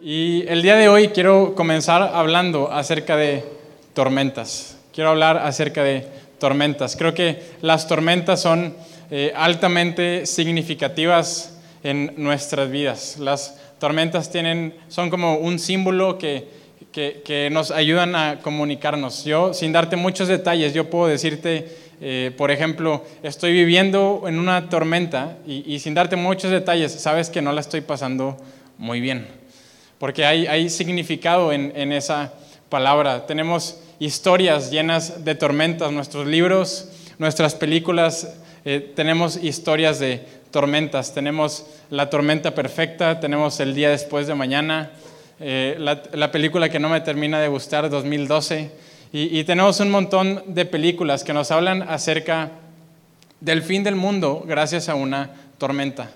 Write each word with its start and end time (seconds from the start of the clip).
Y 0.00 0.46
el 0.46 0.62
día 0.62 0.76
de 0.76 0.88
hoy 0.88 1.08
quiero 1.08 1.56
comenzar 1.56 2.02
hablando 2.14 2.70
acerca 2.70 3.16
de 3.16 3.44
tormentas. 3.94 4.78
Quiero 4.94 5.10
hablar 5.10 5.38
acerca 5.38 5.82
de 5.82 6.06
tormentas. 6.38 6.94
Creo 6.94 7.14
que 7.14 7.42
las 7.62 7.88
tormentas 7.88 8.40
son 8.40 8.76
eh, 9.10 9.32
altamente 9.34 10.24
significativas 10.24 11.58
en 11.82 12.14
nuestras 12.16 12.70
vidas. 12.70 13.18
Las 13.18 13.58
tormentas 13.80 14.30
tienen, 14.30 14.72
son 14.86 15.10
como 15.10 15.34
un 15.38 15.58
símbolo 15.58 16.16
que, 16.16 16.46
que, 16.92 17.48
nos 17.50 17.72
ayudan 17.72 18.14
a 18.14 18.38
comunicarnos. 18.40 19.24
Yo, 19.24 19.52
sin 19.52 19.72
darte 19.72 19.96
muchos 19.96 20.28
detalles, 20.28 20.74
yo 20.74 20.88
puedo 20.88 21.08
decirte, 21.08 21.76
eh, 22.00 22.30
por 22.36 22.52
ejemplo, 22.52 23.04
estoy 23.24 23.52
viviendo 23.52 24.22
en 24.28 24.38
una 24.38 24.68
tormenta 24.68 25.38
y, 25.44 25.64
y 25.74 25.80
sin 25.80 25.94
darte 25.94 26.14
muchos 26.14 26.52
detalles, 26.52 26.92
sabes 26.92 27.30
que 27.30 27.42
no 27.42 27.52
la 27.52 27.62
estoy 27.62 27.80
pasando 27.80 28.36
muy 28.78 29.00
bien 29.00 29.38
porque 29.98 30.24
hay, 30.24 30.70
significado 30.70 31.52
en, 31.52 31.92
esa 31.92 32.32
palabra. 32.68 33.26
Tenemos 33.26 33.80
historias 33.98 34.70
llenas 34.70 35.24
de 35.24 35.34
tormentas, 35.34 35.90
nuestros 35.90 36.26
libros, 36.26 36.88
nuestras 37.18 37.54
películas, 37.54 38.36
eh, 38.64 38.92
tenemos 38.94 39.42
historias 39.42 39.98
de 39.98 40.24
tormentas, 40.52 41.12
tenemos 41.12 41.66
la 41.90 42.08
tormenta 42.10 42.54
perfecta, 42.54 43.18
tenemos 43.18 43.58
el 43.60 43.74
día 43.74 43.90
después 43.90 44.26
de 44.28 44.34
mañana, 44.34 44.92
eh, 45.40 45.76
la, 45.78 46.30
película 46.30 46.68
que 46.68 46.78
no 46.78 46.88
me 46.88 47.00
termina 47.00 47.40
de 47.40 47.48
gustar, 47.48 47.90
2012, 47.90 48.70
y, 49.10 49.42
tenemos 49.44 49.80
un 49.80 49.90
montón 49.90 50.42
de 50.46 50.66
películas 50.66 51.24
que 51.24 51.32
nos 51.32 51.50
hablan 51.50 51.82
acerca 51.82 52.50
del 53.40 53.62
fin 53.62 53.82
del 53.82 53.96
mundo 53.96 54.44
gracias 54.46 54.90
a 54.90 54.94
una 54.94 55.30
tormenta 55.56 56.10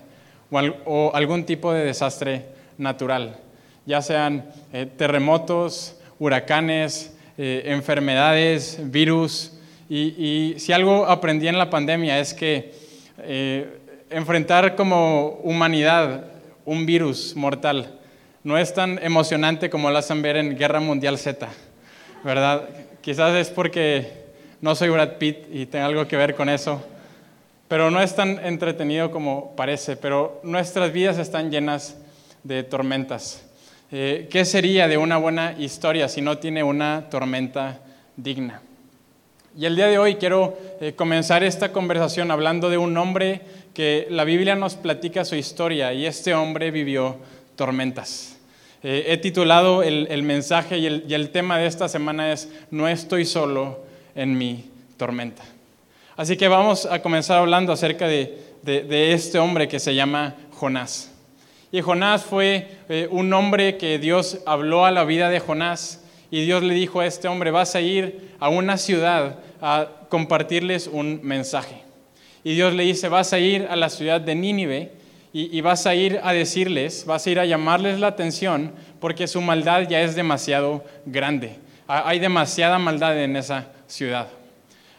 o 0.84 1.11
algún 1.14 1.45
tipo 1.45 1.73
de 1.73 1.87
desastre 1.87 2.45
natural 2.77 3.39
ya 3.86 4.02
sean 4.02 4.45
eh, 4.72 4.86
terremotos, 4.96 5.96
huracanes, 6.18 7.14
eh, 7.38 7.62
enfermedades, 7.66 8.78
virus. 8.84 9.52
Y, 9.89 10.55
si 10.58 10.72
algo 10.72 11.06
aprendí 11.06 11.48
en 11.48 11.58
la 11.58 11.69
pandemia 11.69 12.19
es 12.19 12.33
que 12.33 12.72
eh, 13.19 13.78
enfrentar 14.11 14.74
como 14.74 15.41
humanidad 15.42 16.24
un 16.64 16.86
virus 16.86 17.34
mortal 17.36 17.98
no 18.44 18.58
es 18.58 18.74
tan 18.74 18.98
emocionante 19.02 19.70
como 19.70 19.91
lo 19.91 19.98
hacen 19.98 20.22
ver 20.22 20.36
en 20.36 20.56
Guerra 20.56 20.80
Mundial 20.80 21.19
Z, 21.19 21.48
¿verdad? 22.24 22.69
Quizás 23.00 23.34
es 23.36 23.50
porque 23.50 24.22
no 24.61 24.74
soy 24.74 24.89
Brad 24.89 25.19
Pitt 25.19 25.46
y 25.52 25.67
tengo 25.67 25.84
algo 25.84 26.08
que 26.08 26.17
ver 26.17 26.34
con 26.34 26.48
eso, 26.48 26.83
pero 27.69 27.91
no 27.91 28.00
es 28.00 28.14
tan 28.14 28.44
entretenido 28.44 29.11
como 29.11 29.55
parece, 29.55 29.96
pero 29.96 30.41
nuestras 30.42 30.92
vidas 30.92 31.19
están 31.19 31.50
llenas 31.50 31.96
de 32.42 32.64
tormentas. 32.64 33.44
Eh, 33.95 34.27
¿Qué 34.31 34.47
sería 34.47 34.89
de 34.89 34.97
una 34.97 35.19
buena 35.19 35.55
historia 35.59 36.09
si 36.09 36.23
no 36.23 36.39
tiene 36.39 36.62
una 36.62 37.11
tormenta 37.11 37.83
digna? 38.17 38.62
Y 39.55 39.67
el 39.67 39.77
día 39.77 39.87
de 39.87 39.98
hoy 39.98 40.15
quiero 40.15 40.57
eh, 40.81 40.95
comenzar 40.95 41.45
esta 41.45 41.73
conversación 41.73 42.31
hablando 42.31 42.70
de 42.70 42.79
un 42.79 42.97
hombre 42.97 43.43
que 43.75 44.07
la 44.09 44.25
Biblia 44.25 44.57
nos 44.57 44.77
platica 44.77 45.27
su 45.27 45.37
historia 45.37 45.93
y 45.93 46.07
este 46.07 46.33
hombre 46.33 46.70
vivió 46.70 47.19
tormentas. 47.55 48.39
Eh, 48.83 49.05
he 49.09 49.19
titulado 49.19 49.83
el, 49.83 50.23
mensaje 50.23 50.79
y 50.79 50.87
el, 50.87 51.29
tema 51.29 51.59
de 51.59 51.67
esta 51.67 51.87
semana 51.87 52.33
es 52.33 52.48
No 52.70 52.89
estoy 52.89 53.27
solo 53.27 53.85
en 54.15 54.39
mi 54.39 54.70
tormenta. 54.97 55.43
Así 56.17 56.39
que 56.39 56.48
vamos 56.48 56.87
a 56.87 57.03
comenzar 57.03 57.41
hablando 57.41 57.75
acerca 57.75 58.09
de 58.09 59.13
este 59.13 59.39
hombre 59.39 59.69
que 59.69 59.79
se 59.79 59.95
llama 59.95 60.35
Jonás. 60.53 61.11
Y 61.73 61.81
Jonás 61.81 62.23
fue 62.23 62.69
eh, 62.91 63.09
un 63.11 63.33
hombre 63.33 63.78
que 63.78 63.98
Dios 63.98 64.41
habló 64.45 64.84
a 64.84 64.91
la 64.91 65.05
vida 65.05 65.31
de 65.31 65.41
Jonás 65.41 66.05
y 66.31 66.45
Dios 66.45 66.62
le 66.62 66.75
dijo 66.75 67.01
a 67.01 67.06
este 67.06 67.29
hombre, 67.29 67.51
vas 67.51 67.75
a 67.75 67.81
ir 67.81 68.34
a 68.39 68.51
una 68.51 68.77
ciudad 68.77 69.39
a 69.62 69.89
compartirles 70.11 70.87
un 70.87 71.20
mensaje. 71.23 71.83
Y 72.45 72.55
Dios 72.55 72.74
le 72.74 72.83
dice, 72.83 73.08
vas 73.08 73.33
a 73.33 73.39
ir 73.39 73.67
a 73.70 73.77
la 73.77 73.89
ciudad 73.89 74.20
de 74.20 74.35
Nínive 74.35 74.92
y, 75.33 75.58
vas 75.63 75.86
a 75.86 75.95
ir 75.95 76.20
a 76.23 76.35
decirles, 76.35 77.07
vas 77.07 77.27
a 77.27 77.30
ir 77.30 77.41
a 77.41 77.46
llamarles 77.46 77.98
la 77.98 78.08
atención 78.08 78.73
porque 79.01 79.27
su 79.27 79.41
maldad 79.41 79.89
ya 79.89 80.02
es 80.02 80.14
demasiado 80.14 80.85
grande. 81.07 81.57
Hay 81.86 82.19
demasiada 82.19 82.79
maldad 82.79 83.19
en 83.19 83.36
esa 83.36 83.69
ciudad. 83.86 84.29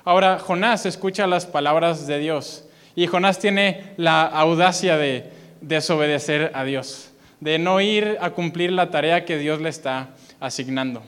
Ahora, 0.04 0.40
Jonás 0.40 0.88
escucha 0.88 1.28
las 1.28 1.46
palabras 1.46 2.08
de 2.08 2.18
Dios 2.18 2.66
y 2.96 3.06
Jonás 3.06 3.38
tiene 3.38 3.94
la 3.98 4.24
audacia 4.24 4.98
de, 4.98 5.33
desobedecer 5.64 6.52
a 6.54 6.64
Dios, 6.64 7.10
de 7.40 7.58
no 7.58 7.82
ir 7.82 8.18
a 8.22 8.32
cumplir 8.32 8.72
la 8.72 8.92
tarea 8.92 9.26
que 9.26 9.38
Dios 9.38 9.62
le 9.62 9.70
está 9.70 10.10
asignando. 10.40 11.02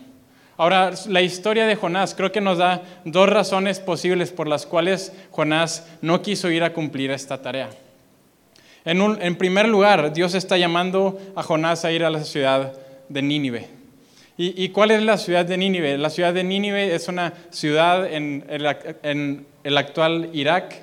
Ahora, 0.57 0.93
la 1.09 1.21
historia 1.21 1.65
de 1.65 1.75
Jonás 1.75 2.15
creo 2.15 2.31
que 2.31 2.39
nos 2.39 2.57
da 2.57 2.81
dos 3.03 3.27
razones 3.27 3.79
posibles 3.81 4.31
por 4.31 4.47
las 4.47 4.65
cuales 4.65 5.11
Jonás 5.31 5.85
no 6.01 6.21
quiso 6.21 6.49
ir 6.49 6.63
a 6.63 6.71
cumplir 6.71 7.11
esta 7.11 7.41
tarea. 7.41 7.69
En, 8.85 9.35
primer 9.35 9.67
lugar, 9.67 10.13
Dios 10.13 10.33
está 10.35 10.57
llamando 10.57 11.19
a 11.35 11.43
Jonás 11.43 11.83
a 11.83 11.91
ir 11.91 12.05
a 12.05 12.09
la 12.09 12.23
ciudad 12.23 12.73
de 13.09 13.21
Nínive. 13.21 13.67
¿Y, 14.37 14.69
cuál 14.69 14.91
es 14.91 15.01
la 15.01 15.17
ciudad 15.17 15.45
de 15.45 15.57
Nínive? 15.57 15.97
La 15.97 16.09
ciudad 16.09 16.33
de 16.33 16.43
Nínive 16.43 16.93
es 16.93 17.07
una 17.07 17.33
ciudad 17.51 18.05
en 18.05 18.45
el, 18.49 19.77
actual 19.77 20.29
Irak 20.33 20.75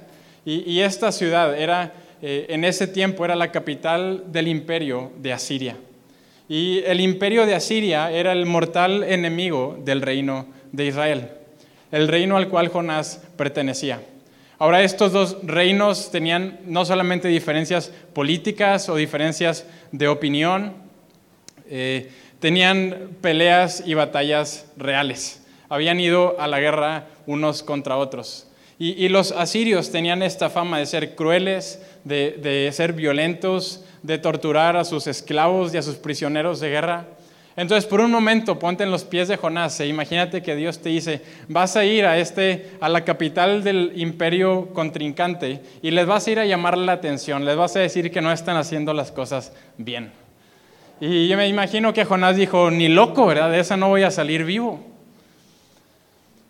y, 0.44 0.70
y 0.70 0.80
esta 0.80 1.12
ciudad 1.12 1.58
era 1.58 1.92
eh, 2.22 2.46
en 2.50 2.64
ese 2.64 2.86
tiempo 2.86 3.24
era 3.24 3.34
la 3.34 3.50
capital 3.50 4.24
del 4.28 4.46
imperio 4.46 5.10
de 5.18 5.32
Asiria. 5.32 5.76
Y 6.48 6.82
el 6.86 7.00
imperio 7.00 7.46
de 7.46 7.56
Asiria 7.56 8.12
era 8.12 8.30
el 8.30 8.46
mortal 8.46 9.02
enemigo 9.02 9.76
del 9.84 10.02
reino 10.02 10.46
de 10.70 10.86
Israel, 10.86 11.30
el 11.90 12.06
reino 12.06 12.36
al 12.36 12.48
cual 12.48 12.68
Jonás 12.68 13.20
pertenecía. 13.36 14.00
Ahora 14.58 14.82
estos 14.82 15.10
dos 15.10 15.38
reinos 15.42 16.12
tenían 16.12 16.60
no 16.64 16.84
solamente 16.84 17.26
diferencias 17.26 17.90
políticas 18.12 18.88
o 18.88 18.94
diferencias 18.94 19.66
de 19.90 20.06
opinión, 20.06 20.74
eh, 21.68 22.12
tenían 22.38 23.16
peleas 23.20 23.82
y 23.84 23.94
batallas 23.94 24.66
reales. 24.76 25.44
Habían 25.68 25.98
ido 25.98 26.36
a 26.38 26.46
la 26.46 26.60
guerra 26.60 27.08
unos 27.26 27.64
contra 27.64 27.96
otros. 27.96 28.46
Y, 28.78 29.08
los 29.10 29.30
asirios 29.30 29.92
tenían 29.92 30.24
esta 30.24 30.50
fama 30.50 30.80
de 30.80 30.86
ser 30.86 31.14
crueles, 31.14 31.80
de, 32.04 32.70
ser 32.72 32.92
violentos, 32.92 33.84
de 34.02 34.18
torturar 34.18 34.76
a 34.76 34.84
sus 34.84 35.06
esclavos 35.06 35.74
y 35.74 35.78
a 35.78 35.82
sus 35.82 35.96
prisioneros 35.96 36.60
de 36.60 36.70
guerra. 36.70 37.06
Entonces, 37.54 37.84
por 37.84 38.00
un 38.00 38.10
momento, 38.10 38.58
ponte 38.58 38.82
en 38.82 38.90
los 38.90 39.04
pies 39.04 39.28
de 39.28 39.36
Jonás 39.36 39.78
e 39.80 39.86
imagínate 39.86 40.42
que 40.42 40.56
Dios 40.56 40.78
te 40.78 40.88
dice, 40.88 41.20
vas 41.48 41.76
a 41.76 41.84
ir 41.84 42.06
a, 42.06 42.16
este, 42.16 42.70
a 42.80 42.88
la 42.88 43.04
capital 43.04 43.62
del 43.62 43.92
imperio 43.96 44.70
contrincante 44.72 45.60
y 45.82 45.90
les 45.90 46.06
vas 46.06 46.26
a 46.26 46.30
ir 46.30 46.38
a 46.38 46.46
llamar 46.46 46.78
la 46.78 46.92
atención, 46.92 47.44
les 47.44 47.56
vas 47.56 47.76
a 47.76 47.80
decir 47.80 48.10
que 48.10 48.22
no 48.22 48.32
están 48.32 48.56
haciendo 48.56 48.94
las 48.94 49.12
cosas 49.12 49.52
bien. 49.76 50.12
Y 50.98 51.28
yo 51.28 51.36
me 51.36 51.48
imagino 51.48 51.92
que 51.92 52.04
Jonás 52.04 52.36
dijo, 52.36 52.70
ni 52.70 52.88
loco, 52.88 53.26
¿verdad? 53.26 53.50
De 53.50 53.60
esa 53.60 53.76
no 53.76 53.88
voy 53.88 54.04
a 54.04 54.10
salir 54.10 54.44
vivo. 54.44 54.91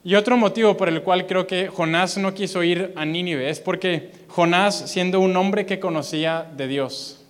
Y 0.05 0.17
otro 0.17 0.37
motivo 0.37 0.77
por 0.77 0.89
el 0.89 1.03
cual 1.03 1.27
creo 1.27 1.47
que 1.47 1.69
Jonás 1.69 2.19
no 2.19 2.35
quiso 2.35 2.65
ir 2.65 2.93
a 2.97 3.05
Nínive 3.05 3.49
es 3.49 3.61
porque 3.61 4.11
Jonás, 4.29 4.91
siendo 4.91 5.21
un 5.21 5.37
hombre 5.37 5.65
que 5.65 5.79
conocía 5.79 6.45
de 6.57 6.67
Dios, 6.67 7.25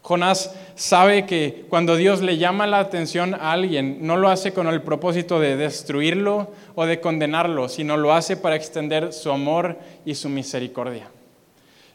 Jonás 0.00 0.54
sabe 0.74 1.24
que 1.24 1.64
cuando 1.68 1.96
Dios 1.96 2.22
le 2.22 2.38
llama 2.38 2.66
la 2.66 2.78
atención 2.78 3.34
a 3.34 3.52
alguien, 3.52 4.06
no 4.06 4.16
lo 4.16 4.28
hace 4.28 4.52
con 4.52 4.66
el 4.66 4.82
propósito 4.82 5.40
de 5.40 5.56
destruirlo 5.56 6.50
o 6.74 6.86
de 6.86 7.00
condenarlo, 7.00 7.68
sino 7.68 7.96
lo 7.96 8.12
hace 8.12 8.36
para 8.36 8.56
extender 8.56 9.12
su 9.12 9.30
amor 9.30 9.78
y 10.04 10.14
su 10.14 10.28
misericordia. 10.28 11.08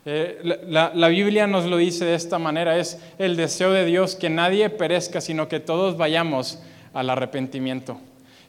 Eh, 0.06 0.60
la, 0.68 0.92
la 0.94 1.08
Biblia 1.08 1.46
nos 1.46 1.66
lo 1.66 1.78
dice 1.78 2.06
de 2.06 2.16
esta 2.16 2.40
manera, 2.40 2.78
es 2.78 3.00
el 3.20 3.36
deseo 3.36 3.72
de 3.72 3.86
Dios 3.86 4.16
que 4.16 4.30
nadie 4.30 4.70
perezca, 4.70 5.22
sino 5.22 5.48
que 5.48 5.60
todos 5.60 5.98
vayamos 5.98 6.60
al 6.94 7.10
arrepentimiento. 7.12 8.00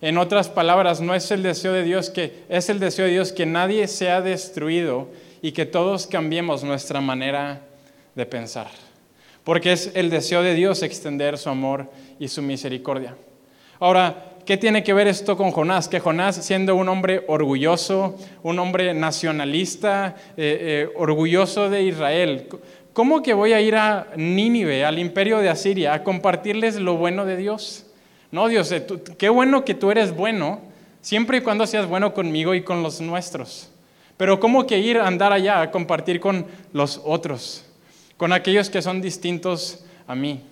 En 0.02 0.16
otras 0.16 0.48
palabras, 0.48 1.00
no 1.00 1.14
es 1.14 1.30
el 1.30 1.42
deseo 1.42 1.72
de 1.72 1.82
Dios 1.82 2.08
que 2.08 2.44
es 2.48 2.70
el 2.70 2.80
deseo 2.80 3.04
de 3.04 3.12
Dios 3.12 3.32
que 3.32 3.44
nadie 3.44 3.86
sea 3.86 4.22
destruido 4.22 5.08
y 5.42 5.52
que 5.52 5.66
todos 5.66 6.06
cambiemos 6.06 6.64
nuestra 6.64 7.00
manera 7.00 7.60
de 8.14 8.26
pensar. 8.26 8.68
Porque 9.44 9.72
es 9.72 9.92
el 9.94 10.10
deseo 10.10 10.42
de 10.42 10.54
Dios 10.54 10.82
extender 10.82 11.36
su 11.36 11.50
amor 11.50 11.90
y 12.18 12.28
su 12.28 12.40
misericordia. 12.40 13.16
Ahora, 13.78 14.36
¿qué 14.46 14.56
tiene 14.56 14.82
que 14.82 14.94
ver 14.94 15.06
esto 15.06 15.36
con 15.36 15.50
Jonás? 15.50 15.88
Que 15.88 16.00
Jonás, 16.00 16.36
siendo 16.36 16.76
un 16.76 16.88
hombre 16.88 17.24
orgulloso, 17.28 18.16
un 18.42 18.58
hombre 18.58 18.94
nacionalista, 18.94 20.16
eh, 20.36 20.88
eh, 20.88 20.92
orgulloso 20.96 21.68
de 21.70 21.82
Israel, 21.82 22.46
¿cómo 22.92 23.22
que 23.22 23.34
voy 23.34 23.52
a 23.52 23.60
ir 23.60 23.76
a 23.76 24.08
Nínive, 24.16 24.84
al 24.84 24.98
imperio 24.98 25.38
de 25.38 25.48
Asiria, 25.48 25.94
a 25.94 26.04
compartirles 26.04 26.76
lo 26.76 26.96
bueno 26.96 27.24
de 27.24 27.36
Dios? 27.36 27.86
No, 28.32 28.48
Dios, 28.48 28.70
eh, 28.72 28.86
qué 29.18 29.28
bueno 29.28 29.64
que 29.64 29.74
tú 29.74 29.90
eres 29.90 30.14
bueno, 30.14 30.60
siempre 31.00 31.38
y 31.38 31.40
cuando 31.40 31.66
seas 31.66 31.88
bueno 31.88 32.14
conmigo 32.14 32.54
y 32.54 32.62
con 32.62 32.82
los 32.82 33.00
nuestros. 33.00 33.68
Pero 34.16 34.38
¿cómo 34.38 34.66
que 34.66 34.78
ir 34.78 34.98
a 34.98 35.06
andar 35.06 35.32
allá 35.32 35.62
a 35.62 35.70
compartir 35.70 36.20
con 36.20 36.46
los 36.72 37.00
otros, 37.04 37.64
con 38.16 38.32
aquellos 38.32 38.70
que 38.70 38.82
son 38.82 39.00
distintos 39.00 39.84
a 40.06 40.14
mí? 40.14 40.42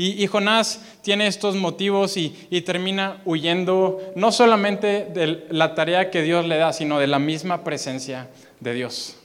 Y, 0.00 0.28
Jonás 0.28 0.80
tiene 1.02 1.26
estos 1.26 1.56
motivos 1.56 2.16
y, 2.16 2.30
termina 2.64 3.20
huyendo 3.24 4.00
no 4.14 4.30
solamente 4.30 5.04
de 5.06 5.44
la 5.50 5.74
tarea 5.74 6.10
que 6.10 6.22
Dios 6.22 6.46
le 6.46 6.56
da, 6.56 6.72
sino 6.72 7.00
de 7.00 7.08
la 7.08 7.18
misma 7.18 7.64
presencia 7.64 8.28
de 8.60 8.74
Dios. 8.74 9.16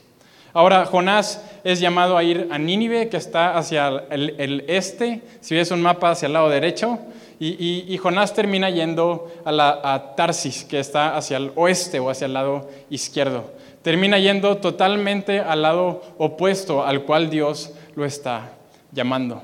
Ahora, 0.52 0.84
Jonás 0.84 1.44
es 1.62 1.78
llamado 1.78 2.16
a 2.16 2.24
ir 2.24 2.48
a 2.50 2.58
Nínive, 2.58 3.08
que 3.08 3.16
está 3.16 3.56
hacia 3.56 4.04
el, 4.10 4.64
este, 4.66 5.22
si 5.40 5.54
ves 5.54 5.70
un 5.70 5.80
mapa 5.80 6.10
hacia 6.10 6.26
el 6.26 6.32
lado 6.32 6.48
derecho, 6.48 6.98
y, 7.40 7.98
Jonás 7.98 8.32
termina 8.32 8.70
yendo 8.70 9.32
a, 9.44 9.52
la, 9.52 10.14
Tarsis, 10.16 10.64
que 10.64 10.78
está 10.78 11.16
hacia 11.16 11.36
el 11.36 11.52
oeste 11.56 11.98
o 11.98 12.10
hacia 12.10 12.26
el 12.26 12.34
lado 12.34 12.68
izquierdo. 12.90 13.50
Termina 13.82 14.18
yendo 14.18 14.58
totalmente 14.58 15.40
al 15.40 15.62
lado 15.62 16.02
opuesto 16.18 16.84
al 16.84 17.02
cual 17.02 17.30
Dios 17.30 17.72
lo 17.96 18.04
está 18.04 18.52
llamando. 18.92 19.42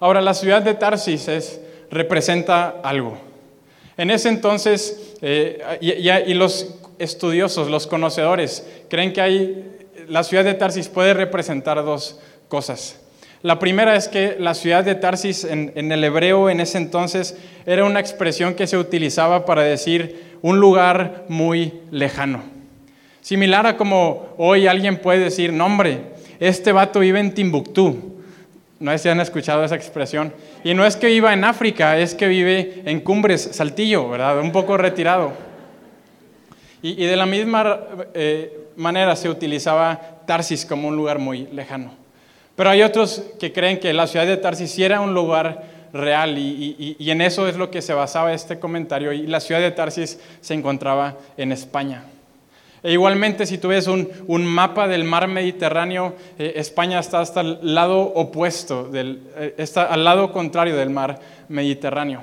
Ahora, 0.00 0.20
la 0.20 0.34
ciudad 0.34 0.60
de 0.60 0.74
Tarsis 0.74 1.60
representa 1.90 2.80
algo. 2.82 3.16
En 3.96 4.10
ese 4.10 4.28
entonces, 4.28 5.16
eh, 5.22 5.78
y, 5.80 6.34
los 6.34 6.74
estudiosos, 6.98 7.70
los 7.70 7.86
conocedores, 7.86 8.66
creen 8.90 9.12
que 9.12 9.20
hay, 9.20 9.86
la 10.08 10.22
ciudad 10.22 10.44
de 10.44 10.54
Tarsis 10.54 10.88
puede 10.88 11.14
representar 11.14 11.82
dos 11.84 12.20
cosas. 12.48 13.00
La 13.46 13.60
primera 13.60 13.94
es 13.94 14.08
que 14.08 14.34
la 14.40 14.54
ciudad 14.54 14.82
de 14.82 14.96
Tarsis 14.96 15.44
en, 15.44 15.70
el 15.76 16.02
hebreo 16.02 16.50
en 16.50 16.58
ese 16.58 16.78
entonces 16.78 17.38
era 17.64 17.84
una 17.84 18.00
expresión 18.00 18.54
que 18.54 18.66
se 18.66 18.76
utilizaba 18.76 19.46
para 19.46 19.62
decir 19.62 20.34
un 20.42 20.58
lugar 20.58 21.26
muy 21.28 21.72
lejano. 21.92 22.42
Similar 23.20 23.68
a 23.68 23.76
como 23.76 24.34
hoy 24.36 24.66
alguien 24.66 24.96
puede 24.96 25.20
decir, 25.20 25.52
no 25.52 25.66
hombre, 25.66 26.00
este 26.40 26.72
vato 26.72 26.98
vive 26.98 27.20
en 27.20 27.34
Timbuktu. 27.34 28.16
No 28.80 28.90
sé 28.90 28.98
si 28.98 29.08
han 29.10 29.20
escuchado 29.20 29.64
esa 29.64 29.76
expresión. 29.76 30.32
Y 30.64 30.74
no 30.74 30.84
es 30.84 30.96
que 30.96 31.06
viva 31.06 31.32
en 31.32 31.44
África, 31.44 32.00
es 32.00 32.16
que 32.16 32.26
vive 32.26 32.82
en 32.84 32.98
Cumbres, 32.98 33.50
Saltillo, 33.52 34.08
¿verdad? 34.08 34.40
Un 34.40 34.50
poco 34.50 34.76
retirado. 34.76 35.30
Y, 36.82 37.06
de 37.06 37.14
la 37.14 37.26
misma 37.26 37.78
eh, 38.12 38.70
manera 38.74 39.14
se 39.14 39.28
utilizaba 39.28 40.00
Tarsis 40.26 40.66
como 40.66 40.88
un 40.88 40.96
lugar 40.96 41.20
muy 41.20 41.46
lejano. 41.52 42.05
Pero 42.56 42.70
hay 42.70 42.82
otros 42.82 43.22
que 43.38 43.52
creen 43.52 43.78
que 43.78 43.92
la 43.92 44.06
ciudad 44.06 44.26
de 44.26 44.36
Tarsis 44.36 44.78
era 44.78 45.00
un 45.00 45.14
lugar 45.14 45.64
real 45.92 46.36
y, 46.38 46.96
y 46.98 47.10
en 47.10 47.20
eso 47.20 47.46
es 47.48 47.56
lo 47.56 47.70
que 47.70 47.82
se 47.82 47.94
basaba 47.94 48.32
este 48.32 48.58
comentario. 48.58 49.12
Y 49.12 49.26
la 49.26 49.40
ciudad 49.40 49.60
de 49.60 49.70
Tarsis 49.70 50.18
se 50.40 50.54
encontraba 50.54 51.16
en 51.36 51.52
España. 51.52 52.04
E 52.86 52.92
igualmente, 52.92 53.46
si 53.46 53.58
tú 53.58 53.66
ves 53.66 53.88
un, 53.88 54.46
mapa 54.46 54.86
del 54.86 55.02
mar 55.02 55.26
Mediterráneo, 55.26 56.14
eh, 56.38 56.52
España 56.54 57.00
está 57.00 57.18
hasta 57.18 57.40
el 57.40 57.74
lado 57.74 58.00
opuesto, 58.00 58.88
del, 58.88 59.22
eh, 59.36 59.54
está 59.58 59.86
al 59.86 60.04
lado 60.04 60.30
contrario 60.30 60.76
del 60.76 60.90
mar 60.90 61.18
Mediterráneo. 61.48 62.22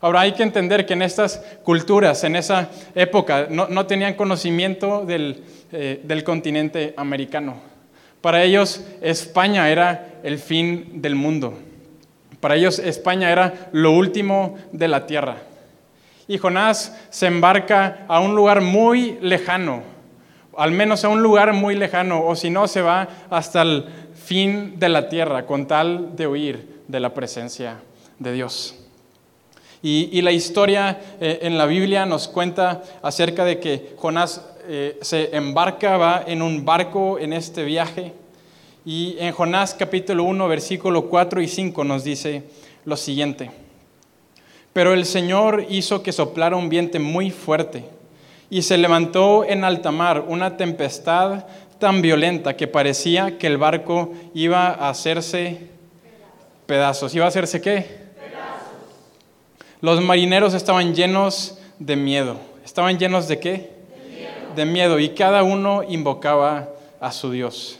Ahora 0.00 0.22
hay 0.22 0.32
que 0.32 0.42
entender 0.42 0.84
que 0.84 0.94
en 0.94 1.02
estas 1.02 1.40
culturas, 1.62 2.24
en 2.24 2.34
esa 2.34 2.68
época, 2.96 3.46
no, 3.50 3.86
tenían 3.86 4.14
conocimiento 4.14 5.04
del, 5.04 5.44
eh, 5.70 6.00
del 6.02 6.24
continente 6.24 6.92
americano. 6.96 7.60
Para 8.20 8.42
ellos 8.42 8.84
España 9.00 9.70
era 9.70 10.20
el 10.22 10.38
fin 10.38 11.00
del 11.00 11.14
mundo. 11.14 11.54
Para 12.40 12.56
ellos 12.56 12.78
España 12.78 13.30
era 13.30 13.68
lo 13.72 13.92
último 13.92 14.56
de 14.72 14.88
la 14.88 15.06
tierra. 15.06 15.36
Y 16.26 16.38
Jonás 16.38 16.94
se 17.10 17.26
embarca 17.26 18.04
a 18.06 18.20
un 18.20 18.34
lugar 18.34 18.60
muy 18.60 19.18
lejano, 19.22 19.82
al 20.56 20.72
menos 20.72 21.04
a 21.04 21.08
un 21.08 21.22
lugar 21.22 21.52
muy 21.52 21.74
lejano, 21.74 22.24
o 22.24 22.36
si 22.36 22.50
no, 22.50 22.68
se 22.68 22.82
va 22.82 23.08
hasta 23.30 23.62
el 23.62 23.86
fin 24.14 24.78
de 24.78 24.88
la 24.88 25.08
tierra 25.08 25.46
con 25.46 25.66
tal 25.66 26.14
de 26.16 26.26
huir 26.26 26.82
de 26.86 27.00
la 27.00 27.14
presencia 27.14 27.76
de 28.18 28.32
Dios. 28.32 28.74
Y, 29.80 30.20
la 30.22 30.32
historia 30.32 30.98
eh, 31.20 31.38
en 31.42 31.56
la 31.56 31.64
Biblia 31.64 32.04
nos 32.04 32.26
cuenta 32.26 32.82
acerca 33.00 33.44
de 33.44 33.60
que 33.60 33.94
Jonás 33.96 34.44
eh, 34.70 34.98
se 35.00 35.34
embarca, 35.34 35.96
va 35.96 36.24
en 36.26 36.42
un 36.42 36.62
barco 36.62 37.18
en 37.18 37.32
este 37.32 37.64
viaje. 37.64 38.12
Y 38.84 39.16
en 39.18 39.32
Jonás 39.32 39.72
capítulo 39.72 40.24
1, 40.24 40.46
versículo 40.46 41.06
4 41.08 41.40
y 41.40 41.48
5 41.48 41.84
nos 41.84 42.04
dice 42.04 42.42
lo 42.84 42.94
siguiente. 42.94 43.50
Pero 44.74 44.92
el 44.92 45.06
Señor 45.06 45.64
hizo 45.70 46.02
que 46.02 46.12
soplara 46.12 46.54
un 46.54 46.68
viento 46.68 47.00
muy 47.00 47.30
fuerte 47.30 47.82
y 48.50 48.60
se 48.60 48.76
levantó 48.76 49.42
en 49.42 49.64
alta 49.64 49.90
mar 49.90 50.26
una 50.28 50.58
tempestad 50.58 51.46
tan 51.78 52.02
violenta 52.02 52.54
que 52.54 52.66
parecía 52.66 53.38
que 53.38 53.46
el 53.46 53.56
barco 53.56 54.12
iba 54.34 54.66
a 54.66 54.90
hacerse 54.90 55.60
pedazos. 56.66 57.14
¿Iba 57.14 57.24
a 57.24 57.28
hacerse 57.28 57.62
qué? 57.62 57.86
Pedazos. 58.20 58.68
Los 59.80 60.02
marineros 60.02 60.52
estaban 60.52 60.94
llenos 60.94 61.58
de 61.78 61.96
miedo. 61.96 62.36
¿Estaban 62.66 62.98
llenos 62.98 63.28
de 63.28 63.40
qué? 63.40 63.77
De 64.58 64.64
miedo. 64.64 64.98
Y 64.98 65.10
cada 65.10 65.44
uno 65.44 65.84
invocaba 65.84 66.70
a 66.98 67.12
su 67.12 67.30
Dios. 67.30 67.78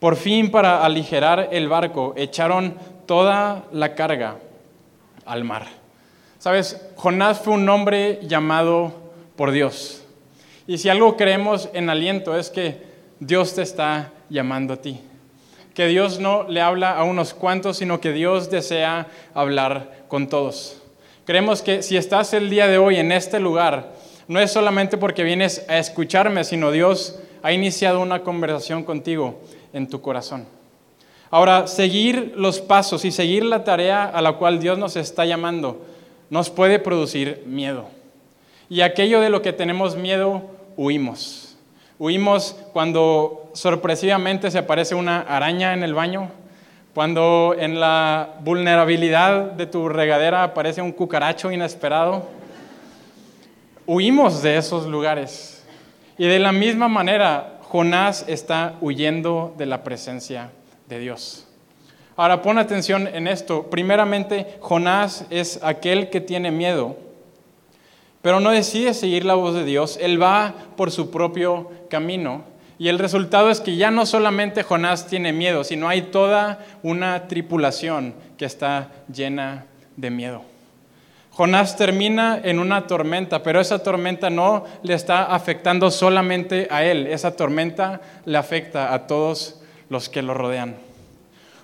Por 0.00 0.16
fin, 0.16 0.50
para 0.50 0.84
aligerar 0.84 1.50
el 1.52 1.68
barco, 1.68 2.12
echaron 2.16 2.76
toda 3.06 3.66
la 3.70 3.94
carga 3.94 4.34
al 5.24 5.44
mar. 5.44 5.68
Sabes, 6.40 6.84
Jonás 6.96 7.38
fue 7.38 7.54
un 7.54 7.68
hombre 7.68 8.18
llamado 8.24 8.92
por 9.36 9.52
Dios. 9.52 10.02
Y 10.66 10.78
si 10.78 10.88
algo 10.88 11.16
creemos 11.16 11.68
en 11.72 11.88
aliento 11.88 12.36
es 12.36 12.50
que 12.50 12.82
Dios 13.20 13.54
te 13.54 13.62
está 13.62 14.10
llamando 14.28 14.74
a 14.74 14.78
ti. 14.78 15.00
Que 15.72 15.86
Dios 15.86 16.18
no 16.18 16.48
le 16.48 16.60
habla 16.60 16.96
a 16.96 17.04
unos 17.04 17.32
cuantos, 17.32 17.76
sino 17.76 18.00
que 18.00 18.12
Dios 18.12 18.50
desea 18.50 19.06
hablar 19.34 20.06
con 20.08 20.28
todos. 20.28 20.82
Creemos 21.24 21.62
que 21.62 21.84
si 21.84 21.96
estás 21.96 22.34
el 22.34 22.50
día 22.50 22.66
de 22.66 22.78
hoy 22.78 22.96
en 22.96 23.12
este 23.12 23.38
lugar, 23.38 23.92
no 24.28 24.38
es 24.38 24.52
solamente 24.52 24.96
porque 24.96 25.24
vienes 25.24 25.64
a 25.68 25.78
escucharme, 25.78 26.44
sino 26.44 26.70
Dios 26.70 27.18
ha 27.42 27.52
iniciado 27.52 28.00
una 28.00 28.22
conversación 28.22 28.84
contigo 28.84 29.40
en 29.72 29.88
tu 29.88 30.00
corazón. 30.00 30.46
Ahora, 31.30 31.66
seguir 31.66 32.34
los 32.36 32.60
pasos 32.60 33.04
y 33.04 33.10
seguir 33.10 33.44
la 33.44 33.64
tarea 33.64 34.04
a 34.04 34.22
la 34.22 34.34
cual 34.34 34.60
Dios 34.60 34.78
nos 34.78 34.96
está 34.96 35.26
llamando 35.26 35.84
nos 36.30 36.50
puede 36.50 36.78
producir 36.78 37.42
miedo. 37.46 37.86
Y 38.68 38.82
aquello 38.82 39.20
de 39.20 39.30
lo 39.30 39.42
que 39.42 39.52
tenemos 39.52 39.96
miedo, 39.96 40.42
huimos. 40.76 41.56
Huimos 41.98 42.54
cuando 42.72 43.50
sorpresivamente 43.54 44.50
se 44.50 44.58
aparece 44.58 44.94
una 44.94 45.20
araña 45.20 45.72
en 45.72 45.82
el 45.82 45.94
baño, 45.94 46.30
cuando 46.94 47.54
en 47.58 47.80
la 47.80 48.36
vulnerabilidad 48.40 49.52
de 49.52 49.66
tu 49.66 49.88
regadera 49.88 50.44
aparece 50.44 50.82
un 50.82 50.92
cucaracho 50.92 51.50
inesperado. 51.50 52.37
Huimos 53.90 54.42
de 54.42 54.58
esos 54.58 54.86
lugares. 54.86 55.64
Y 56.18 56.26
de 56.26 56.38
la 56.38 56.52
misma 56.52 56.88
manera, 56.88 57.58
Jonás 57.62 58.22
está 58.28 58.76
huyendo 58.82 59.54
de 59.56 59.64
la 59.64 59.82
presencia 59.82 60.50
de 60.90 60.98
Dios. 60.98 61.48
Ahora 62.14 62.42
pon 62.42 62.58
atención 62.58 63.06
en 63.06 63.26
esto. 63.26 63.70
Primeramente, 63.70 64.58
Jonás 64.60 65.24
es 65.30 65.58
aquel 65.62 66.10
que 66.10 66.20
tiene 66.20 66.50
miedo, 66.50 66.98
pero 68.20 68.40
no 68.40 68.50
decide 68.50 68.92
seguir 68.92 69.24
la 69.24 69.36
voz 69.36 69.54
de 69.54 69.64
Dios. 69.64 69.98
Él 70.02 70.20
va 70.22 70.52
por 70.76 70.90
su 70.90 71.10
propio 71.10 71.70
camino. 71.88 72.44
Y 72.78 72.88
el 72.88 72.98
resultado 72.98 73.48
es 73.48 73.60
que 73.60 73.76
ya 73.76 73.90
no 73.90 74.04
solamente 74.04 74.64
Jonás 74.64 75.06
tiene 75.06 75.32
miedo, 75.32 75.64
sino 75.64 75.88
hay 75.88 76.02
toda 76.02 76.62
una 76.82 77.26
tripulación 77.26 78.12
que 78.36 78.44
está 78.44 78.90
llena 79.10 79.64
de 79.96 80.10
miedo. 80.10 80.47
Jonás 81.38 81.76
termina 81.76 82.40
en 82.42 82.58
una 82.58 82.88
tormenta, 82.88 83.44
pero 83.44 83.60
esa 83.60 83.80
tormenta 83.80 84.28
no 84.28 84.64
le 84.82 84.94
está 84.94 85.26
afectando 85.26 85.88
solamente 85.88 86.66
a 86.68 86.84
él, 86.84 87.06
esa 87.06 87.36
tormenta 87.36 88.00
le 88.24 88.36
afecta 88.36 88.92
a 88.92 89.06
todos 89.06 89.60
los 89.88 90.08
que 90.08 90.20
lo 90.20 90.34
rodean. 90.34 90.74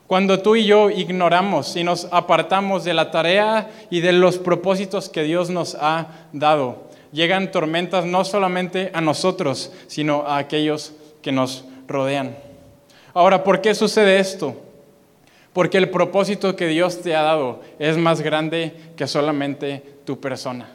Cuando 0.06 0.40
tú 0.40 0.54
y 0.54 0.64
yo 0.64 0.90
ignoramos 0.90 1.74
y 1.74 1.82
nos 1.82 2.06
apartamos 2.12 2.84
de 2.84 2.94
la 2.94 3.10
tarea 3.10 3.68
y 3.90 3.98
de 3.98 4.12
los 4.12 4.38
propósitos 4.38 5.08
que 5.08 5.24
Dios 5.24 5.50
nos 5.50 5.74
ha 5.80 6.06
dado, 6.32 6.84
llegan 7.10 7.50
tormentas 7.50 8.04
no 8.04 8.24
solamente 8.24 8.92
a 8.94 9.00
nosotros, 9.00 9.72
sino 9.88 10.24
a 10.24 10.38
aquellos 10.38 10.92
que 11.20 11.32
nos 11.32 11.64
rodean. 11.88 12.36
Ahora, 13.12 13.42
¿por 13.42 13.60
qué 13.60 13.74
sucede 13.74 14.20
esto? 14.20 14.54
Porque 15.54 15.78
el 15.78 15.88
propósito 15.88 16.56
que 16.56 16.66
Dios 16.66 17.00
te 17.00 17.14
ha 17.14 17.22
dado 17.22 17.62
es 17.78 17.96
más 17.96 18.20
grande 18.20 18.74
que 18.96 19.06
solamente 19.06 19.82
tu 20.04 20.20
persona. 20.20 20.68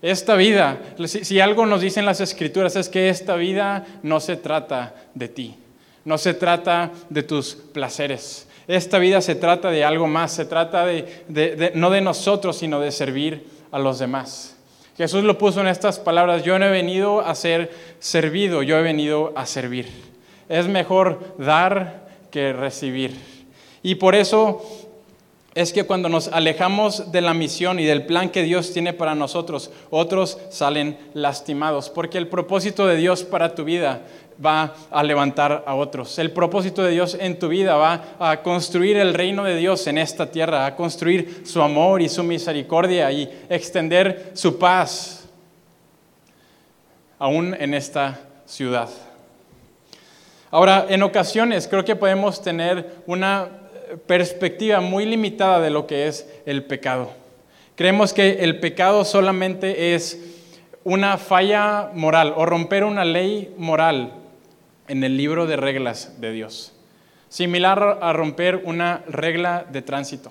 Esta 0.00 0.36
vida, 0.36 0.78
si 1.06 1.40
algo 1.40 1.66
nos 1.66 1.80
dicen 1.80 2.06
las 2.06 2.20
escrituras, 2.20 2.76
es 2.76 2.88
que 2.88 3.08
esta 3.08 3.36
vida 3.36 3.84
no 4.02 4.20
se 4.20 4.36
trata 4.36 4.94
de 5.14 5.28
ti. 5.28 5.56
No 6.04 6.18
se 6.18 6.34
trata 6.34 6.92
de 7.08 7.22
tus 7.22 7.54
placeres. 7.54 8.46
Esta 8.68 8.98
vida 8.98 9.20
se 9.20 9.34
trata 9.34 9.70
de 9.70 9.82
algo 9.82 10.06
más. 10.06 10.32
Se 10.32 10.44
trata 10.44 10.86
de, 10.86 11.72
no 11.74 11.90
de 11.90 12.00
nosotros, 12.00 12.58
sino 12.58 12.80
de 12.80 12.92
servir 12.92 13.46
a 13.72 13.78
los 13.78 13.98
demás. 13.98 14.56
Jesús 14.96 15.24
lo 15.24 15.36
puso 15.36 15.62
en 15.62 15.66
estas 15.66 15.98
palabras. 15.98 16.44
Yo 16.44 16.58
no 16.58 16.66
he 16.66 16.70
venido 16.70 17.22
a 17.22 17.34
ser 17.34 17.72
servido, 17.98 18.62
yo 18.62 18.78
he 18.78 18.82
venido 18.82 19.32
a 19.34 19.46
servir. 19.46 19.88
Es 20.48 20.68
mejor 20.68 21.34
dar 21.38 22.06
que 22.30 22.52
recibir. 22.52 23.33
Y 23.84 23.96
por 23.96 24.14
eso 24.14 24.62
es 25.54 25.74
que 25.74 25.84
cuando 25.84 26.08
nos 26.08 26.28
alejamos 26.28 27.12
de 27.12 27.20
la 27.20 27.34
misión 27.34 27.78
y 27.78 27.84
del 27.84 28.06
plan 28.06 28.30
que 28.30 28.42
Dios 28.42 28.72
tiene 28.72 28.94
para 28.94 29.14
nosotros, 29.14 29.70
otros 29.90 30.38
salen 30.48 30.98
lastimados, 31.12 31.90
porque 31.90 32.16
el 32.16 32.26
propósito 32.26 32.86
de 32.86 32.96
Dios 32.96 33.24
para 33.24 33.54
tu 33.54 33.62
vida 33.62 34.00
va 34.44 34.74
a 34.90 35.02
levantar 35.02 35.64
a 35.66 35.74
otros. 35.74 36.18
El 36.18 36.32
propósito 36.32 36.82
de 36.82 36.92
Dios 36.92 37.16
en 37.20 37.38
tu 37.38 37.48
vida 37.48 37.76
va 37.76 38.16
a 38.18 38.42
construir 38.42 38.96
el 38.96 39.12
reino 39.12 39.44
de 39.44 39.56
Dios 39.56 39.86
en 39.86 39.98
esta 39.98 40.30
tierra, 40.30 40.64
a 40.64 40.74
construir 40.74 41.42
su 41.44 41.60
amor 41.60 42.00
y 42.00 42.08
su 42.08 42.24
misericordia 42.24 43.12
y 43.12 43.30
extender 43.50 44.32
su 44.32 44.58
paz 44.58 45.28
aún 47.18 47.54
en 47.60 47.74
esta 47.74 48.18
ciudad. 48.46 48.88
Ahora, 50.50 50.86
en 50.88 51.02
ocasiones 51.02 51.68
creo 51.68 51.84
que 51.84 51.96
podemos 51.96 52.40
tener 52.40 53.02
una 53.06 53.63
perspectiva 54.06 54.80
muy 54.80 55.04
limitada 55.04 55.60
de 55.60 55.70
lo 55.70 55.86
que 55.86 56.06
es 56.06 56.28
el 56.46 56.64
pecado. 56.64 57.10
Creemos 57.76 58.12
que 58.12 58.44
el 58.44 58.60
pecado 58.60 59.04
solamente 59.04 59.94
es 59.94 60.20
una 60.84 61.16
falla 61.16 61.90
moral 61.94 62.34
o 62.36 62.46
romper 62.46 62.84
una 62.84 63.04
ley 63.04 63.52
moral 63.56 64.12
en 64.86 65.02
el 65.02 65.16
libro 65.16 65.46
de 65.46 65.56
reglas 65.56 66.20
de 66.20 66.32
Dios, 66.32 66.72
similar 67.28 67.98
a 68.00 68.12
romper 68.12 68.62
una 68.64 69.02
regla 69.08 69.66
de 69.70 69.82
tránsito. 69.82 70.30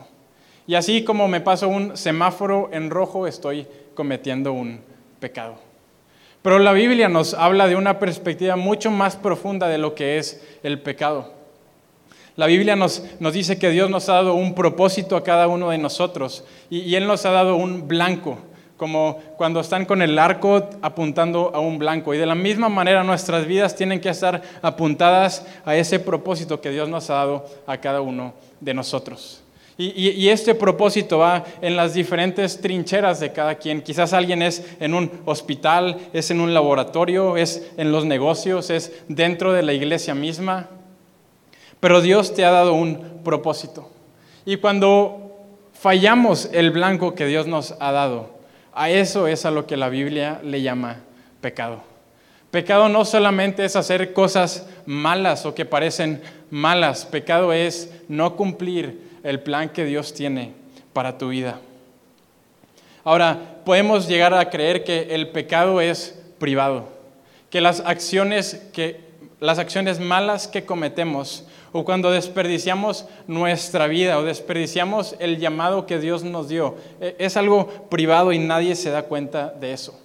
Y 0.67 0.75
así 0.75 1.03
como 1.03 1.27
me 1.27 1.41
paso 1.41 1.67
un 1.67 1.97
semáforo 1.97 2.69
en 2.71 2.89
rojo, 2.89 3.27
estoy 3.27 3.67
cometiendo 3.95 4.53
un 4.53 4.79
pecado. 5.19 5.55
Pero 6.41 6.59
la 6.59 6.73
Biblia 6.73 7.09
nos 7.09 7.33
habla 7.33 7.67
de 7.67 7.75
una 7.75 7.99
perspectiva 7.99 8.55
mucho 8.55 8.91
más 8.91 9.15
profunda 9.15 9.67
de 9.67 9.77
lo 9.77 9.95
que 9.95 10.17
es 10.17 10.43
el 10.63 10.79
pecado. 10.79 11.42
La 12.35 12.47
Biblia 12.47 12.75
nos, 12.75 13.03
dice 13.31 13.59
que 13.59 13.69
Dios 13.69 13.89
nos 13.89 14.09
ha 14.09 14.13
dado 14.13 14.33
un 14.33 14.55
propósito 14.55 15.15
a 15.15 15.23
cada 15.23 15.47
uno 15.47 15.69
de 15.69 15.77
nosotros 15.77 16.43
y, 16.69 16.79
y 16.79 16.95
Él 16.95 17.05
nos 17.05 17.25
ha 17.25 17.31
dado 17.31 17.55
un 17.55 17.87
blanco, 17.87 18.39
como 18.77 19.19
cuando 19.37 19.59
están 19.59 19.85
con 19.85 20.01
el 20.01 20.17
arco 20.17 20.69
apuntando 20.81 21.51
a 21.53 21.59
un 21.59 21.77
blanco. 21.77 22.13
Y 22.13 22.17
de 22.17 22.25
la 22.25 22.35
misma 22.35 22.69
manera 22.69 23.03
nuestras 23.03 23.45
vidas 23.45 23.75
tienen 23.75 24.01
que 24.01 24.09
estar 24.09 24.41
apuntadas 24.61 25.45
a 25.63 25.75
ese 25.75 25.99
propósito 25.99 26.59
que 26.59 26.71
Dios 26.71 26.89
nos 26.89 27.09
ha 27.09 27.15
dado 27.15 27.45
a 27.67 27.77
cada 27.77 28.01
uno 28.01 28.33
de 28.59 28.73
nosotros. 28.73 29.43
Y, 29.75 30.29
este 30.29 30.53
propósito 30.53 31.17
va 31.17 31.43
en 31.61 31.75
las 31.75 31.95
diferentes 31.95 32.61
trincheras 32.61 33.19
de 33.19 33.31
cada 33.31 33.55
quien. 33.55 33.81
Quizás 33.81 34.13
alguien 34.13 34.43
es 34.43 34.63
en 34.79 34.93
un 34.93 35.09
hospital, 35.25 35.97
es 36.13 36.29
en 36.29 36.41
un 36.41 36.53
laboratorio, 36.53 37.37
es 37.37 37.71
en 37.77 37.91
los 37.91 38.05
negocios, 38.05 38.69
es 38.69 38.91
dentro 39.07 39.51
de 39.51 39.63
la 39.63 39.73
iglesia 39.73 40.13
misma. 40.13 40.69
Pero 41.83 41.99
Dios 41.99 42.33
te 42.33 42.45
ha 42.45 42.49
dado 42.49 42.75
un 42.75 43.19
propósito. 43.25 43.89
Y 44.45 44.55
cuando 44.55 45.33
fallamos 45.73 46.47
el 46.53 46.71
blanco 46.71 47.13
que 47.13 47.25
Dios 47.25 47.45
nos 47.45 47.75
ha 47.77 47.91
dado, 47.91 48.29
a 48.73 48.89
eso 48.89 49.27
es 49.27 49.43
a 49.45 49.51
lo 49.51 49.67
que 49.67 49.75
la 49.75 49.89
Biblia 49.89 50.39
le 50.45 50.61
llama 50.61 51.01
pecado. 51.41 51.81
Pecado 52.51 52.87
no 52.87 53.03
solamente 53.03 53.65
es 53.65 53.75
hacer 53.75 54.13
cosas 54.13 54.65
malas 54.85 55.45
o 55.45 55.53
que 55.53 55.65
parecen 55.65 56.21
malas, 56.49 57.05
pecado 57.05 57.51
es 57.51 57.91
no 58.07 58.37
cumplir 58.37 59.19
el 59.21 59.41
plan 59.41 59.67
que 59.67 59.83
Dios 59.83 60.13
tiene 60.13 60.53
para 60.93 61.17
tu 61.17 61.27
vida. 61.27 61.59
Ahora, 63.03 63.57
podemos 63.65 64.07
llegar 64.07 64.33
a 64.33 64.49
creer 64.49 64.85
que 64.85 65.13
el 65.13 65.31
pecado 65.31 65.81
es 65.81 66.17
privado, 66.39 66.87
que 67.49 67.59
las 67.59 67.81
acciones, 67.81 68.69
que, 68.71 69.01
las 69.41 69.59
acciones 69.59 69.99
malas 69.99 70.47
que 70.47 70.63
cometemos 70.63 71.45
o 71.73 71.83
cuando 71.83 72.11
desperdiciamos 72.11 73.05
nuestra 73.27 73.87
vida 73.87 74.17
o 74.19 74.23
desperdiciamos 74.23 75.15
el 75.19 75.39
llamado 75.39 75.85
que 75.85 75.99
Dios 75.99 76.23
nos 76.23 76.47
dio, 76.47 76.77
e, 77.01 77.15
es 77.19 77.35
algo 77.35 77.67
privado 77.89 78.31
y 78.31 78.39
nadie 78.39 78.75
se 78.75 78.91
da 78.91 79.03
cuenta 79.03 79.49
de 79.49 79.73
eso. 79.73 79.99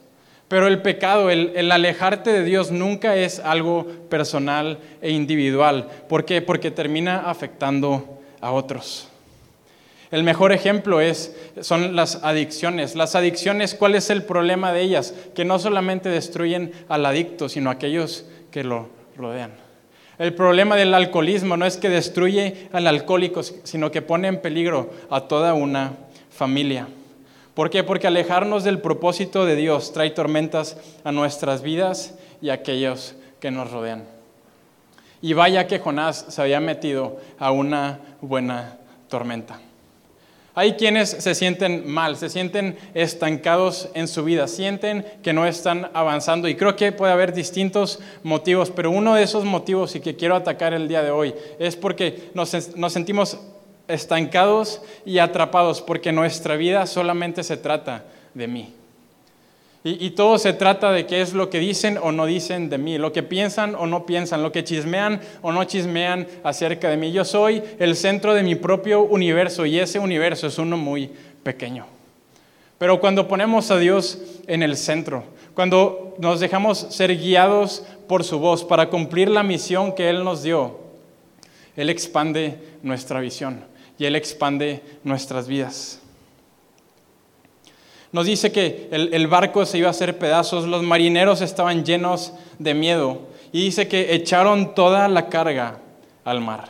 Pero 0.49 0.67
el 0.67 0.81
pecado, 0.81 1.29
el, 1.29 1.71
alejarte 1.71 2.33
de 2.33 2.43
Dios 2.43 2.71
nunca 2.71 3.17
es 3.17 3.39
algo 3.39 3.87
personal 4.09 4.79
e 5.03 5.11
individual. 5.11 5.89
¿Por 6.09 6.25
qué? 6.25 6.41
Porque 6.41 6.71
termina 6.71 7.29
afectando 7.29 8.19
a 8.41 8.51
otros. 8.53 9.09
El 10.11 10.23
mejor 10.25 10.53
ejemplo 10.53 11.03
es, 11.03 11.37
son 11.61 11.95
las 11.95 12.25
adicciones. 12.25 12.97
Las 12.97 13.15
adicciones, 13.15 13.75
¿cuál 13.75 13.95
es 13.95 14.09
el 14.09 14.23
problema 14.23 14.73
de 14.73 14.81
ellas? 14.81 15.13
Que 15.35 15.45
no 15.45 15.59
solamente 15.59 16.09
destruyen 16.09 16.73
al 16.89 17.05
adicto, 17.05 17.51
sino 17.51 17.69
a 17.69 17.75
aquellos 17.75 18.25
que 18.51 18.65
lo 18.65 18.89
rodean. 19.19 19.68
El 20.19 20.35
problema 20.35 20.75
del 20.75 20.95
alcoholismo 20.95 21.57
no 21.57 21.65
es 21.65 21.77
que 21.77 21.89
destruye 21.89 22.69
al 22.73 22.89
alcohólico, 22.89 23.43
sino 23.43 23.91
que 23.93 24.03
pone 24.03 24.27
en 24.27 24.41
peligro 24.41 24.91
a 25.11 25.23
toda 25.23 25.55
una 25.55 25.93
familia. 26.31 26.89
¿Por 27.55 27.71
qué? 27.71 27.85
Porque 27.85 28.09
alejarnos 28.09 28.65
del 28.65 28.81
propósito 28.81 29.45
de 29.45 29.55
Dios 29.55 29.93
trae 29.93 30.11
tormentas 30.11 30.77
a 31.05 31.13
nuestras 31.13 31.63
vidas 31.63 32.15
y 32.43 32.51
a 32.51 32.55
aquellos 32.55 33.15
que 33.41 33.51
nos 33.51 33.71
rodean. 33.71 34.05
Y 35.23 35.33
vaya 35.35 35.67
que 35.67 35.79
Jonás 35.79 36.27
se 36.29 36.43
había 36.43 36.61
metido 36.61 37.19
a 37.39 37.51
una 37.51 38.01
buena 38.21 38.79
tormenta. 39.09 39.61
Hay 40.59 40.73
quienes 40.73 41.11
se 41.11 41.37
sienten 41.37 41.89
mal, 41.89 42.17
se 42.17 42.29
sienten 42.29 42.77
estancados 42.93 43.91
en 43.95 44.09
su 44.09 44.25
vida, 44.25 44.49
sienten 44.49 45.07
que 45.23 45.33
no 45.33 45.47
están 45.47 45.89
avanzando 45.95 46.49
y 46.49 46.57
creo 46.57 46.75
que 46.75 46.91
puede 46.91 47.13
haber 47.13 47.33
distintos 47.33 48.01
motivos, 48.25 48.73
pero 48.73 48.91
uno 48.91 49.15
de 49.15 49.23
esos 49.23 49.45
motivos 49.45 49.95
y 49.95 50.01
que 50.01 50.17
quiero 50.17 50.35
atacar 50.35 50.75
el 50.75 50.89
día 50.89 51.01
de 51.01 51.13
hoy 51.13 51.33
es 51.61 51.77
porque 51.77 52.31
nos, 52.35 52.49
sentimos 52.49 53.39
estancados 53.87 54.83
y 55.07 55.21
atrapados 55.21 55.81
porque 55.81 56.11
nuestra 56.11 56.57
vida 56.57 56.89
solamente 56.89 57.45
se 57.45 57.57
trata 57.57 58.07
de 58.35 58.49
mí. 58.49 58.75
Y, 59.91 60.11
todo 60.11 60.37
se 60.37 60.53
trata 60.53 60.93
de 60.93 61.07
qué 61.07 61.23
es 61.23 61.33
lo 61.33 61.49
que 61.49 61.59
dicen 61.59 61.99
o 62.03 62.13
no 62.13 62.27
dicen 62.27 62.69
de 62.69 62.77
mí, 62.77 62.99
lo 62.99 63.11
que 63.11 63.23
piensan 63.23 63.75
o 63.75 63.87
no 63.87 64.05
piensan, 64.05 64.43
lo 64.43 64.53
que 64.53 64.63
chismean 64.63 65.19
o 65.41 65.51
no 65.51 65.65
chismean 65.65 66.27
acerca 66.45 66.91
de 66.91 66.99
mí. 66.99 67.11
Yo 67.11 67.25
soy 67.25 67.63
el 67.79 67.97
centro 67.97 68.35
de 68.35 68.43
mi 68.43 68.55
propio 68.55 69.01
universo 69.01 69.65
y 69.65 69.79
ese 69.79 69.99
universo 69.99 70.47
es 70.47 70.59
uno 70.59 70.77
muy 70.77 71.11
pequeño. 71.43 71.87
Pero 72.77 73.01
cuando 73.01 73.29
ponemos 73.29 73.71
a 73.71 73.79
Dios 73.79 74.19
en 74.47 74.63
el 74.63 74.77
centro, 74.77 75.25
cuando 75.55 76.15
nos 76.19 76.39
dejamos 76.39 76.79
ser 76.91 77.17
guiados 77.17 77.83
por 78.07 78.25
su 78.25 78.39
voz 78.39 78.65
para 78.65 78.91
cumplir 78.91 79.31
la 79.31 79.43
misión 79.43 79.95
que 79.95 80.11
Él 80.11 80.23
nos 80.23 80.43
dio, 80.43 80.81
Él 81.77 81.89
expande 81.89 82.59
nuestra 82.83 83.21
visión 83.21 83.65
y 83.99 84.05
Él 84.05 84.17
expande 84.17 84.83
nuestras 85.03 85.49
vidas. 85.49 86.03
Nos 88.11 88.25
dice 88.25 88.53
que 88.53 88.89
el, 88.91 89.27
barco 89.27 89.67
se 89.67 89.79
iba 89.79 89.89
a 89.89 89.91
hacer 89.91 90.17
pedazos, 90.17 90.67
los 90.67 90.83
marineros 90.83 91.43
estaban 91.43 91.85
llenos 91.85 92.33
de 92.59 92.73
miedo 92.73 93.19
y 93.53 93.65
dice 93.65 93.87
que 93.87 94.15
echaron 94.15 94.75
toda 94.75 95.09
la 95.09 95.29
carga 95.29 95.79
al 96.25 96.41
mar. 96.41 96.69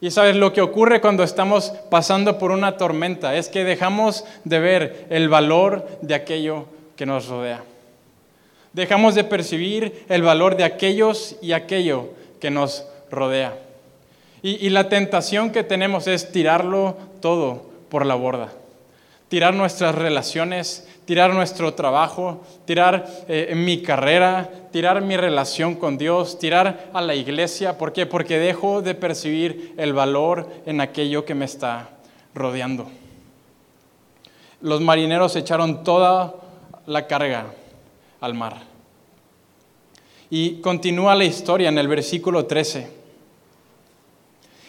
Y 0.00 0.10
sabes, 0.12 0.36
lo 0.36 0.52
que 0.52 0.60
ocurre 0.60 1.00
cuando 1.00 1.24
estamos 1.24 1.72
pasando 1.90 2.38
por 2.38 2.52
una 2.52 2.76
tormenta 2.76 3.34
es 3.34 3.48
que 3.48 3.64
dejamos 3.64 4.24
de 4.44 4.60
ver 4.60 5.06
el 5.10 5.28
valor 5.28 5.86
de 6.00 6.14
aquello 6.14 6.66
que 6.96 7.06
nos 7.06 7.26
rodea. 7.26 7.64
Dejamos 8.72 9.16
de 9.16 9.24
percibir 9.24 10.04
el 10.08 10.22
valor 10.22 10.56
de 10.56 10.64
aquellos 10.64 11.36
y 11.42 11.52
aquello 11.52 12.10
que 12.40 12.50
nos 12.50 12.86
rodea. 13.10 13.58
y 14.42 14.70
la 14.70 14.88
tentación 14.88 15.50
que 15.50 15.64
tenemos 15.64 16.06
es 16.06 16.30
tirarlo 16.32 16.96
todo 17.20 17.66
por 17.90 18.06
la 18.06 18.14
borda 18.14 18.52
tirar 19.30 19.54
nuestras 19.54 19.94
relaciones, 19.94 20.88
tirar 21.04 21.32
nuestro 21.32 21.72
trabajo, 21.74 22.42
tirar 22.64 23.06
eh, 23.28 23.54
mi 23.54 23.80
carrera, 23.80 24.50
tirar 24.72 25.02
mi 25.02 25.16
relación 25.16 25.76
con 25.76 25.96
Dios, 25.96 26.40
tirar 26.40 26.90
a 26.92 27.00
la 27.00 27.14
iglesia. 27.14 27.78
¿Por 27.78 27.92
qué? 27.92 28.06
Porque 28.06 28.40
dejo 28.40 28.82
de 28.82 28.96
percibir 28.96 29.72
el 29.78 29.92
valor 29.92 30.48
en 30.66 30.80
aquello 30.80 31.24
que 31.24 31.36
me 31.36 31.44
está 31.44 31.90
rodeando. 32.34 32.90
Los 34.60 34.80
marineros 34.80 35.36
echaron 35.36 35.84
toda 35.84 36.34
la 36.86 37.06
carga 37.06 37.46
al 38.20 38.34
mar. 38.34 38.56
Y 40.28 40.60
continúa 40.60 41.14
la 41.14 41.24
historia 41.24 41.68
en 41.68 41.78
el 41.78 41.86
versículo 41.86 42.46
13 42.46 42.99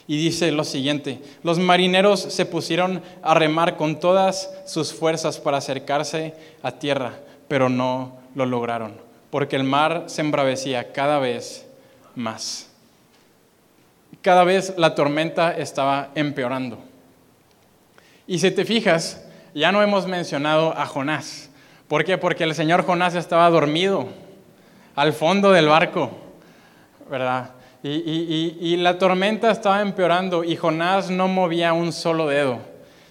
y 0.07 0.17
dice 0.17 0.51
lo 0.51 0.63
siguiente, 0.63 1.21
los 1.43 1.59
marineros 1.59 2.19
se 2.19 2.45
pusieron 2.45 3.01
a 3.21 3.33
remar 3.33 3.77
con 3.77 3.99
todas 3.99 4.49
sus 4.65 4.93
fuerzas 4.93 5.39
para 5.39 5.57
acercarse 5.57 6.33
a 6.63 6.71
tierra, 6.71 7.13
pero 7.47 7.69
no 7.69 8.17
lo 8.35 8.45
lograron, 8.45 8.93
porque 9.29 9.55
el 9.55 9.63
mar 9.63 10.05
se 10.07 10.21
embravecía 10.21 10.91
cada 10.91 11.19
vez 11.19 11.65
más. 12.15 12.67
Cada 14.21 14.43
vez 14.43 14.73
la 14.77 14.93
tormenta 14.93 15.57
estaba 15.57 16.09
empeorando. 16.15 16.77
Y 18.27 18.39
si 18.39 18.51
te 18.51 18.65
fijas, 18.65 19.25
ya 19.53 19.71
no 19.71 19.81
hemos 19.81 20.07
mencionado 20.07 20.77
a 20.77 20.85
Jonás. 20.85 21.49
¿Por 21.87 22.05
qué? 22.05 22.17
Porque 22.17 22.43
el 22.43 22.55
señor 22.55 22.85
Jonás 22.85 23.15
estaba 23.15 23.49
dormido 23.49 24.07
al 24.95 25.13
fondo 25.13 25.51
del 25.51 25.67
barco, 25.67 26.11
¿verdad? 27.09 27.51
Y, 27.83 28.77
la 28.77 28.99
tormenta 28.99 29.49
estaba 29.49 29.81
empeorando 29.81 30.43
y 30.43 30.55
Jonás 30.55 31.09
no 31.09 31.27
movía 31.27 31.73
un 31.73 31.91
solo 31.91 32.27
dedo. 32.27 32.59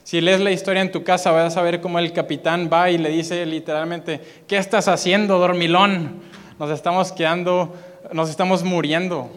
Si 0.05 0.21
lees 0.21 0.41
la 0.41 0.53
historia 0.53 0.81
en 0.81 0.93
tu 0.93 1.03
casa, 1.03 1.33
vas 1.33 1.57
a 1.57 1.63
ver 1.63 1.81
cómo 1.81 1.99
el 1.99 2.13
capitán 2.13 2.71
va 2.73 2.89
y 2.91 2.99
le 2.99 3.11
dice 3.11 3.45
literalmente, 3.47 4.21
¿qué 4.47 4.59
estás 4.59 4.87
haciendo, 4.87 5.39
dormilón? 5.39 6.23
Nos 6.59 6.71
estamos 6.71 7.11
quedando, 7.11 7.75
nos 8.13 8.31
estamos 8.31 8.63
muriendo 8.63 9.29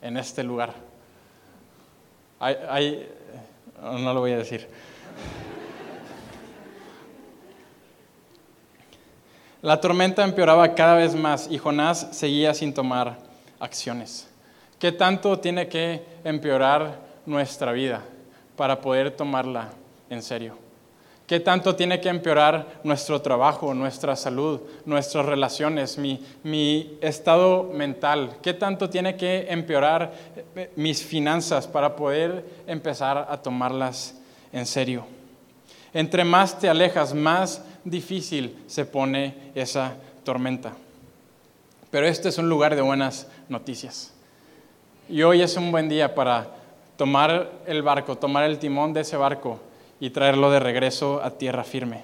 en 0.00 0.16
este 0.16 0.44
lugar. 0.44 0.74
no 3.82 4.14
lo 4.14 4.20
voy 4.20 4.32
a 4.32 4.38
decir. 4.38 4.68
La 9.60 9.80
tormenta 9.80 10.24
empeoraba 10.24 10.74
cada 10.74 10.94
vez 10.94 11.14
más 11.14 11.48
y 11.50 11.58
Jonás 11.58 12.08
seguía 12.12 12.54
sin 12.54 12.74
tomar 12.74 13.31
acciones. 13.62 14.28
¿Qué 14.78 14.90
tanto 14.92 15.38
tiene 15.38 15.68
que 15.68 16.02
empeorar 16.24 16.98
nuestra 17.24 17.72
vida 17.72 18.02
para 18.56 18.80
poder 18.80 19.12
tomarla 19.12 19.70
en 20.10 20.22
serio? 20.22 20.58
¿Qué 21.26 21.38
tanto 21.38 21.76
tiene 21.76 22.00
que 22.00 22.08
empeorar 22.08 22.80
nuestro 22.82 23.22
trabajo, 23.22 23.72
nuestra 23.72 24.16
salud, 24.16 24.60
nuestras 24.84 25.24
relaciones, 25.24 25.96
mi, 25.96 26.20
mi, 26.42 26.98
estado 27.00 27.70
mental? 27.72 28.36
¿Qué 28.42 28.52
tanto 28.52 28.90
tiene 28.90 29.16
que 29.16 29.46
empeorar 29.48 30.12
eh, 30.56 30.70
mis 30.74 31.02
finanzas 31.02 31.68
para 31.68 31.94
poder 31.94 32.44
empezar 32.66 33.28
a 33.30 33.40
tomarlas 33.40 34.16
en 34.52 34.66
serio? 34.66 35.06
Entre 35.94 36.24
más 36.24 36.58
te 36.58 36.68
alejas, 36.68 37.14
más 37.14 37.64
difícil 37.84 38.58
se 38.66 38.84
pone 38.84 39.52
esa 39.54 39.94
tormenta. 40.24 40.72
Pero 41.92 42.06
este 42.06 42.30
es 42.30 42.38
un 42.38 42.48
lugar 42.48 42.74
de 42.74 42.80
buenas 42.80 43.28
noticias. 43.50 44.14
Y 45.10 45.22
hoy 45.24 45.42
es 45.42 45.58
un 45.58 45.70
buen 45.70 45.90
día 45.90 46.14
para 46.14 46.48
tomar 46.96 47.50
el 47.66 47.82
barco, 47.82 48.16
tomar 48.16 48.44
el 48.44 48.58
timón 48.58 48.94
de 48.94 49.02
ese 49.02 49.18
barco 49.18 49.60
y 50.00 50.08
traerlo 50.08 50.50
de 50.50 50.58
regreso 50.58 51.20
a 51.22 51.32
tierra 51.32 51.64
firme. 51.64 52.02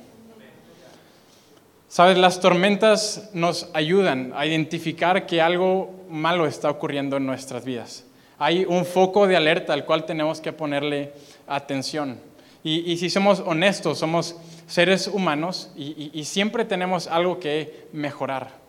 Sabes, 1.89 2.19
las 2.19 2.39
tormentas 2.39 3.31
nos 3.33 3.71
ayudan 3.73 4.35
a 4.37 4.45
identificar 4.45 5.25
que 5.25 5.41
algo 5.41 6.05
malo 6.11 6.47
está 6.47 6.69
ocurriendo 6.69 7.17
en 7.17 7.25
nuestras 7.25 7.65
vidas. 7.65 8.05
Hay 8.39 8.67
un 8.67 8.85
foco 8.85 9.27
de 9.27 9.39
alerta 9.39 9.73
al 9.73 9.87
cual 9.87 10.05
tenemos 10.05 10.43
que 10.43 10.53
ponerle 10.53 11.15
atención. 11.47 12.21
Y, 12.63 12.95
si 12.99 13.09
somos 13.09 13.41
honestos, 13.41 14.01
somos 14.01 14.37
seres 14.67 15.07
humanos 15.07 15.71
y, 15.75 16.23
siempre 16.25 16.67
tenemos 16.67 17.07
algo 17.07 17.41
que 17.41 17.87
mejorar. 17.95 18.68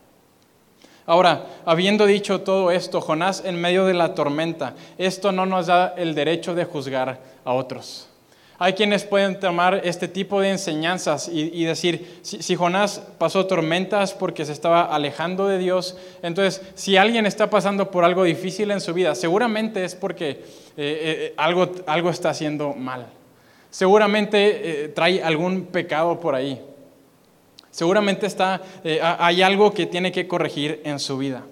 Ahora, 1.10 1.48
habiendo 1.66 2.06
dicho 2.06 2.42
todo 2.42 2.70
esto, 2.70 3.02
Jonás 3.02 3.42
en 3.44 3.60
medio 3.60 3.88
de 3.88 3.96
la 3.96 4.14
tormenta, 4.14 4.76
esto 5.00 5.32
no 5.32 5.48
nos 5.48 5.66
da 5.66 5.96
el 5.98 6.14
derecho 6.14 6.54
de 6.54 6.66
juzgar 6.66 7.20
a 7.44 7.52
otros. 7.52 8.08
Hay 8.60 8.74
quienes 8.74 9.06
pueden 9.06 9.40
tomar 9.40 9.82
este 9.84 10.08
tipo 10.08 10.40
de 10.40 10.52
enseñanzas 10.52 11.28
y, 11.28 11.64
decir, 11.64 12.20
si, 12.22 12.56
Jonás 12.56 13.02
pasó 13.18 13.48
tormentas 13.48 14.14
porque 14.14 14.46
se 14.46 14.52
estaba 14.52 14.84
alejando 14.84 15.48
de 15.48 15.58
Dios, 15.58 15.98
entonces 16.22 16.62
si 16.76 16.96
alguien 16.96 17.26
está 17.26 17.50
pasando 17.50 17.90
por 17.90 18.04
algo 18.04 18.24
difícil 18.24 18.70
en 18.70 18.80
su 18.80 18.94
vida, 18.94 19.16
seguramente 19.16 19.84
es 19.84 19.96
porque 19.96 20.30
eh, 20.30 20.44
eh, 20.78 21.34
algo, 21.38 21.72
algo 21.88 22.12
está 22.12 22.30
haciendo 22.30 22.74
mal. 22.74 23.08
Seguramente 23.72 24.84
eh, 24.84 24.88
trae 24.90 25.24
algún 25.24 25.66
pecado 25.66 26.20
por 26.20 26.36
ahí. 26.36 26.62
Seguramente 27.72 28.26
está, 28.26 28.62
eh, 28.84 29.00
hay 29.02 29.42
algo 29.42 29.74
que 29.74 29.86
tiene 29.86 30.12
que 30.12 30.28
corregir 30.28 30.82
en 30.84 31.00
su 31.00 31.18
vida. 31.18 31.44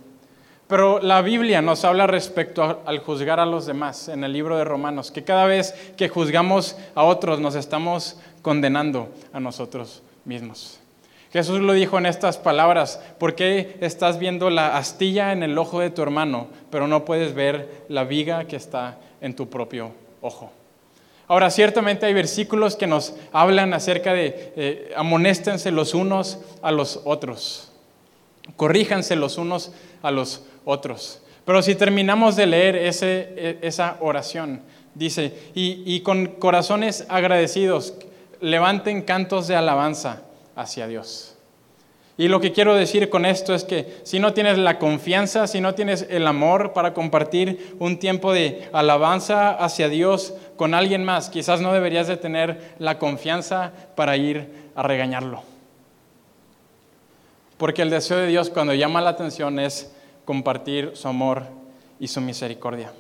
Pero 0.68 1.00
la 1.00 1.22
Biblia 1.22 1.62
nos 1.62 1.86
habla 1.86 2.08
respecto 2.08 2.82
al 2.86 3.00
juzgar 3.00 3.40
a 3.40 3.46
los 3.46 3.66
demás 3.66 4.10
en 4.10 4.24
el 4.24 4.34
libro 4.34 4.58
de 4.58 4.66
Romanos, 4.66 5.12
que 5.12 5.24
cada 5.24 5.46
vez 5.46 5.74
que 5.96 6.10
juzgamos 6.10 6.76
a 6.94 7.04
otros 7.04 7.40
nos 7.40 7.56
estamos 7.56 8.18
condenando 8.42 9.10
a 9.32 9.40
nosotros 9.40 10.04
mismos. 10.26 10.80
Jesús 11.32 11.60
lo 11.60 11.74
dijo 11.74 11.98
en 11.98 12.06
estas 12.06 12.38
palabras, 12.38 13.02
¿por 13.18 13.36
qué 13.36 13.78
estás 13.80 14.20
viendo 14.20 14.50
la 14.50 14.78
astilla 14.78 15.32
en 15.32 15.44
el 15.44 15.58
ojo 15.58 15.80
de 15.80 15.90
tu 15.90 16.02
hermano, 16.02 16.48
pero 16.70 16.88
no 16.88 17.06
puedes 17.06 17.34
ver 17.34 17.86
la 17.90 18.04
viga 18.04 18.46
que 18.46 18.56
está 18.56 18.98
en 19.22 19.36
tu 19.36 19.50
propio 19.50 19.92
ojo? 20.22 20.52
Ahora, 21.28 21.50
ciertamente 21.52 22.06
hay 22.06 22.14
versículos 22.14 22.76
que 22.76 22.88
nos 22.88 23.14
hablan 23.34 23.74
acerca 23.74 24.14
de 24.14 24.54
eh, 24.56 24.94
amonéstense 24.96 25.72
los 25.72 25.94
unos 25.94 26.40
a 26.62 26.72
los 26.72 27.02
otros, 27.04 27.72
corríjanse 28.56 29.16
los 29.18 29.38
unos 29.38 29.74
a 30.02 30.12
los 30.12 30.44
otros. 30.64 31.22
Pero 31.44 31.62
si 31.62 31.76
terminamos 31.76 32.36
de 32.38 32.46
leer 32.46 32.76
ese, 32.78 33.34
e, 33.36 33.60
esa 33.62 33.98
oración, 34.00 34.62
dice, 34.96 35.34
y 35.54 36.00
con 36.02 36.28
corazones 36.28 37.06
agradecidos, 37.10 37.94
levanten 38.40 39.02
cantos 39.02 39.48
de 39.48 39.56
alabanza 39.56 40.24
hacia 40.56 40.88
Dios. 40.88 41.38
Y 42.20 42.30
lo 42.30 42.40
que 42.40 42.52
quiero 42.52 42.74
decir 42.74 43.10
con 43.10 43.26
esto 43.26 43.54
es 43.54 43.64
que 43.64 44.00
si 44.02 44.18
no 44.18 44.34
tienes 44.34 44.58
la 44.58 44.80
confianza, 44.80 45.46
si 45.46 45.62
no 45.62 45.76
tienes 45.76 46.08
el 46.10 46.26
amor 46.26 46.74
para 46.74 46.96
compartir 46.96 47.76
un 47.78 48.00
tiempo 48.00 48.34
de 48.34 48.68
alabanza 48.74 49.52
hacia 49.52 49.88
Dios 49.88 50.34
con 50.58 50.74
alguien 50.74 51.06
más, 51.06 51.30
quizás 51.30 51.62
no 51.62 51.72
deberías 51.72 52.08
de 52.08 52.18
tener 52.18 52.76
la 52.80 53.00
confianza 53.00 53.72
para 53.96 54.18
ir 54.18 54.50
a 54.76 54.84
regañarlo. 54.84 55.44
Porque 57.58 57.82
el 57.82 57.90
deseo 57.90 58.18
de 58.18 58.28
Dios 58.28 58.50
cuando 58.50 58.74
llama 58.74 59.02
la 59.02 59.12
atención 59.12 59.60
es 59.60 59.94
compartir 60.26 60.92
su 60.96 61.08
amor 61.08 61.44
y 62.00 62.08
su 62.08 62.22
misericordia. 62.22 62.92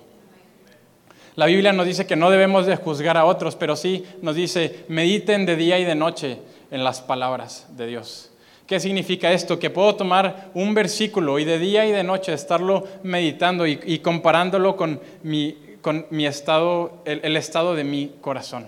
La 1.35 1.45
Biblia 1.45 1.71
nos 1.73 1.85
dice 1.85 2.07
que 2.07 2.15
no 2.15 2.31
debemos 2.31 2.65
de 2.65 2.77
juzgar 2.77 3.17
a 3.17 3.25
otros, 3.25 3.55
pero 3.55 3.75
sí 3.75 4.05
nos 4.21 4.35
dice, 4.35 4.85
mediten 4.87 5.45
de 5.45 5.55
día 5.55 5.77
y 5.77 5.83
de 5.83 5.93
noche 5.93 6.39
en 6.71 6.83
las 6.83 7.01
palabras 7.01 7.67
de 7.77 7.85
Dios. 7.85 8.31
¿Qué 8.65 8.79
significa 8.79 9.31
esto? 9.31 9.59
Que 9.59 9.69
puedo 9.69 9.95
tomar 9.95 10.49
un 10.53 10.73
versículo 10.73 11.37
y 11.37 11.45
de 11.45 11.59
día 11.59 11.85
y 11.85 11.91
de 11.91 12.03
noche 12.03 12.33
estarlo 12.33 12.85
meditando 13.03 13.67
y, 13.67 13.99
comparándolo 13.99 14.75
con, 14.75 14.99
mi, 15.23 15.55
con 15.87 16.05
mi 16.09 16.25
estado, 16.25 17.01
el, 17.05 17.37
estado 17.37 17.73
de 17.73 17.85
mi 17.85 18.11
corazón. 18.19 18.67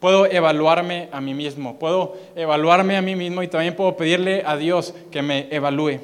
Puedo 0.00 0.24
evaluarme 0.24 1.10
a 1.12 1.20
mí 1.20 1.34
mismo, 1.34 1.78
puedo 1.78 2.16
evaluarme 2.34 2.96
a 2.96 3.02
mí 3.02 3.14
mismo 3.14 3.42
y 3.42 3.48
también 3.48 3.76
puedo 3.76 3.98
pedirle 3.98 4.42
a 4.46 4.56
Dios 4.56 4.94
que 5.10 5.20
me 5.20 5.48
evalúe. 5.50 6.00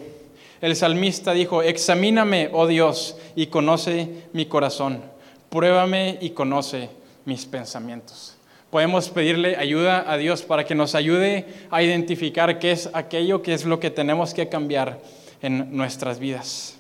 El 0.61 0.77
salmista 0.77 1.33
dijo, 1.33 1.63
examíname, 1.63 2.51
oh 2.53 2.67
Dios, 2.67 3.17
y 3.37 3.47
conoce 3.47 4.27
mi 4.35 4.45
corazón, 4.45 5.03
pruébame 5.49 6.19
y 6.21 6.29
conoce 6.29 6.91
mis 7.25 7.47
pensamientos. 7.47 8.37
Podemos 8.69 9.09
pedirle 9.09 9.57
ayuda 9.57 10.05
a 10.13 10.19
Dios 10.19 10.43
para 10.43 10.67
que 10.67 10.75
nos 10.75 10.95
ayude 10.95 11.47
a 11.71 11.83
identificar 11.83 12.59
qué 12.59 12.73
es 12.73 12.91
aquello 12.93 13.41
que 13.41 13.55
es 13.55 13.65
lo 13.65 13.81
que 13.81 13.89
tenemos 13.89 14.35
que 14.35 14.51
cambiar 14.51 15.01
en 15.41 15.75
nuestras 15.75 16.19
vidas. 16.19 16.79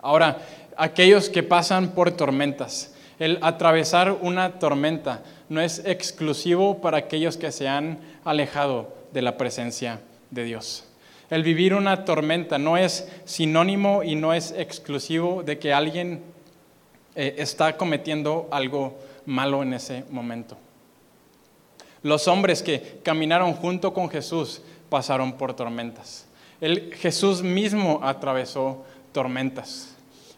Ahora, 0.00 0.38
aquellos 0.76 1.28
que 1.28 1.42
pasan 1.42 1.90
por 1.90 2.12
tormentas, 2.12 2.94
el 3.18 3.38
atravesar 3.42 4.18
una 4.20 4.58
tormenta 4.58 5.22
no 5.48 5.60
es 5.60 5.82
exclusivo 5.84 6.80
para 6.80 6.98
aquellos 6.98 7.36
que 7.36 7.52
se 7.52 7.68
han 7.68 7.98
alejado 8.24 8.94
de 9.12 9.22
la 9.22 9.36
presencia 9.36 10.00
de 10.30 10.44
Dios. 10.44 10.84
El 11.30 11.42
vivir 11.42 11.74
una 11.74 12.04
tormenta 12.04 12.58
no 12.58 12.76
es 12.76 13.08
sinónimo 13.24 14.02
y 14.02 14.16
no 14.16 14.34
es 14.34 14.52
exclusivo 14.56 15.42
de 15.42 15.58
que 15.58 15.72
alguien 15.72 16.22
eh, 17.14 17.36
está 17.38 17.76
cometiendo 17.76 18.48
algo 18.50 18.98
malo 19.26 19.62
en 19.62 19.74
ese 19.74 20.04
momento. 20.10 20.56
Los 22.02 22.26
hombres 22.28 22.62
que 22.62 23.00
caminaron 23.02 23.54
junto 23.54 23.94
con 23.94 24.10
Jesús 24.10 24.62
pasaron 24.88 25.34
por 25.34 25.54
tormentas. 25.54 26.26
El, 26.60 26.92
Jesús 26.94 27.42
mismo 27.42 28.00
atravesó 28.02 28.84
tormentas. 29.12 29.91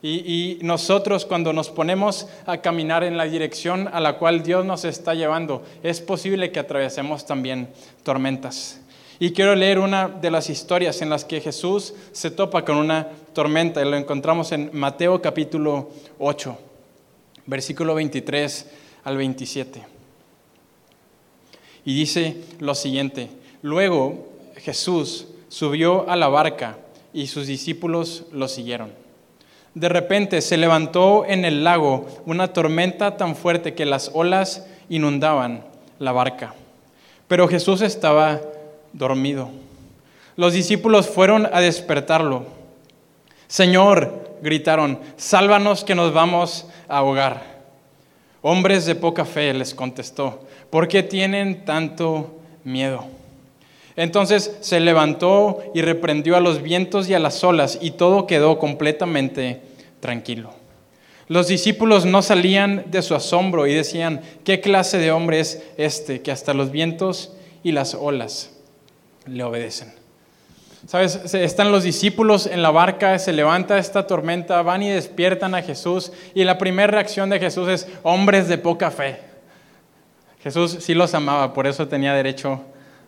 Y, 0.06 0.58
nosotros 0.60 1.24
cuando 1.24 1.54
nos 1.54 1.70
ponemos 1.70 2.28
a 2.44 2.58
caminar 2.58 3.04
en 3.04 3.16
la 3.16 3.24
dirección 3.24 3.88
a 3.90 4.00
la 4.00 4.18
cual 4.18 4.42
Dios 4.42 4.62
nos 4.62 4.84
está 4.84 5.14
llevando, 5.14 5.62
es 5.82 6.02
posible 6.02 6.52
que 6.52 6.60
atravesemos 6.60 7.24
también 7.24 7.70
tormentas. 8.02 8.82
Y 9.18 9.30
quiero 9.30 9.54
leer 9.54 9.78
una 9.78 10.08
de 10.08 10.30
las 10.30 10.50
historias 10.50 11.00
en 11.00 11.08
las 11.08 11.24
que 11.24 11.40
Jesús 11.40 11.94
se 12.12 12.30
topa 12.30 12.66
con 12.66 12.76
una 12.76 13.08
tormenta 13.32 13.80
y 13.80 13.88
lo 13.88 13.96
encontramos 13.96 14.52
en 14.52 14.68
Mateo 14.74 15.22
capítulo 15.22 15.88
8, 16.18 16.58
versículo 17.46 17.94
23 17.94 18.66
al 19.04 19.16
27. 19.16 19.86
Y 21.86 21.94
dice 21.94 22.42
lo 22.60 22.74
siguiente, 22.74 23.30
luego 23.62 24.28
Jesús 24.56 25.28
subió 25.48 26.06
a 26.10 26.16
la 26.16 26.28
barca 26.28 26.76
y 27.14 27.26
sus 27.26 27.46
discípulos 27.46 28.24
lo 28.32 28.48
siguieron. 28.48 29.03
De 29.74 29.88
repente 29.88 30.40
se 30.40 30.56
levantó 30.56 31.24
en 31.26 31.44
el 31.44 31.64
lago 31.64 32.06
una 32.26 32.52
tormenta 32.52 33.16
tan 33.16 33.34
fuerte 33.34 33.74
que 33.74 33.84
las 33.84 34.10
olas 34.14 34.66
inundaban 34.88 35.64
la 35.98 36.12
barca. 36.12 36.54
Pero 37.26 37.48
Jesús 37.48 37.80
estaba 37.80 38.40
dormido. 38.92 39.50
Los 40.36 40.52
discípulos 40.52 41.08
fueron 41.08 41.48
a 41.52 41.60
despertarlo. 41.60 42.46
Señor, 43.48 44.36
gritaron, 44.42 44.98
sálvanos 45.16 45.84
que 45.84 45.94
nos 45.94 46.12
vamos 46.12 46.66
a 46.88 46.98
ahogar. 46.98 47.54
Hombres 48.42 48.84
de 48.84 48.94
poca 48.94 49.24
fe, 49.24 49.54
les 49.54 49.74
contestó, 49.74 50.40
¿por 50.70 50.86
qué 50.86 51.02
tienen 51.02 51.64
tanto 51.64 52.40
miedo? 52.62 53.04
Entonces 53.96 54.56
se 54.60 54.80
levantó 54.80 55.62
y 55.72 55.82
reprendió 55.82 56.36
a 56.36 56.40
los 56.40 56.62
vientos 56.62 57.08
y 57.08 57.14
a 57.14 57.20
las 57.20 57.42
olas 57.44 57.78
y 57.80 57.92
todo 57.92 58.26
quedó 58.26 58.58
completamente 58.58 59.62
tranquilo. 60.00 60.50
Los 61.28 61.48
discípulos 61.48 62.04
no 62.04 62.20
salían 62.20 62.84
de 62.88 63.02
su 63.02 63.14
asombro 63.14 63.66
y 63.66 63.74
decían, 63.74 64.20
¿qué 64.44 64.60
clase 64.60 64.98
de 64.98 65.10
hombre 65.10 65.40
es 65.40 65.62
este 65.78 66.20
que 66.20 66.32
hasta 66.32 66.52
los 66.52 66.70
vientos 66.70 67.32
y 67.62 67.72
las 67.72 67.94
olas 67.94 68.50
le 69.26 69.42
obedecen? 69.42 69.94
Sabes, 70.86 71.34
están 71.34 71.72
los 71.72 71.82
discípulos 71.82 72.46
en 72.46 72.60
la 72.60 72.70
barca, 72.70 73.18
se 73.18 73.32
levanta 73.32 73.78
esta 73.78 74.06
tormenta, 74.06 74.60
van 74.60 74.82
y 74.82 74.90
despiertan 74.90 75.54
a 75.54 75.62
Jesús 75.62 76.12
y 76.34 76.44
la 76.44 76.58
primera 76.58 76.88
reacción 76.88 77.30
de 77.30 77.40
Jesús 77.40 77.68
es 77.68 77.88
hombres 78.02 78.48
de 78.48 78.58
poca 78.58 78.90
fe. 78.90 79.18
Jesús 80.42 80.76
sí 80.80 80.92
los 80.92 81.14
amaba, 81.14 81.54
por 81.54 81.66
eso 81.66 81.88
tenía 81.88 82.12
derecho 82.12 82.60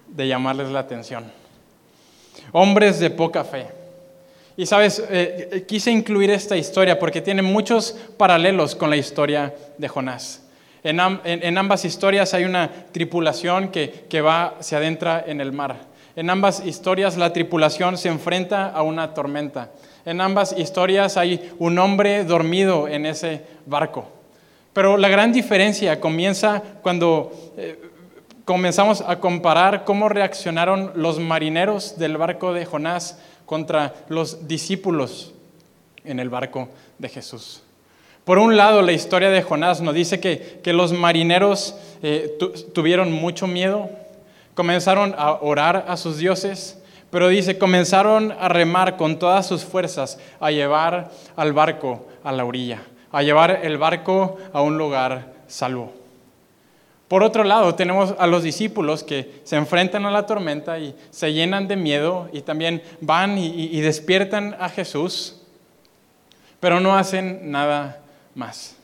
de 0.09 0.29
llamarles 0.29 0.69
la 0.69 0.81
atención. 0.81 1.25
Hombres 2.53 3.01
de 3.01 3.11
poca 3.11 3.45
fe. 3.45 3.67
Y 4.57 4.65
sabes, 4.65 5.01
eh, 5.11 5.49
eh, 5.53 5.65
quise 5.67 5.91
incluir 5.91 6.31
esta 6.31 6.57
historia 6.57 6.99
porque 6.99 7.21
tiene 7.21 7.43
muchos 7.43 7.97
paralelos 8.17 8.75
con 8.75 8.89
la 8.89 8.97
historia 8.97 9.55
de 9.77 9.89
Jonás. 9.89 10.43
En, 10.83 11.59
ambas 11.59 11.85
historias 11.85 12.33
hay 12.33 12.45
una 12.45 12.71
tripulación 12.93 13.69
que, 13.69 14.05
que 14.09 14.21
va, 14.21 14.55
se 14.61 14.77
adentra 14.77 15.25
en 15.27 15.41
el 15.41 15.53
mar. 15.53 15.77
En 16.15 16.31
ambas 16.31 16.65
historias 16.65 17.17
la 17.17 17.33
tripulación 17.33 17.99
se 17.99 18.09
enfrenta 18.09 18.71
a 18.71 18.83
una 18.83 19.13
tormenta. 19.13 19.73
En 20.05 20.21
ambas 20.21 20.55
historias 20.57 21.17
hay 21.17 21.53
un 21.59 21.79
hombre 21.81 22.25
dormido 22.25 22.87
en 22.87 23.05
ese 23.05 23.43
barco. 23.67 24.09
Pero 24.73 24.97
la 24.97 25.09
gran 25.09 25.33
diferencia 25.33 25.99
comienza 26.01 26.63
cuando 26.83 27.33
eh, 27.57 27.77
comenzamos 28.47 29.01
a 29.01 29.19
comparar 29.19 29.85
cómo 29.85 30.09
reaccionaron 30.09 30.93
los 30.95 31.19
marineros 31.19 31.99
del 31.99 32.17
barco 32.17 32.55
de 32.55 32.65
Jonás 32.65 33.19
contra 33.45 33.93
los 34.09 34.47
discípulos 34.47 35.35
en 36.05 36.21
el 36.21 36.31
barco 36.31 36.69
de 36.99 37.09
Jesús. 37.09 37.65
Por 38.25 38.39
un 38.39 38.57
lado, 38.57 38.83
la 38.83 38.93
historia 38.93 39.31
de 39.31 39.43
Jonás 39.43 39.81
nos 39.81 39.95
dice 39.95 40.21
que, 40.21 40.73
los 40.73 40.93
marineros 40.93 41.75
eh, 42.05 42.39
tuvieron 42.73 43.13
mucho 43.13 43.49
miedo, 43.49 43.91
comenzaron 44.55 45.15
a 45.19 45.33
orar 45.33 45.85
a 45.89 45.97
sus 45.97 46.17
dioses, 46.17 46.81
pero 47.11 47.29
dice, 47.29 47.59
comenzaron 47.59 48.33
a 48.39 48.49
remar 48.49 48.97
con 48.97 49.19
todas 49.19 49.45
sus 49.47 49.65
fuerzas, 49.65 50.21
a 50.39 50.53
llevar 50.53 51.11
al 51.35 51.53
barco 51.53 52.07
a 52.23 52.31
la 52.31 52.45
orilla, 52.45 52.81
a 53.11 53.23
llevar 53.23 53.61
el 53.65 53.77
barco 53.77 54.37
a 54.53 54.61
un 54.61 54.79
lugar 54.79 55.33
salvo. 55.49 56.06
Por 57.09 57.23
otro 57.23 57.45
lado, 57.45 57.75
tenemos 57.77 58.15
a 58.19 58.27
los 58.27 58.43
discípulos 58.43 59.05
que 59.05 59.41
se 59.45 59.57
enfrentan 59.57 60.07
a 60.07 60.11
la 60.11 60.27
tormenta 60.27 60.79
y 60.79 60.95
se 61.11 61.33
llenan 61.33 61.69
de 61.69 61.77
miedo 61.77 62.29
y 62.33 62.41
también 62.41 62.83
van 63.01 63.39
y, 63.39 63.81
despiertan 63.81 64.57
a 64.59 64.69
Jesús, 64.69 65.41
pero 66.59 66.81
no 66.81 66.97
hacen 66.97 67.53
nada 67.53 68.03
más. 68.35 68.77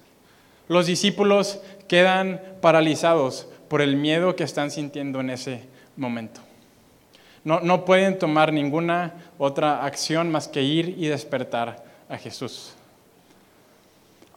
Los 0.68 0.86
discípulos 0.86 1.60
quedan 1.88 2.40
paralizados 2.60 3.48
por 3.68 3.82
el 3.82 3.96
miedo 3.96 4.36
que 4.36 4.44
están 4.44 4.70
sintiendo 4.70 5.18
en 5.18 5.30
ese 5.30 5.64
momento. 5.96 6.40
No, 7.42 7.58
no 7.58 7.84
pueden 7.84 8.20
tomar 8.20 8.52
ninguna 8.52 9.14
otra 9.36 9.84
acción 9.84 10.30
más 10.30 10.46
que 10.46 10.62
ir 10.62 10.94
y 10.96 11.08
despertar 11.08 11.84
a 12.08 12.16
Jesús. 12.18 12.74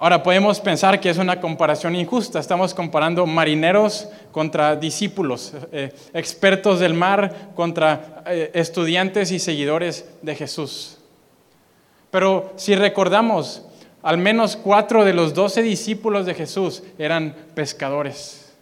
Ahora 0.06 0.22
podemos 0.22 0.60
pensar 0.60 1.00
que 1.00 1.10
es 1.10 1.18
una 1.18 1.41
comparación 1.41 1.96
injusta. 1.96 2.39
Estamos 2.39 2.76
comparando 2.76 3.26
marineros 3.26 4.08
contra 4.32 4.76
discípulos, 4.76 5.52
eh, 5.72 5.91
expertos 6.13 6.80
del 6.80 6.94
mar 6.94 7.34
contra 7.56 8.22
eh, 8.28 8.52
estudiantes 8.54 9.32
y 9.32 9.39
seguidores 9.39 10.08
de 10.22 10.36
Jesús. 10.36 11.00
Pero 12.12 12.54
si 12.56 12.76
recordamos, 12.76 13.63
al 14.04 14.20
menos 14.20 14.56
cuatro 14.56 15.04
de 15.06 15.15
los 15.15 15.34
doce 15.34 15.63
discípulos 15.63 16.28
de 16.28 16.36
Jesús 16.36 16.84
eran 17.00 17.36
pescadores. 17.56 18.54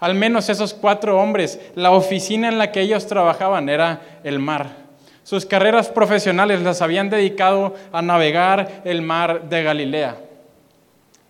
Al 0.00 0.16
menos 0.16 0.48
esos 0.48 0.74
cuatro 0.74 1.16
hombres, 1.16 1.60
la 1.76 1.92
oficina 1.92 2.48
en 2.48 2.58
la 2.58 2.72
que 2.72 2.80
ellos 2.80 3.06
trabajaban 3.06 3.68
era 3.68 4.18
el 4.24 4.40
mar. 4.40 4.78
Sus 5.22 5.46
carreras 5.46 5.90
profesionales 5.90 6.60
las 6.60 6.82
habían 6.82 7.08
dedicado 7.08 7.76
a 7.92 8.02
navegar 8.02 8.82
el 8.84 9.00
mar 9.00 9.48
de 9.48 9.62
Galilea 9.62 10.16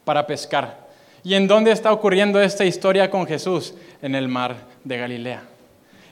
para 0.04 0.26
pescar. 0.26 0.82
¿Y 1.24 1.34
en 1.34 1.46
dónde 1.46 1.70
está 1.70 1.92
ocurriendo 1.92 2.40
esta 2.40 2.64
historia 2.64 3.10
con 3.10 3.26
Jesús? 3.26 3.74
En 4.00 4.14
el 4.14 4.28
mar 4.28 4.56
de 4.84 4.98
Galilea. 4.98 5.42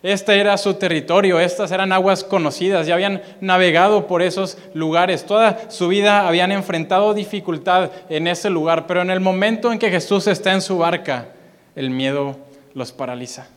Este 0.03 0.41
era 0.41 0.57
su 0.57 0.75
territorio, 0.75 1.39
estas 1.39 1.73
eran 1.73 1.93
aguas 1.93 2.25
conocidas, 2.25 2.87
ya 2.87 2.95
habían 2.95 3.23
navegado 3.43 4.07
por 4.07 4.23
esos 4.23 4.57
lugares, 4.73 5.27
toda 5.27 5.71
su 5.71 5.89
vida 5.89 6.27
habían 6.27 6.53
enfrentado 6.53 7.13
dificultad 7.13 7.91
en 8.09 8.27
ese 8.27 8.49
lugar, 8.49 8.87
pero 8.87 9.03
en 9.03 9.11
el 9.11 9.21
momento 9.21 9.71
en 9.71 9.79
que 9.79 9.91
Jesús 9.91 10.27
está 10.27 10.55
en 10.55 10.63
su 10.63 10.79
barca, 10.79 11.29
el 11.77 11.91
miedo 11.91 12.39
los 12.73 12.93
paraliza. 12.93 13.49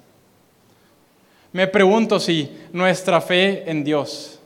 Me 1.54 1.68
pregunto 1.68 2.20
si 2.20 2.52
nuestra 2.74 3.22
fe 3.22 3.64
en 3.70 3.86
Dios, 3.86 4.40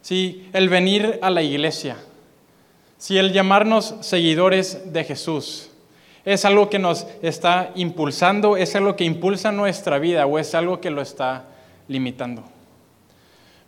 si 0.00 0.48
el 0.54 0.70
venir 0.70 1.18
a 1.20 1.28
la 1.28 1.42
iglesia, 1.42 1.96
si 3.04 3.18
el 3.18 3.34
llamarnos 3.34 3.96
seguidores 4.00 4.94
de 4.94 5.04
Jesús 5.04 5.68
es 6.24 6.46
algo 6.46 6.70
que 6.70 6.78
nos 6.78 7.06
está 7.20 7.70
impulsando, 7.74 8.56
es 8.56 8.74
algo 8.76 8.96
que 8.96 9.04
impulsa 9.04 9.52
nuestra 9.52 9.98
vida 9.98 10.24
o 10.24 10.38
es 10.38 10.54
algo 10.54 10.80
que 10.80 10.88
lo 10.88 11.02
está 11.02 11.44
limitando. 11.86 12.42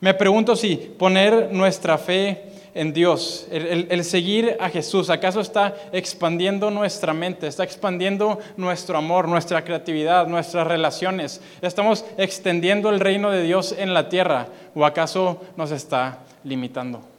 Me 0.01 0.15
pregunto 0.15 0.57
si 0.57 0.77
poner 0.77 1.53
nuestra 1.53 1.99
fe 1.99 2.45
en 2.73 2.95
Dios, 2.95 3.47
el, 3.51 4.05
seguir 4.05 4.57
a 4.59 4.71
Jesús, 4.71 5.11
¿acaso 5.11 5.43
está 5.43 5.77
expandiendo 5.93 6.71
nuestra 6.71 7.13
mente, 7.13 7.47
está 7.47 7.63
expandiendo 7.63 8.39
nuestro 8.57 8.97
amor, 8.97 9.29
nuestra 9.29 9.63
creatividad, 9.65 10.29
nuestras 10.29 10.67
relaciones? 10.67 11.43
¿Estamos 11.61 12.07
extendiendo 12.17 12.89
el 12.89 13.01
reino 13.01 13.31
de 13.31 13.43
Dios 13.43 13.75
en 13.77 13.93
la 13.93 14.09
tierra 14.09 14.47
o 14.75 14.87
acaso 14.87 15.43
nos 15.59 15.73
está 15.73 16.21
limitando? 16.43 17.16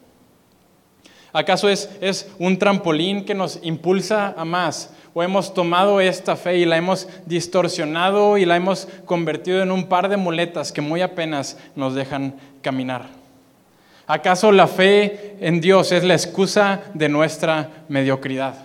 ¿Acaso 1.34 1.70
es, 1.70 1.90
es 2.02 2.30
un 2.40 2.58
trampolín 2.58 3.26
que 3.26 3.36
nos 3.36 3.60
impulsa 3.64 4.34
a 4.38 4.46
más? 4.46 4.94
¿O 5.14 5.24
hemos 5.24 5.54
tomado 5.54 6.00
esta 6.00 6.36
fe 6.36 6.58
y 6.58 6.66
la 6.66 6.78
hemos 6.78 7.08
distorsionado 7.26 8.38
y 8.38 8.46
la 8.46 8.56
hemos 8.56 8.88
convertido 9.06 9.62
en 9.62 9.72
un 9.72 9.88
par 9.88 10.10
de 10.10 10.18
muletas 10.18 10.72
que 10.72 10.82
muy 10.82 11.02
apenas 11.02 11.58
nos 11.76 11.96
dejan 11.96 12.36
caminar? 12.62 13.08
¿Acaso 14.06 14.54
la 14.54 14.68
fe 14.68 15.36
en 15.42 15.60
Dios 15.60 15.92
es 15.92 16.04
la 16.04 16.14
excusa 16.14 16.82
de 16.94 17.10
nuestra 17.10 17.70
mediocridad? 17.90 18.56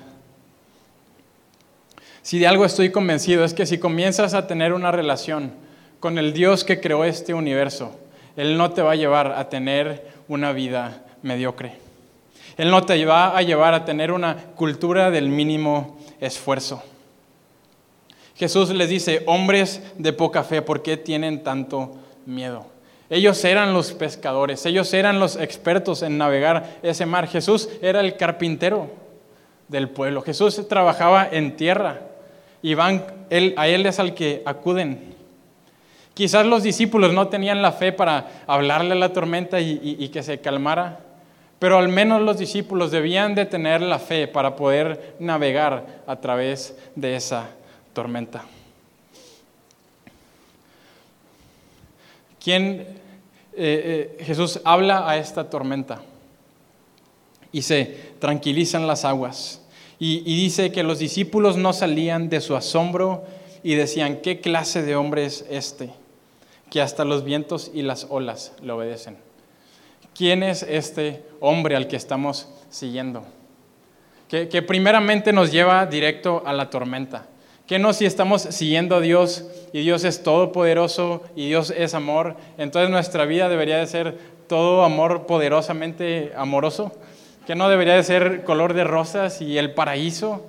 Si 2.23 2.39
de 2.39 2.47
algo 2.47 2.65
estoy 2.65 2.91
convencido 2.91 3.45
es 3.45 3.53
que 3.53 3.67
si 3.67 3.79
comienzas 3.79 4.35
a 4.35 4.47
tener 4.47 4.73
una 4.73 4.93
relación 4.93 5.53
con 5.99 6.19
el 6.19 6.33
Dios 6.33 6.63
que 6.63 6.81
creó 6.81 7.05
este 7.05 7.35
universo, 7.35 7.99
Él 8.37 8.57
no 8.57 8.71
te 8.71 8.83
va 8.83 8.93
a 8.93 8.97
llevar 8.97 9.33
a 9.33 9.49
tener 9.49 10.07
una 10.29 10.53
vida 10.53 11.03
mediocre. 11.23 11.73
Él 12.57 12.71
no 12.71 12.85
te 12.85 13.05
va 13.05 13.37
a 13.37 13.43
llevar 13.43 13.75
a 13.75 13.85
tener 13.85 14.13
una 14.13 14.37
cultura 14.55 15.11
del 15.11 15.29
mínimo 15.29 15.99
esfuerzo. 16.21 16.83
Jesús 18.37 18.71
les 18.71 18.89
dice, 18.89 19.23
hombres 19.27 19.83
de 19.97 20.13
poca 20.13 20.43
fe, 20.43 20.63
¿por 20.63 20.83
qué 20.83 20.97
tienen 20.97 21.43
tanto 21.43 21.93
miedo? 22.27 22.67
Ellos 23.11 23.45
eran 23.45 23.75
los 23.75 23.93
pescadores, 23.93 24.65
ellos 24.65 24.93
eran 24.95 25.19
los 25.19 25.37
expertos 25.37 26.03
en 26.03 26.17
navegar 26.17 26.79
ese 26.83 27.05
mar. 27.05 27.29
Jesús 27.29 27.69
era 27.83 28.01
el 28.01 28.17
carpintero 28.17 28.91
del 29.69 29.91
pueblo. 29.91 30.23
Jesús 30.23 30.67
trabajaba 30.67 31.29
en 31.31 31.57
tierra 31.57 32.01
y 32.63 32.75
van, 32.75 33.05
a 33.57 33.69
él 33.69 33.87
es 33.87 33.99
al 33.99 34.15
que 34.15 34.43
acuden. 34.47 35.13
Quizás 36.15 36.47
los 36.47 36.63
discípulos 36.63 37.13
no 37.13 37.29
tenían 37.29 37.63
la 37.63 37.73
fe 37.73 37.93
para 37.93 38.45
hablarle 38.47 38.93
a 38.93 38.97
la 38.97 39.13
tormenta 39.13 39.61
y 39.61 40.09
que 40.09 40.23
se 40.23 40.41
calmara. 40.41 41.01
Pero 41.63 41.79
al 41.79 41.89
menos 41.89 42.21
los 42.23 42.39
discípulos 42.39 42.91
debían 42.91 43.37
de 43.37 43.47
tener 43.47 43.83
la 43.83 44.01
fe 44.01 44.27
para 44.27 44.57
poder 44.57 45.15
navegar 45.21 46.03
a 46.09 46.17
través 46.17 46.77
de 46.97 47.15
esa 47.15 47.51
tormenta. 47.93 48.43
¿Quién 52.43 52.81
eh, 52.81 52.89
eh, 53.55 54.25
Jesús 54.25 54.59
habla 54.65 55.09
a 55.09 55.17
esta 55.19 55.49
tormenta 55.49 56.03
y 57.53 57.63
se 57.63 57.97
tranquilizan 58.19 58.89
las 58.89 59.05
aguas. 59.05 59.63
Y, 60.01 60.25
y, 60.27 60.35
dice 60.35 60.73
que 60.73 60.83
los 60.83 60.99
discípulos 60.99 61.57
no 61.57 61.73
salían 61.73 62.29
de 62.29 62.41
su 62.41 62.57
asombro 62.57 63.23
y 63.63 63.77
decían, 63.77 64.17
¿qué 64.17 64.41
clase 64.41 64.83
de 64.83 64.97
hombre 64.97 65.27
es 65.27 65.45
este? 65.49 65.91
Que 66.71 66.81
hasta 66.81 67.05
los 67.05 67.23
vientos 67.23 67.71
y 67.73 67.83
las 67.83 68.09
olas 68.11 68.53
le 68.61 68.73
obedecen. 68.73 69.32
¿Quién 70.15 70.43
es 70.43 70.63
este 70.63 71.25
hombre 71.41 71.75
al 71.75 71.89
que 71.89 71.97
estamos 71.97 72.49
siguiendo? 72.71 73.25
Que, 74.29 74.63
primeramente 74.63 75.33
nos 75.33 75.53
lleva 75.53 75.85
directo 75.85 76.43
a 76.47 76.53
la 76.53 76.71
tormenta. 76.71 77.27
Que 77.67 77.79
no 77.79 77.93
si 77.93 78.07
estamos 78.07 78.43
siguiendo 78.43 78.97
a 78.97 79.01
Dios 79.01 79.45
y 79.73 79.81
Dios 79.81 80.05
es 80.05 80.23
todopoderoso 80.23 81.23
y 81.37 81.49
Dios 81.49 81.73
es 81.77 81.95
amor, 81.95 82.37
entonces 82.59 82.91
nuestra 82.91 83.25
vida 83.25 83.49
debería 83.49 83.77
de 83.77 83.87
ser 83.87 84.19
todo 84.49 84.85
amor 84.85 85.27
poderosamente 85.27 86.33
amoroso, 86.37 86.93
que 87.47 87.55
no 87.55 87.69
debería 87.69 87.95
de 87.95 88.03
ser 88.03 88.45
color 88.45 88.75
de 88.75 88.85
rosas 88.85 89.41
y 89.41 89.59
el 89.59 89.75
paraíso. 89.75 90.45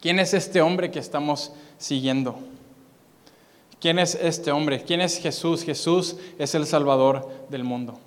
¿Quién 0.00 0.18
es 0.18 0.34
este 0.34 0.60
hombre 0.60 0.90
que 0.90 0.98
estamos 0.98 1.52
siguiendo? 1.78 2.38
¿Quién 3.80 3.98
es 3.98 4.14
este 4.14 4.50
hombre? 4.50 4.82
¿Quién 4.82 5.00
es 5.00 5.18
Jesús? 5.18 5.62
Jesús 5.62 6.16
es 6.38 6.54
el 6.54 6.66
Salvador 6.66 7.30
del 7.50 7.64
mundo. 7.64 7.98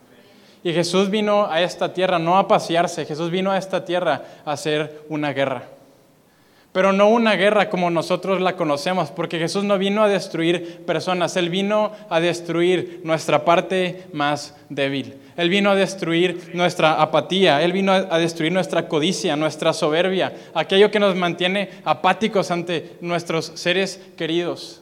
Y 0.63 0.73
Jesús 0.73 1.09
vino 1.09 1.49
a 1.49 1.61
esta 1.61 1.93
tierra 1.93 2.19
no 2.19 2.37
a 2.37 2.47
pasearse, 2.47 3.05
Jesús 3.05 3.31
vino 3.31 3.51
a 3.51 3.57
esta 3.57 3.85
tierra 3.85 4.23
a 4.45 4.51
hacer 4.51 5.03
una 5.09 5.31
guerra. 5.31 5.63
Pero 6.71 6.93
no 6.93 7.09
una 7.09 7.35
guerra 7.35 7.69
como 7.69 7.89
nosotros 7.89 8.41
la 8.41 8.55
conocemos, 8.55 9.09
porque 9.09 9.39
Jesús 9.39 9.63
no 9.63 9.79
vino 9.79 10.03
a 10.03 10.07
destruir 10.07 10.85
personas, 10.85 11.35
Él 11.35 11.49
vino 11.49 11.93
a 12.09 12.19
destruir 12.19 13.01
nuestra 13.03 13.43
parte 13.43 14.03
más 14.13 14.55
débil. 14.69 15.15
Él 15.35 15.49
vino 15.49 15.71
a 15.71 15.75
destruir 15.75 16.51
nuestra 16.53 17.01
apatía, 17.01 17.63
Él 17.63 17.71
vino 17.71 17.91
a 17.91 18.19
destruir 18.19 18.51
nuestra 18.51 18.87
codicia, 18.87 19.35
nuestra 19.35 19.73
soberbia, 19.73 20.33
aquello 20.53 20.91
que 20.91 20.99
nos 20.99 21.15
mantiene 21.15 21.69
apáticos 21.85 22.51
ante 22.51 22.97
nuestros 23.01 23.51
seres 23.55 23.99
queridos. 24.15 24.81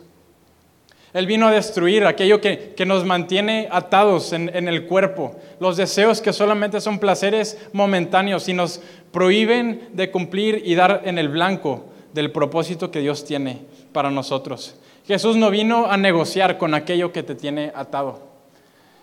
Él 1.17 1.25
vino 1.25 1.47
a 1.47 1.51
destruir 1.51 2.05
aquello 2.05 2.39
que, 2.39 2.75
nos 2.85 3.03
mantiene 3.03 3.67
atados 3.71 4.33
en, 4.33 4.51
en, 4.53 4.67
el 4.67 4.85
cuerpo, 4.85 5.35
los 5.59 5.75
deseos 5.75 6.21
que 6.21 6.31
solamente 6.31 6.79
son 6.79 6.99
placeres 6.99 7.57
momentáneos 7.73 8.47
y 8.49 8.53
nos 8.53 8.79
prohíben 9.11 9.89
de 9.93 10.11
cumplir 10.11 10.61
y 10.63 10.75
dar 10.75 11.01
en 11.05 11.17
el 11.17 11.29
blanco 11.29 11.85
del 12.13 12.31
propósito 12.31 12.91
que 12.91 12.99
Dios 12.99 13.25
tiene 13.25 13.61
para 13.93 14.11
nosotros. 14.11 14.75
Jesús 15.07 15.37
no 15.37 15.49
vino 15.49 15.89
a 15.89 15.97
negociar 15.97 16.59
con 16.59 16.75
aquello 16.75 17.11
que 17.11 17.23
te 17.23 17.33
tiene 17.33 17.71
atado. 17.73 18.27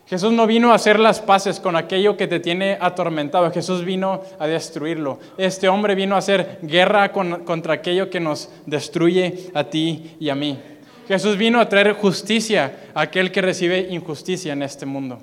Jesús 0.07 0.33
no 0.33 0.47
vino 0.47 0.71
a 0.71 0.75
hacer 0.75 1.01
las 1.01 1.21
paces 1.21 1.59
con 1.59 1.77
aquello 1.77 2.17
que 2.17 2.29
te 2.29 2.39
tiene 2.39 2.77
atormentado. 2.79 3.51
Jesús 3.51 3.85
vino 3.85 4.21
a 4.39 4.47
destruirlo. 4.47 5.19
Este 5.39 5.69
hombre 5.69 5.95
vino 5.95 6.15
a 6.15 6.19
hacer 6.19 6.59
guerra 6.63 7.11
contra 7.11 7.75
aquello 7.75 8.11
que 8.11 8.21
nos 8.21 8.51
destruye 8.67 9.51
a 9.55 9.65
ti 9.65 10.15
y 10.21 10.29
a 10.29 10.35
mí. 10.35 10.61
Jesús 11.09 11.37
vino 11.37 11.61
a 11.61 11.69
traer 11.69 11.93
justicia 11.93 12.91
a 12.95 13.03
aquel 13.03 13.31
que 13.31 13.43
recibe 13.43 13.89
injusticia 13.91 14.53
en 14.53 14.63
este 14.63 14.87
mundo. 14.87 15.21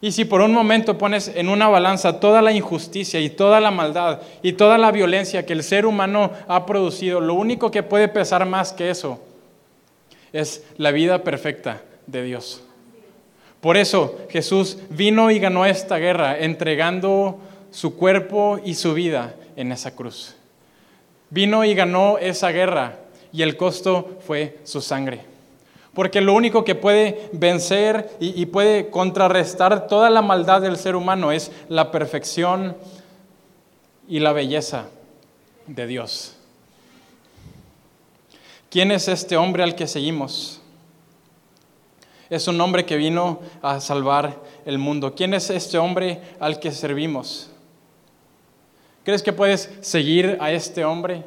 Y 0.00 0.12
si 0.12 0.24
por 0.24 0.40
un 0.40 0.52
momento 0.52 0.96
pones 0.96 1.32
en 1.34 1.48
una 1.48 1.68
balanza 1.68 2.20
toda 2.20 2.40
la 2.40 2.52
injusticia 2.52 3.18
y 3.18 3.30
toda 3.30 3.60
la 3.60 3.72
maldad 3.72 4.20
y 4.42 4.52
toda 4.52 4.78
la 4.78 4.92
violencia 4.92 5.44
que 5.44 5.52
el 5.52 5.64
ser 5.64 5.86
humano 5.86 6.30
ha 6.46 6.66
producido, 6.66 7.20
lo 7.20 7.34
único 7.34 7.70
que 7.70 7.82
puede 7.82 8.06
pesar 8.06 8.46
más 8.46 8.72
que 8.72 8.90
eso 8.90 9.20
es 10.32 10.64
la 10.76 10.92
vida 10.92 11.24
perfecta 11.24 11.82
de 12.06 12.22
Dios. 12.22 12.62
Por 13.60 13.76
eso 13.76 14.20
Jesús 14.30 14.78
vino 14.90 15.32
y 15.32 15.40
ganó 15.40 15.66
esta 15.66 15.98
guerra 15.98 16.38
entregando 16.38 17.40
su 17.72 17.96
cuerpo 17.96 18.60
y 18.64 18.74
su 18.74 18.94
vida 18.94 19.34
en 19.56 19.72
esa 19.72 19.96
cruz. 19.96 20.36
Vino 21.30 21.64
y 21.64 21.74
ganó 21.74 22.18
esa 22.18 22.50
guerra 22.50 22.98
y 23.32 23.42
el 23.42 23.56
costo 23.56 24.18
fue 24.26 24.58
su 24.64 24.80
sangre. 24.80 25.24
Porque 25.94 26.20
lo 26.20 26.32
único 26.34 26.64
que 26.64 26.74
puede 26.74 27.28
vencer 27.32 28.10
y, 28.20 28.46
puede 28.46 28.88
contrarrestar 28.90 29.88
toda 29.88 30.10
la 30.10 30.22
maldad 30.22 30.60
del 30.60 30.76
ser 30.76 30.94
humano 30.94 31.32
es 31.32 31.50
la 31.68 31.90
perfección 31.90 32.76
y 34.08 34.20
la 34.20 34.32
belleza 34.32 34.86
de 35.66 35.86
Dios. 35.86 36.36
¿Quién 38.70 38.92
es 38.92 39.08
este 39.08 39.36
hombre 39.36 39.62
al 39.62 39.74
que 39.74 39.86
seguimos? 39.86 40.60
Es 42.30 42.46
un 42.46 42.60
hombre 42.60 42.84
que 42.84 42.96
vino 42.96 43.40
a 43.62 43.80
salvar 43.80 44.40
el 44.66 44.78
mundo. 44.78 45.14
¿Quién 45.14 45.34
es 45.34 45.50
este 45.50 45.78
hombre 45.78 46.20
al 46.38 46.60
que 46.60 46.70
servimos? 46.70 47.50
¿Crees 49.04 49.22
que 49.22 49.32
puedes 49.32 49.70
seguir 49.80 50.36
a 50.38 50.52
este 50.52 50.84
hombre? 50.84 51.24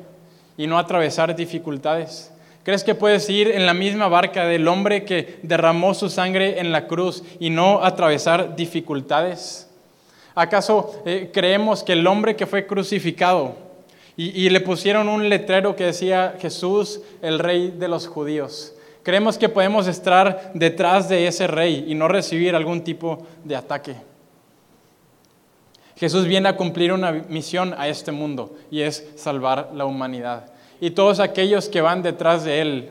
Y 0.58 0.68
no 0.68 0.78
atravesar 0.78 1.36
dificultades? 1.36 2.32
¿Crees 2.64 2.84
que 2.84 2.94
puedes 2.94 3.28
ir 3.30 3.48
en 3.48 3.66
la 3.66 3.74
misma 3.74 4.08
barca 4.08 4.46
del 4.46 4.68
hombre 4.68 5.04
que 5.04 5.40
derramó 5.42 5.96
su 5.96 6.10
sangre 6.10 6.60
en 6.60 6.72
la 6.72 6.86
cruz 6.86 7.24
y 7.40 7.50
no 7.50 7.84
atravesar 7.84 8.56
dificultades? 8.56 9.68
¿Acaso 10.36 11.02
eh, 11.06 11.32
creemos 11.34 11.84
que 11.84 11.94
el 11.94 12.06
hombre 12.06 12.36
que 12.36 12.46
fue 12.46 12.68
crucificado 12.68 13.56
y, 14.16 14.50
le 14.50 14.60
pusieron 14.60 15.10
un 15.10 15.30
letrero 15.30 15.76
que 15.76 15.86
decía 15.86 16.36
Jesús, 16.40 17.02
el 17.24 17.40
rey 17.40 17.72
de 17.72 17.88
los 17.88 18.08
judíos? 18.08 18.76
Creemos 19.02 19.40
que 19.40 19.50
podemos 19.50 19.88
estar 19.88 20.52
detrás 20.54 21.10
de 21.10 21.26
ese 21.26 21.48
rey 21.48 21.86
y 21.88 21.96
no 21.96 22.08
recibir 22.08 22.56
algún 22.56 22.84
tipo 22.84 23.26
de 23.44 23.56
ataque. 23.56 23.96
Jesús 26.02 26.26
viene 26.26 26.50
a 26.50 26.58
cumplir 26.58 26.92
una 26.94 27.12
misión 27.12 27.76
a 27.78 27.88
este 27.88 28.12
mundo 28.12 28.56
y 28.72 28.82
es 28.82 29.08
salvar 29.18 29.70
la 29.76 29.86
humanidad. 29.86 30.52
Y 30.80 30.90
todos 30.90 31.20
aquellos 31.20 31.70
que 31.70 31.80
van 31.80 32.02
detrás 32.02 32.44
de 32.44 32.60
Él 32.60 32.90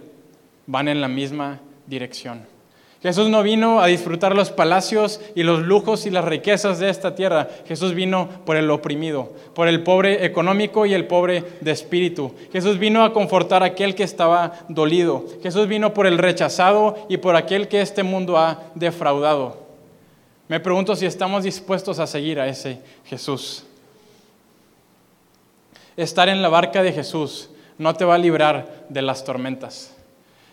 van 0.68 0.86
en 0.86 1.00
la 1.00 1.08
misma 1.08 1.58
dirección. 1.88 2.46
Jesús 3.02 3.28
no 3.28 3.42
vino 3.42 3.80
a 3.80 3.88
disfrutar 3.88 4.36
los 4.36 4.52
palacios 4.52 5.20
y 5.34 5.42
los 5.42 5.62
lujos 5.62 6.06
y 6.06 6.10
las 6.10 6.24
riquezas 6.24 6.78
de 6.78 6.88
esta 6.88 7.16
tierra. 7.16 7.48
Jesús 7.66 7.94
vino 7.94 8.28
por 8.46 8.54
el 8.54 8.70
oprimido, 8.70 9.32
por 9.56 9.66
el 9.66 9.82
pobre 9.82 10.24
económico 10.24 10.86
y 10.86 10.94
el 10.94 11.08
pobre 11.08 11.42
de 11.62 11.72
espíritu. 11.72 12.32
Jesús 12.52 12.78
vino 12.78 13.02
a 13.02 13.12
confortar 13.12 13.64
a 13.64 13.66
aquel 13.66 13.96
que 13.96 14.04
estaba 14.04 14.52
dolido. 14.68 15.24
Jesús 15.42 15.66
vino 15.66 15.92
por 15.94 16.06
el 16.06 16.16
rechazado 16.16 17.08
y 17.08 17.16
por 17.16 17.34
aquel 17.34 17.66
que 17.66 17.80
este 17.80 18.04
mundo 18.04 18.38
ha 18.38 18.62
defraudado. 18.76 19.69
Me 20.50 20.58
pregunto 20.58 20.96
si 20.96 21.06
estamos 21.06 21.44
dispuestos 21.44 22.00
a 22.00 22.08
seguir 22.08 22.40
a 22.40 22.48
ese 22.48 22.80
Jesús. 23.04 23.62
Estar 25.96 26.28
en 26.28 26.42
la 26.42 26.48
barca 26.48 26.82
de 26.82 26.92
Jesús 26.92 27.50
no 27.78 27.94
te 27.94 28.04
va 28.04 28.16
a 28.16 28.18
librar 28.18 28.84
de 28.88 29.00
las 29.00 29.22
tormentas. 29.22 29.94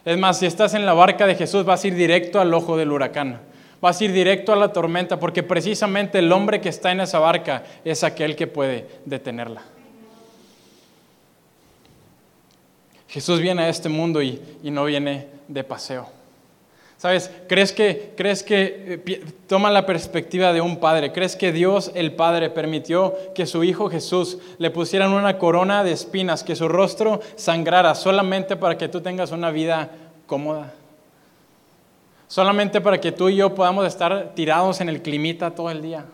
Es 0.05 0.15
más, 0.15 0.37
si 0.37 0.45
estás 0.45 0.75
en 0.75 0.85
la 0.85 0.93
barca 0.93 1.25
de 1.25 1.33
Jesús 1.33 1.65
vas 1.65 1.83
a 1.83 1.87
ir 1.87 1.95
directo 1.95 2.39
al 2.39 2.53
ojo 2.53 2.77
del 2.77 2.91
huracán. 2.91 3.41
Vas 3.81 3.99
a 3.99 4.03
ir 4.03 4.11
directo 4.11 4.53
a 4.53 4.55
la 4.55 4.71
tormenta 4.71 5.19
porque 5.19 5.41
precisamente 5.41 6.19
el 6.19 6.31
hombre 6.31 6.61
que 6.61 6.69
está 6.69 6.91
en 6.91 7.01
esa 7.01 7.17
barca 7.17 7.63
es 7.83 8.03
aquel 8.03 8.35
que 8.35 8.45
puede 8.45 8.87
detenerla. 9.05 9.63
Jesús 13.07 13.39
viene 13.39 13.63
a 13.63 13.69
este 13.69 13.89
mundo 13.89 14.21
y, 14.21 14.39
y 14.61 14.69
no 14.69 14.85
viene 14.85 15.25
de 15.47 15.63
paseo. 15.63 16.16
¿Sabes? 16.97 17.29
¿Crees 17.47 17.73
que, 17.73 18.13
¿Crees 18.17 18.41
que 18.41 19.01
eh, 19.05 19.23
toma 19.45 19.69
la 19.69 19.85
perspectiva 19.85 20.51
de 20.51 20.61
un 20.61 20.77
padre? 20.77 21.13
¿Crees 21.13 21.35
que 21.35 21.51
Dios 21.51 21.91
el 21.93 22.13
Padre 22.13 22.49
permitió 22.49 23.15
que 23.35 23.45
su 23.45 23.63
Hijo 23.63 23.87
Jesús 23.89 24.39
le 24.57 24.71
pusieran 24.71 25.13
una 25.13 25.37
corona 25.37 25.83
de 25.83 25.91
espinas, 25.91 26.43
que 26.43 26.55
su 26.55 26.67
rostro 26.67 27.21
sangrara 27.35 27.93
solamente 27.93 28.55
para 28.55 28.79
que 28.79 28.87
tú 28.87 29.01
tengas 29.01 29.31
una 29.31 29.51
vida 29.51 29.91
cómoda? 30.25 30.73
Solamente 32.27 32.81
para 32.81 32.99
que 32.99 33.11
tú 33.11 33.29
y 33.29 33.35
yo 33.35 33.53
podamos 33.53 33.85
estar 33.85 34.33
tirados 34.33 34.81
en 34.81 34.89
el 34.89 35.03
climita 35.03 35.51
todo 35.51 35.69
el 35.69 35.83
día. 35.83 36.05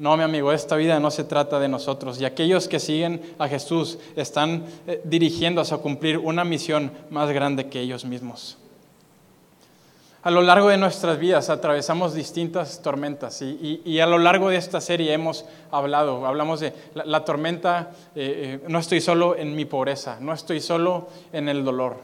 No, 0.00 0.16
mi 0.16 0.24
amigo, 0.24 0.50
esta 0.50 0.74
vida 0.74 0.98
no 0.98 1.12
se 1.12 1.22
trata 1.22 1.60
de 1.60 1.68
nosotros. 1.68 2.20
Y 2.20 2.24
aquellos 2.24 2.66
que 2.66 2.80
siguen 2.80 3.22
a 3.38 3.46
Jesús 3.46 3.98
están 4.16 4.64
eh, 4.88 5.00
dirigiéndose 5.04 5.74
a 5.74 5.78
cumplir 5.78 6.18
una 6.18 6.44
misión 6.44 6.90
más 7.08 7.30
grande 7.30 7.68
que 7.68 7.80
ellos 7.80 8.04
mismos. 8.04 8.58
A 10.28 10.30
lo 10.30 10.42
largo 10.42 10.68
de 10.68 10.76
nuestras 10.76 11.18
vidas 11.18 11.48
atravesamos 11.48 12.12
distintas 12.12 12.82
tormentas 12.82 13.40
y, 13.40 13.98
a 13.98 14.04
lo 14.04 14.18
largo 14.18 14.50
de 14.50 14.56
esta 14.56 14.78
serie 14.78 15.14
hemos 15.14 15.46
hablado, 15.70 16.26
hablamos 16.26 16.60
de 16.60 16.74
la, 16.92 17.24
tormenta, 17.24 17.92
eh, 18.14 18.60
eh, 18.62 18.68
no 18.68 18.78
estoy 18.78 19.00
solo 19.00 19.36
en 19.36 19.56
mi 19.56 19.64
pobreza, 19.64 20.18
no 20.20 20.34
estoy 20.34 20.60
solo 20.60 21.08
en 21.32 21.48
el 21.48 21.64
dolor. 21.64 21.96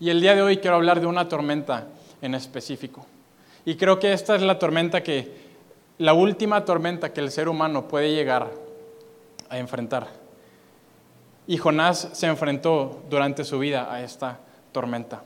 Y 0.00 0.08
el 0.08 0.22
día 0.22 0.34
de 0.34 0.40
hoy 0.40 0.56
quiero 0.56 0.76
hablar 0.76 1.00
de 1.00 1.06
una 1.06 1.28
tormenta 1.28 1.86
en 2.22 2.34
específico. 2.34 3.04
Y 3.66 3.74
creo 3.74 3.98
que 3.98 4.14
esta 4.14 4.34
es 4.34 4.40
la 4.40 4.58
tormenta 4.58 5.02
que, 5.02 5.34
la 5.98 6.14
última 6.14 6.64
tormenta 6.64 7.12
que 7.12 7.20
el 7.20 7.30
ser 7.30 7.50
humano 7.50 7.88
puede 7.88 8.14
llegar 8.14 8.48
a 9.50 9.58
enfrentar. 9.58 10.06
Y 11.46 11.58
Jonás 11.58 12.08
se 12.12 12.26
enfrentó 12.26 13.02
durante 13.10 13.44
su 13.44 13.58
vida 13.58 13.92
a 13.92 14.02
esta 14.02 14.38
tormenta. 14.72 15.24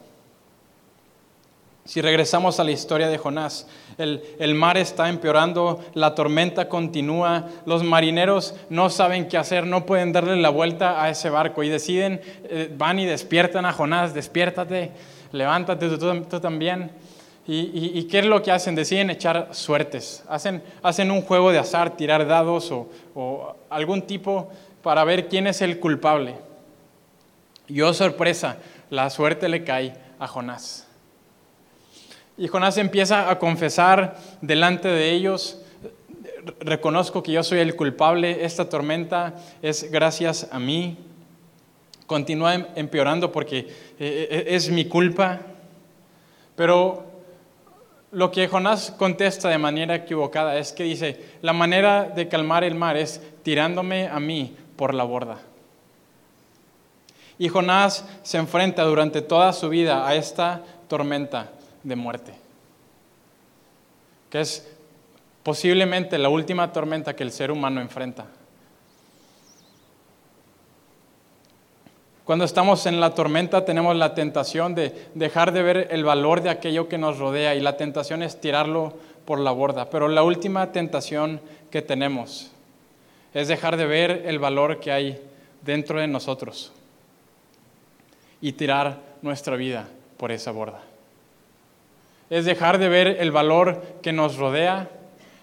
Si 1.84 2.00
regresamos 2.00 2.58
a 2.58 2.64
la 2.64 2.70
historia 2.70 3.08
de 3.08 3.18
Jonás, 3.18 3.66
el, 3.98 4.54
mar 4.54 4.78
está 4.78 5.10
empeorando, 5.10 5.84
la 5.92 6.14
tormenta 6.14 6.66
continúa, 6.66 7.46
los 7.66 7.82
marineros 7.82 8.54
no 8.70 8.88
saben 8.88 9.28
qué 9.28 9.36
hacer, 9.36 9.66
no 9.66 9.84
pueden 9.84 10.10
darle 10.10 10.36
la 10.36 10.48
vuelta 10.48 11.02
a 11.02 11.10
ese 11.10 11.28
barco 11.28 11.62
y 11.62 11.68
deciden, 11.68 12.22
eh, 12.44 12.72
van 12.74 12.98
y 12.98 13.04
despiertan 13.04 13.66
a 13.66 13.72
Jonás, 13.74 14.14
despiértate, 14.14 14.92
levántate 15.32 15.90
tú, 15.98 16.40
también. 16.40 16.90
¿Y, 17.46 18.04
qué 18.04 18.20
es 18.20 18.24
lo 18.24 18.42
que 18.42 18.50
hacen? 18.50 18.74
Deciden 18.74 19.10
echar 19.10 19.48
suertes. 19.50 20.24
Hacen, 20.26 20.62
hacen 20.82 21.10
un 21.10 21.20
juego 21.20 21.52
de 21.52 21.58
azar, 21.58 21.94
tirar 21.94 22.26
dados 22.26 22.72
o, 22.72 22.88
o 23.14 23.54
algún 23.68 24.00
tipo 24.00 24.48
para 24.82 25.04
ver 25.04 25.28
quién 25.28 25.46
es 25.46 25.60
el 25.60 25.78
culpable. 25.78 26.36
Y 27.68 27.82
oh 27.82 27.92
sorpresa, 27.92 28.56
la 28.88 29.10
suerte 29.10 29.50
le 29.50 29.62
cae 29.62 29.94
a 30.18 30.26
Jonás. 30.26 30.83
Y 32.36 32.48
Jonás 32.48 32.78
empieza 32.78 33.30
a 33.30 33.38
confesar 33.38 34.16
delante 34.40 34.88
de 34.88 35.12
ellos, 35.12 35.60
reconozco 36.58 37.22
que 37.22 37.32
yo 37.32 37.44
soy 37.44 37.60
el 37.60 37.76
culpable, 37.76 38.44
esta 38.44 38.68
tormenta 38.68 39.34
es 39.62 39.90
gracias 39.90 40.48
a 40.50 40.58
mí. 40.58 40.96
Continúa 42.06 42.54
em, 42.54 42.66
empeorando 42.74 43.30
porque 43.30 43.58
eh, 43.58 43.68
eh, 43.98 44.44
es 44.48 44.68
mi 44.68 44.86
culpa. 44.86 45.40
Pero 46.56 47.04
lo 48.10 48.30
que 48.30 48.48
Jonás 48.48 48.90
contesta 48.90 49.48
de 49.48 49.58
manera 49.58 49.94
equivocada 49.94 50.58
es 50.58 50.72
que 50.72 50.82
dice, 50.82 51.20
la 51.40 51.52
manera 51.52 52.04
de 52.04 52.28
calmar 52.28 52.64
el 52.64 52.74
mar 52.74 52.96
es 52.96 53.20
tirándome 53.44 54.08
a 54.08 54.18
mí 54.18 54.56
por 54.76 54.92
la 54.92 55.04
borda. 55.04 55.38
Y 57.38 57.48
Jonás 57.48 58.04
se 58.22 58.38
enfrenta 58.38 58.82
durante 58.82 59.22
toda 59.22 59.52
su 59.52 59.68
vida 59.68 60.06
a 60.06 60.14
esta 60.16 60.62
tormenta 60.88 61.50
de 61.84 61.96
muerte, 61.96 62.34
que 64.30 64.40
es 64.40 64.68
posiblemente 65.44 66.18
la 66.18 66.30
última 66.30 66.72
tormenta 66.72 67.14
que 67.14 67.22
el 67.22 67.30
ser 67.30 67.52
humano 67.52 67.80
enfrenta. 67.80 68.26
Cuando 72.24 72.46
estamos 72.46 72.86
en 72.86 73.00
la 73.00 73.14
tormenta 73.14 73.66
tenemos 73.66 73.94
la 73.96 74.14
tentación 74.14 74.74
de 74.74 75.08
dejar 75.14 75.52
de 75.52 75.62
ver 75.62 75.88
el 75.90 76.04
valor 76.04 76.40
de 76.40 76.48
aquello 76.48 76.88
que 76.88 76.96
nos 76.96 77.18
rodea 77.18 77.54
y 77.54 77.60
la 77.60 77.76
tentación 77.76 78.22
es 78.22 78.40
tirarlo 78.40 78.94
por 79.26 79.38
la 79.38 79.50
borda. 79.50 79.90
Pero 79.90 80.08
la 80.08 80.22
última 80.22 80.72
tentación 80.72 81.40
que 81.70 81.82
tenemos 81.82 82.50
es 83.34 83.48
dejar 83.48 83.76
de 83.76 83.84
ver 83.84 84.22
el 84.24 84.38
valor 84.38 84.80
que 84.80 84.90
hay 84.90 85.22
dentro 85.60 86.00
de 86.00 86.08
nosotros 86.08 86.72
y 88.40 88.52
tirar 88.52 89.00
nuestra 89.20 89.56
vida 89.56 89.86
por 90.16 90.32
esa 90.32 90.50
borda. 90.50 90.93
Es 92.30 92.44
dejar 92.44 92.78
de 92.78 92.88
ver 92.88 93.06
el 93.20 93.30
valor 93.30 93.82
que 94.02 94.12
nos 94.12 94.36
rodea 94.36 94.90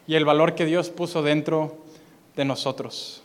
y 0.08 0.16
el 0.16 0.26
valor 0.26 0.56
que 0.56 0.66
Dios 0.66 0.90
puso 0.90 1.22
dentro 1.22 1.78
de 2.36 2.46
nosotros. 2.46 3.24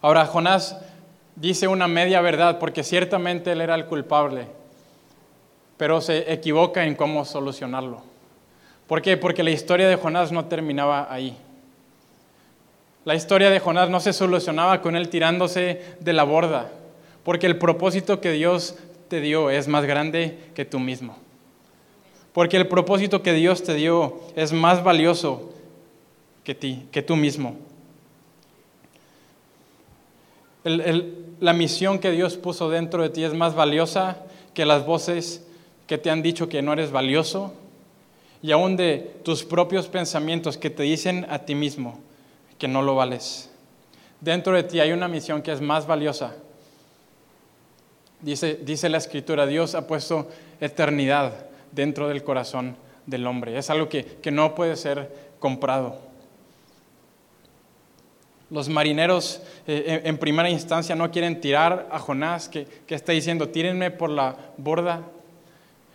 Ahora, 0.00 0.26
Jonás 0.26 0.76
dice 1.34 1.68
una 1.68 1.88
media 1.88 2.20
verdad, 2.20 2.58
porque 2.58 2.84
ciertamente 2.84 3.52
él 3.52 3.60
era 3.60 3.74
el 3.74 3.86
culpable, 3.86 4.46
pero 5.76 6.00
se 6.00 6.32
equivoca 6.32 6.84
en 6.84 6.94
cómo 6.94 7.24
solucionarlo. 7.24 8.02
¿Por 8.86 9.02
qué? 9.02 9.16
Porque 9.16 9.42
la 9.42 9.50
historia 9.50 9.88
de 9.88 9.96
Jonás 9.96 10.32
no 10.32 10.46
terminaba 10.46 11.12
ahí. 11.12 11.36
La 13.04 13.14
historia 13.14 13.50
de 13.50 13.60
Jonás 13.60 13.88
no 13.90 14.00
se 14.00 14.12
solucionaba 14.12 14.80
con 14.82 14.96
él 14.96 15.08
tirándose 15.08 15.96
de 16.00 16.12
la 16.12 16.24
borda, 16.24 16.70
porque 17.24 17.46
el 17.46 17.58
propósito 17.58 18.20
que 18.20 18.32
Dios 18.32 18.76
te 19.08 19.20
dio 19.20 19.50
es 19.50 19.68
más 19.68 19.84
grande 19.84 20.38
que 20.54 20.64
tú 20.64 20.78
mismo. 20.78 21.16
Porque 22.38 22.56
el 22.56 22.68
propósito 22.68 23.20
que 23.20 23.32
Dios 23.32 23.64
te 23.64 23.74
dio 23.74 24.20
es 24.36 24.52
más 24.52 24.84
valioso 24.84 25.50
que 26.44 26.54
ti, 26.54 26.86
que 26.92 27.02
tú 27.02 27.16
mismo. 27.16 27.56
la 30.62 31.52
misión 31.52 31.98
que 31.98 32.12
Dios 32.12 32.36
puso 32.36 32.70
dentro 32.70 33.02
de 33.02 33.08
ti 33.08 33.24
es 33.24 33.34
más 33.34 33.56
valiosa 33.56 34.18
que 34.54 34.64
las 34.64 34.86
voces 34.86 35.44
que 35.88 35.98
te 35.98 36.10
han 36.10 36.22
dicho 36.22 36.48
que 36.48 36.62
no 36.62 36.72
eres 36.72 36.92
valioso 36.92 37.54
y 38.40 38.52
aún 38.52 38.76
de 38.76 39.16
tus 39.24 39.42
propios 39.42 39.88
pensamientos 39.88 40.56
que 40.56 40.70
te 40.70 40.84
dicen 40.84 41.26
a 41.30 41.40
ti 41.40 41.56
mismo 41.56 41.98
que 42.56 42.68
no 42.68 42.82
lo 42.82 42.94
vales. 42.94 43.50
Dentro 44.20 44.54
de 44.54 44.62
ti 44.62 44.78
hay 44.78 44.92
una 44.92 45.08
misión 45.08 45.42
que 45.42 45.50
es 45.50 45.60
más 45.60 45.88
valiosa. 45.88 46.36
Dice, 48.20 48.60
dice 48.62 48.88
la 48.88 48.98
escritura, 48.98 49.44
Dios 49.44 49.74
ha 49.74 49.88
puesto 49.88 50.28
eternidad 50.60 51.47
dentro 51.72 52.08
del 52.08 52.24
corazón 52.24 52.76
del 53.06 53.26
hombre. 53.26 53.58
Es 53.58 53.70
algo 53.70 53.88
que, 53.88 54.04
que 54.04 54.30
no 54.30 54.54
puede 54.54 54.76
ser 54.76 55.10
comprado. 55.38 56.08
Los 58.50 58.68
marineros 58.68 59.42
eh, 59.66 60.00
en 60.04 60.16
primera 60.16 60.48
instancia 60.48 60.94
no 60.94 61.10
quieren 61.10 61.40
tirar 61.40 61.88
a 61.92 61.98
Jonás, 61.98 62.48
que, 62.48 62.66
está 62.88 63.12
diciendo, 63.12 63.50
tírenme 63.50 63.90
por 63.90 64.08
la 64.08 64.36
borda. 64.56 65.02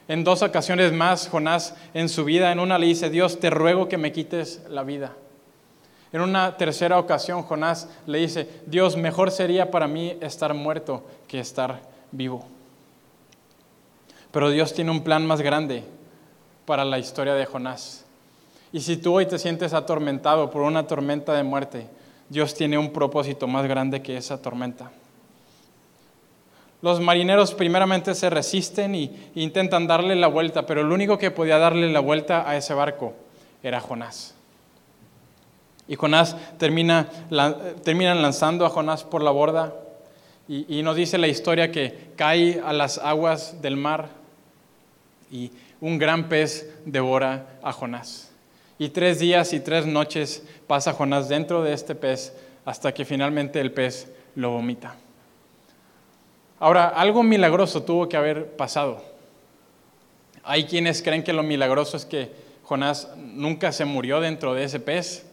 En 0.07 0.23
dos 0.23 0.43
ocasiones 0.43 0.91
más, 0.91 1.27
Jonás 1.29 1.75
en 1.95 2.09
su 2.09 2.25
vida, 2.25 2.51
en 2.51 2.59
una 2.59 2.77
le 2.77 2.87
dice, 2.87 3.09
Dios, 3.09 3.39
te 3.39 3.49
ruego 3.49 3.89
que 3.89 3.97
me 3.97 4.11
quites 4.11 4.61
la 4.69 4.83
vida. 4.83 5.13
En 6.11 6.21
una 6.21 6.57
tercera 6.57 6.99
ocasión, 6.99 7.41
Jonás 7.41 7.89
le 8.05 8.19
dice, 8.19 8.47
Dios, 8.67 8.97
mejor 8.97 9.31
sería 9.31 9.71
para 9.71 9.87
mí 9.87 10.15
estar 10.21 10.53
muerto 10.53 11.03
que 11.27 11.39
estar 11.39 11.81
vivo. 12.11 12.45
Pero 14.33 14.49
Dios 14.49 14.73
tiene 14.73 14.89
un 14.89 15.03
plan 15.03 15.27
más 15.27 15.41
grande 15.41 15.83
para 16.65 16.83
la 16.83 16.97
historia 16.97 17.35
de 17.35 17.45
Jonás. 17.45 18.03
Y 18.71 18.79
si 18.79 18.97
tú 18.97 19.13
hoy 19.13 19.27
te 19.27 19.37
sientes 19.37 19.73
atormentado 19.73 20.49
por 20.49 20.63
una 20.63 20.87
tormenta 20.87 21.35
de 21.35 21.43
muerte, 21.43 21.87
Dios 22.29 22.55
tiene 22.55 22.79
un 22.79 22.91
propósito 22.91 23.45
más 23.47 23.67
grande 23.67 24.01
que 24.01 24.17
esa 24.17 24.41
tormenta. 24.41 24.91
Los 26.81 26.99
marineros 26.99 27.53
primeramente 27.53 28.15
se 28.15 28.31
resisten 28.31 28.95
e 28.95 29.11
intentan 29.35 29.85
darle 29.85 30.15
la 30.15 30.27
vuelta, 30.27 30.65
pero 30.65 30.81
el 30.81 30.91
único 30.91 31.19
que 31.19 31.29
podía 31.29 31.59
darle 31.59 31.91
la 31.91 31.99
vuelta 31.99 32.49
a 32.49 32.57
ese 32.57 32.73
barco 32.73 33.13
era 33.61 33.81
Jonás. 33.81 34.33
Y 35.87 35.95
Jonás 35.95 36.35
termina, 36.57 37.07
terminan 37.83 38.23
lanzando 38.23 38.65
a 38.65 38.69
Jonás 38.69 39.03
por 39.03 39.21
la 39.21 39.29
borda 39.29 39.75
y, 40.47 40.79
y 40.79 40.81
nos 40.81 40.95
dice 40.95 41.19
la 41.19 41.27
historia 41.27 41.71
que 41.71 42.13
cae 42.15 42.59
a 42.65 42.73
las 42.73 42.97
aguas 42.97 43.61
del 43.61 43.77
mar 43.77 44.22
y 45.33 45.51
un 45.81 45.97
gran 45.97 46.29
pez 46.29 46.71
devora 46.85 47.57
a 47.63 47.73
Jonás. 47.73 48.31
Y 48.77 48.89
tres 48.89 49.17
días 49.17 49.51
y 49.53 49.59
tres 49.59 49.87
noches 49.87 50.43
pasa 50.67 50.93
Jonás 50.93 51.27
dentro 51.27 51.63
de 51.63 51.73
este 51.73 51.95
pez 51.95 52.33
hasta 52.65 52.93
que 52.93 53.03
finalmente 53.03 53.59
el 53.59 53.71
pez 53.71 54.07
lo 54.35 54.51
vomita. 54.51 54.95
Ahora, 56.59 56.87
algo 56.87 57.23
milagroso 57.23 57.81
tuvo 57.81 58.07
que 58.07 58.15
haber 58.15 58.55
pasado. 58.55 59.03
Hay 60.43 60.65
quienes 60.65 61.01
creen 61.01 61.23
que 61.23 61.33
lo 61.33 61.41
milagroso 61.41 61.97
es 61.97 62.05
que 62.05 62.31
Jonás 62.63 63.09
nunca 63.17 63.71
se 63.71 63.85
murió 63.85 64.21
dentro 64.21 64.53
de 64.53 64.65
ese 64.65 64.79
pez. 64.79 65.25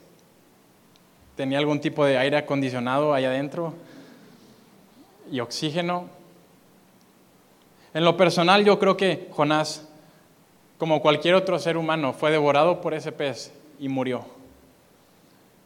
Tenía 1.36 1.58
algún 1.58 1.80
tipo 1.80 2.06
de 2.06 2.16
aire 2.16 2.38
acondicionado 2.38 3.12
ahí 3.12 3.26
adentro 3.26 3.74
y 5.30 5.40
oxígeno. 5.40 6.08
En 7.92 8.04
lo 8.04 8.16
personal 8.16 8.64
yo 8.64 8.78
creo 8.78 8.96
que 8.96 9.28
Jonás 9.32 9.89
como 10.80 11.02
cualquier 11.02 11.34
otro 11.34 11.58
ser 11.58 11.76
humano, 11.76 12.14
fue 12.14 12.30
devorado 12.30 12.80
por 12.80 12.94
ese 12.94 13.12
pez 13.12 13.52
y 13.78 13.90
murió. 13.90 14.24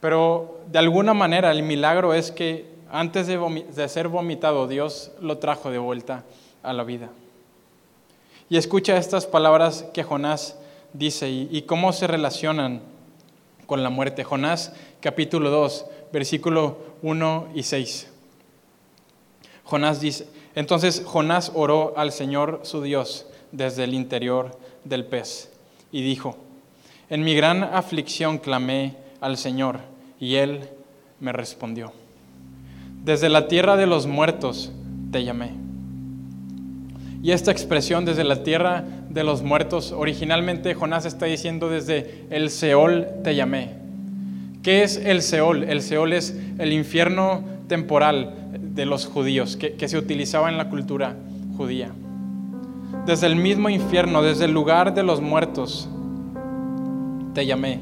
Pero 0.00 0.59
de 0.66 0.81
alguna 0.81 1.14
manera 1.14 1.53
el 1.53 1.62
milagro 1.62 2.14
es 2.14 2.33
que 2.33 2.66
antes 2.90 3.29
de, 3.29 3.88
ser 3.88 4.09
vomitado, 4.09 4.66
Dios 4.66 5.12
lo 5.20 5.38
trajo 5.38 5.70
de 5.70 5.79
vuelta 5.79 6.24
a 6.64 6.72
la 6.72 6.83
vida. 6.83 7.11
Y 8.50 8.57
escucha 8.57 8.96
estas 8.96 9.24
palabras 9.24 9.85
que 9.94 10.03
Jonás 10.03 10.59
dice 10.92 11.31
y, 11.31 11.48
y 11.48 11.62
cómo 11.62 11.92
se 11.92 12.09
relacionan 12.09 12.83
con 13.66 13.85
la 13.85 13.90
muerte. 13.90 14.24
Jonás 14.24 14.72
capítulo 15.00 15.48
2, 15.50 15.87
versículo 16.12 16.77
1 17.03 17.50
y 17.55 17.62
6. 17.62 18.11
Jonás 19.62 20.00
dice, 20.00 20.27
entonces 20.57 21.05
Jonás 21.07 21.53
oró 21.55 21.94
al 21.96 22.11
Señor 22.11 22.62
su 22.64 22.83
Dios 22.83 23.29
desde 23.53 23.85
el 23.85 23.94
interior 23.94 24.59
del 24.84 25.04
pez 25.04 25.50
y 25.92 26.02
dijo, 26.02 26.36
en 27.10 27.22
mi 27.22 27.35
gran 27.35 27.62
aflicción 27.62 28.38
clamé 28.38 28.96
al 29.20 29.37
Señor 29.37 29.80
y 30.18 30.37
Él 30.37 30.60
me 31.20 31.32
respondió. 31.32 31.92
Desde 33.04 33.28
la 33.28 33.48
tierra 33.48 33.76
de 33.76 33.87
los 33.87 34.06
muertos 34.06 34.72
te 35.12 35.24
llamé. 35.24 35.52
Y 37.22 37.32
esta 37.32 37.50
expresión 37.50 38.04
desde 38.04 38.24
la 38.24 38.42
tierra 38.42 38.85
de 39.08 39.24
los 39.24 39.42
muertos, 39.42 39.92
originalmente 39.92 40.74
Jonás 40.74 41.06
está 41.06 41.26
diciendo 41.26 41.70
desde 41.70 42.24
el 42.30 42.50
Seol 42.50 43.06
te 43.22 43.35
llamé. 43.35 43.70
¿Qué 44.62 44.82
es 44.82 44.96
el 44.96 45.22
Seol? 45.22 45.64
El 45.64 45.82
Seol 45.82 46.12
es 46.12 46.37
el 46.58 46.72
infierno 46.72 47.44
temporal 47.68 48.35
de 48.58 48.87
los 48.87 49.06
judíos 49.06 49.56
que, 49.56 49.88
se 49.88 49.98
utilizaba 49.98 50.50
en 50.50 50.58
la 50.58 50.68
cultura 50.68 51.16
judía 51.56 51.92
desde 53.07 53.27
el 53.27 53.37
mismo 53.37 53.69
infierno, 53.69 54.23
desde 54.23 54.46
el 54.46 54.52
lugar 54.52 54.94
de 54.94 55.02
los 55.02 55.21
muertos, 55.21 55.88
te 57.35 57.44
llamé. 57.44 57.81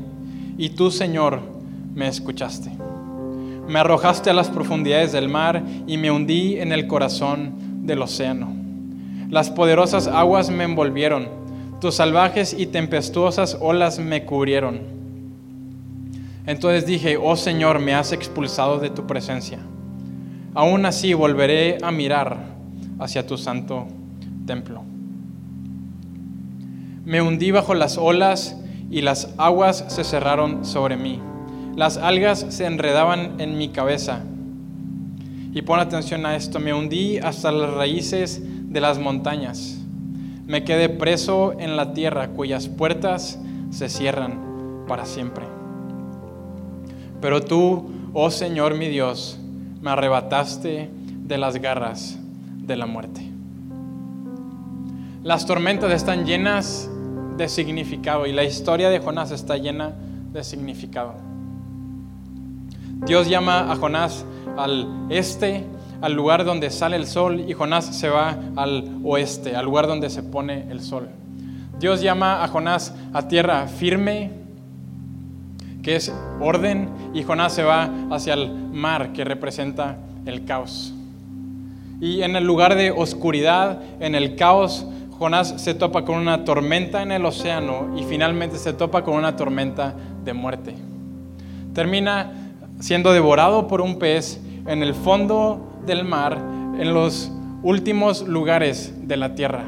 Y 0.58 0.70
tú, 0.70 0.90
Señor, 0.90 1.40
me 1.94 2.08
escuchaste. 2.08 2.70
Me 3.68 3.78
arrojaste 3.78 4.30
a 4.30 4.34
las 4.34 4.50
profundidades 4.50 5.12
del 5.12 5.28
mar 5.28 5.62
y 5.86 5.96
me 5.96 6.10
hundí 6.10 6.58
en 6.58 6.72
el 6.72 6.86
corazón 6.88 7.86
del 7.86 8.02
océano. 8.02 8.52
Las 9.30 9.50
poderosas 9.50 10.08
aguas 10.08 10.50
me 10.50 10.64
envolvieron. 10.64 11.40
tus 11.80 11.96
salvajes 11.96 12.54
y 12.56 12.66
tempestuosas 12.66 13.58
olas 13.60 13.98
me 13.98 14.24
cubrieron. 14.24 14.80
Entonces 16.46 16.86
dije, 16.86 17.16
oh 17.16 17.34
Señor, 17.34 17.80
me 17.80 17.94
has 17.94 18.12
expulsado 18.12 18.78
de 18.78 18.90
tu 18.90 19.06
presencia. 19.06 19.58
Aún 20.54 20.86
así 20.86 21.12
volveré 21.12 21.78
a 21.82 21.90
mirar 21.90 22.36
hacia 23.00 23.26
tu 23.26 23.36
santo 23.36 23.88
templo. 24.46 24.91
Me 27.04 27.20
hundí 27.20 27.50
bajo 27.50 27.74
las 27.74 27.98
olas 27.98 28.56
y 28.90 29.00
las 29.00 29.34
aguas 29.36 29.84
se 29.88 30.04
cerraron 30.04 30.64
sobre 30.64 30.96
mí. 30.96 31.20
Las 31.74 31.96
algas 31.96 32.46
se 32.50 32.66
enredaban 32.66 33.40
en 33.40 33.58
mi 33.58 33.70
cabeza. 33.70 34.20
Y 35.52 35.62
pon 35.62 35.80
atención 35.80 36.24
a 36.26 36.36
esto, 36.36 36.60
me 36.60 36.72
hundí 36.72 37.18
hasta 37.18 37.50
las 37.50 37.74
raíces 37.74 38.40
de 38.44 38.80
las 38.80 38.98
montañas. 38.98 39.78
Me 40.46 40.64
quedé 40.64 40.88
preso 40.88 41.54
en 41.58 41.76
la 41.76 41.92
tierra 41.92 42.28
cuyas 42.28 42.68
puertas 42.68 43.38
se 43.70 43.88
cierran 43.88 44.84
para 44.86 45.04
siempre. 45.04 45.44
Pero 47.20 47.42
tú, 47.42 47.90
oh 48.12 48.30
Señor 48.30 48.74
mi 48.74 48.88
Dios, 48.88 49.38
me 49.80 49.90
arrebataste 49.90 50.90
de 50.92 51.38
las 51.38 51.56
garras 51.56 52.18
de 52.58 52.76
la 52.76 52.86
muerte. 52.86 53.22
Las 55.22 55.46
tormentas 55.46 55.92
están 55.92 56.26
llenas 56.26 56.90
de 57.36 57.48
significado 57.48 58.26
y 58.26 58.32
la 58.32 58.44
historia 58.44 58.90
de 58.90 58.98
Jonás 58.98 59.30
está 59.30 59.56
llena 59.56 59.92
de 60.32 60.44
significado. 60.44 61.14
Dios 63.06 63.28
llama 63.28 63.72
a 63.72 63.76
Jonás 63.76 64.24
al 64.56 64.86
este, 65.08 65.64
al 66.00 66.14
lugar 66.14 66.44
donde 66.44 66.70
sale 66.70 66.96
el 66.96 67.06
sol, 67.06 67.44
y 67.48 67.52
Jonás 67.52 67.86
se 67.96 68.08
va 68.08 68.36
al 68.56 69.00
oeste, 69.04 69.56
al 69.56 69.64
lugar 69.64 69.86
donde 69.86 70.10
se 70.10 70.22
pone 70.22 70.66
el 70.70 70.80
sol. 70.80 71.08
Dios 71.78 72.02
llama 72.02 72.44
a 72.44 72.48
Jonás 72.48 72.94
a 73.12 73.28
tierra 73.28 73.66
firme, 73.66 74.30
que 75.82 75.96
es 75.96 76.12
orden, 76.40 76.88
y 77.14 77.22
Jonás 77.22 77.54
se 77.54 77.62
va 77.62 77.90
hacia 78.10 78.34
el 78.34 78.52
mar, 78.52 79.12
que 79.12 79.24
representa 79.24 79.96
el 80.26 80.44
caos. 80.44 80.92
Y 82.00 82.22
en 82.22 82.34
el 82.34 82.44
lugar 82.44 82.74
de 82.74 82.90
oscuridad, 82.90 83.80
en 84.00 84.16
el 84.16 84.34
caos, 84.34 84.86
Jonás 85.18 85.54
se 85.62 85.74
topa 85.74 86.04
con 86.04 86.18
una 86.18 86.44
tormenta 86.44 87.02
en 87.02 87.12
el 87.12 87.24
océano 87.24 87.96
y 87.96 88.04
finalmente 88.04 88.58
se 88.58 88.72
topa 88.72 89.04
con 89.04 89.14
una 89.14 89.36
tormenta 89.36 89.94
de 90.24 90.32
muerte. 90.32 90.74
Termina 91.74 92.32
siendo 92.80 93.12
devorado 93.12 93.68
por 93.68 93.80
un 93.80 93.98
pez 93.98 94.40
en 94.66 94.82
el 94.82 94.94
fondo 94.94 95.80
del 95.86 96.04
mar, 96.04 96.38
en 96.78 96.92
los 96.92 97.30
últimos 97.62 98.26
lugares 98.26 98.94
de 99.06 99.16
la 99.16 99.34
tierra. 99.34 99.64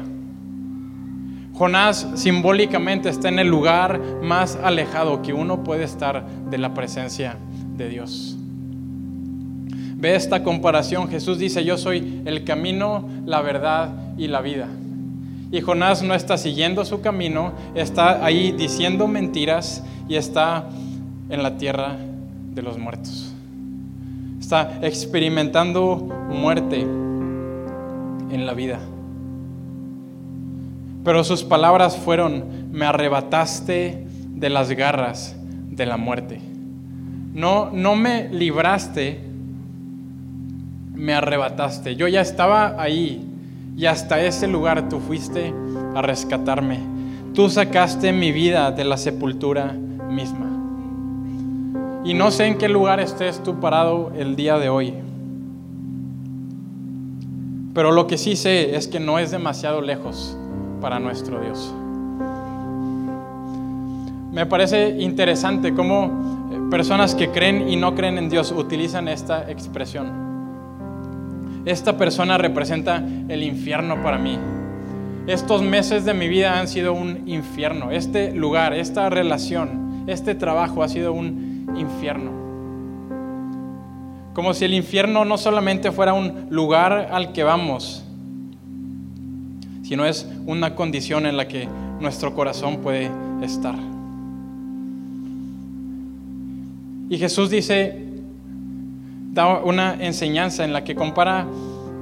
Jonás 1.53 2.07
simbólicamente 2.15 3.07
está 3.07 3.29
en 3.29 3.39
el 3.39 3.47
lugar 3.47 4.01
más 4.21 4.57
alejado 4.61 5.21
que 5.21 5.33
uno 5.33 5.63
puede 5.63 5.85
estar 5.85 6.25
de 6.49 6.57
la 6.57 6.73
presencia 6.73 7.37
de 7.77 7.87
Dios. 7.87 8.37
Ve 9.95 10.15
esta 10.15 10.43
comparación, 10.43 11.07
Jesús 11.07 11.39
dice, 11.39 11.63
yo 11.63 11.77
soy 11.77 12.21
el 12.25 12.43
camino, 12.43 13.07
la 13.25 13.41
verdad 13.41 13.89
y 14.17 14.27
la 14.27 14.41
vida. 14.41 14.67
Y 15.55 15.61
Jonás 15.61 16.03
no 16.03 16.13
está 16.13 16.37
siguiendo 16.37 16.83
su 16.83 16.99
camino, 16.99 17.53
está 17.75 18.25
ahí 18.25 18.51
diciendo 18.51 19.07
mentiras 19.07 19.81
y 20.09 20.17
está 20.17 20.65
en 21.29 21.43
la 21.43 21.55
tierra 21.55 21.95
de 22.53 22.61
los 22.61 22.77
muertos. 22.77 23.33
Está 24.37 24.79
experimentando 24.81 25.95
muerte 26.29 26.81
en 26.81 28.45
la 28.45 28.53
vida. 28.53 28.79
Pero 31.05 31.23
sus 31.23 31.45
palabras 31.45 31.95
fueron, 31.95 32.43
me 32.73 32.85
arrebataste 32.85 34.05
de 34.31 34.49
las 34.49 34.71
garras 34.71 35.37
de 35.69 35.85
la 35.85 35.95
muerte. 35.95 36.41
No, 37.33 37.69
no 37.71 37.95
me 37.95 38.27
libraste, 38.27 39.21
me 40.95 41.13
arrebataste. 41.13 41.95
Yo 41.95 42.09
ya 42.09 42.19
estaba 42.19 42.75
ahí, 42.77 43.25
y 43.77 43.85
hasta 43.87 44.21
ese 44.21 44.47
lugar 44.47 44.87
tú 44.89 44.99
fuiste 44.99 45.53
a 45.95 46.01
rescatarme. 46.01 46.79
Tú 47.33 47.49
sacaste 47.49 48.13
mi 48.13 48.31
vida 48.31 48.71
de 48.71 48.85
la 48.85 48.97
sepultura 48.97 49.73
misma. 49.73 50.47
Y 52.05 52.13
no 52.13 52.31
sé 52.31 52.45
en 52.45 52.57
qué 52.57 52.69
lugar 52.69 52.99
estés 52.99 53.43
tú 53.43 53.59
parado 53.59 54.11
el 54.15 54.35
día 54.35 54.57
de 54.57 54.69
hoy. 54.69 54.93
Pero 57.73 57.91
lo 57.91 58.07
que 58.07 58.17
sí 58.17 58.37
sé 58.37 58.77
es 58.77 58.87
que 58.87 59.01
no 59.01 59.19
es 59.19 59.31
demasiado 59.31 59.81
lejos 59.81 60.37
para 60.79 60.99
nuestro 60.99 61.41
Dios. 61.41 61.73
Me 64.31 64.45
parece 64.45 65.01
interesante 65.01 65.73
cómo 65.73 66.49
eh, 66.51 66.59
personas 66.69 67.15
que 67.15 67.29
creen 67.29 67.67
y 67.67 67.75
no 67.75 67.95
creen 67.95 68.17
en 68.17 68.29
Dios 68.29 68.51
utilizan 68.51 69.07
esta 69.07 69.49
expresión 69.49 70.24
esta 71.65 71.97
persona 71.97 72.37
representa 72.37 73.03
el 73.27 73.43
infierno 73.43 74.01
para 74.03 74.17
mí. 74.17 74.37
Estos 75.27 75.63
meses 75.63 76.05
de 76.05 76.13
mi 76.13 76.27
vida 76.27 76.59
han 76.59 76.67
sido 76.67 76.93
un 76.93 77.27
infierno. 77.27 77.89
Este 77.89 78.31
lugar, 78.31 78.73
esta 78.73 79.09
relación, 79.09 80.03
este 80.07 80.35
trabajo 80.35 80.83
ha 80.83 80.87
sido 80.87 81.13
un 81.13 81.75
infierno. 81.75 82.31
Como 84.33 84.53
si 84.53 84.65
el 84.65 84.73
infierno 84.73 85.25
no 85.25 85.37
solamente 85.37 85.91
fuera 85.91 86.13
un 86.13 86.47
lugar 86.49 87.09
al 87.11 87.33
que 87.33 87.43
vamos, 87.43 88.03
sino 89.83 90.05
es 90.05 90.27
una 90.45 90.75
condición 90.75 91.25
en 91.25 91.37
la 91.37 91.47
que 91.47 91.67
nuestro 91.99 92.35
corazón 92.35 92.77
puede 92.77 93.09
estar. 93.41 93.75
Y 97.09 97.17
Jesús 97.17 97.49
dice, 97.49 98.04
da 99.35 99.59
una 99.59 99.97
enseñanza 99.99 100.63
en 100.63 100.71
la 100.71 100.85
que 100.85 100.95
compara 100.95 101.45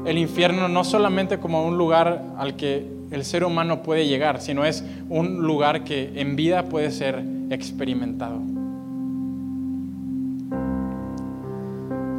el 0.06 0.20
infierno 0.20 0.68
no 0.68 0.84
solamente 0.84 1.40
como 1.40 1.66
un 1.66 1.80
lugar 1.80 2.24
al 2.38 2.56
que 2.56 2.88
el 3.10 3.26
ser 3.26 3.44
humano 3.44 3.82
puede 3.82 4.06
llegar, 4.06 4.40
sino 4.40 4.64
es 4.66 4.84
un 5.10 5.42
lugar 5.42 5.84
que 5.84 6.14
en 6.16 6.36
vida 6.36 6.66
puede 6.66 6.92
ser 6.92 7.24
experimentado. 7.50 8.40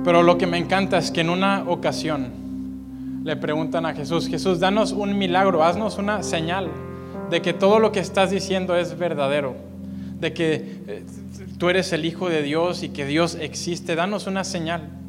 Pero 0.04 0.24
lo 0.24 0.36
que 0.36 0.48
me 0.48 0.58
encanta 0.58 0.98
es 0.98 1.12
que 1.12 1.20
en 1.20 1.30
una 1.30 1.62
ocasión 1.68 3.22
le 3.22 3.36
preguntan 3.36 3.86
a 3.86 3.94
Jesús, 3.94 4.26
Jesús, 4.26 4.58
danos 4.58 4.90
un 4.90 5.16
milagro, 5.16 5.62
haznos 5.62 5.96
una 5.96 6.24
señal 6.24 6.70
de 7.30 7.40
que 7.40 7.52
todo 7.52 7.78
lo 7.78 7.92
que 7.92 8.00
estás 8.00 8.32
diciendo 8.32 8.76
es 8.76 8.98
verdadero, 8.98 9.54
de 10.18 10.32
que 10.32 10.54
eh, 10.88 11.04
tú 11.56 11.68
eres 11.68 11.92
el 11.92 12.04
Hijo 12.04 12.28
de 12.28 12.42
Dios 12.42 12.82
y 12.82 12.88
que 12.88 13.06
Dios 13.06 13.36
existe, 13.40 13.94
danos 13.94 14.26
una 14.26 14.42
señal. 14.42 15.03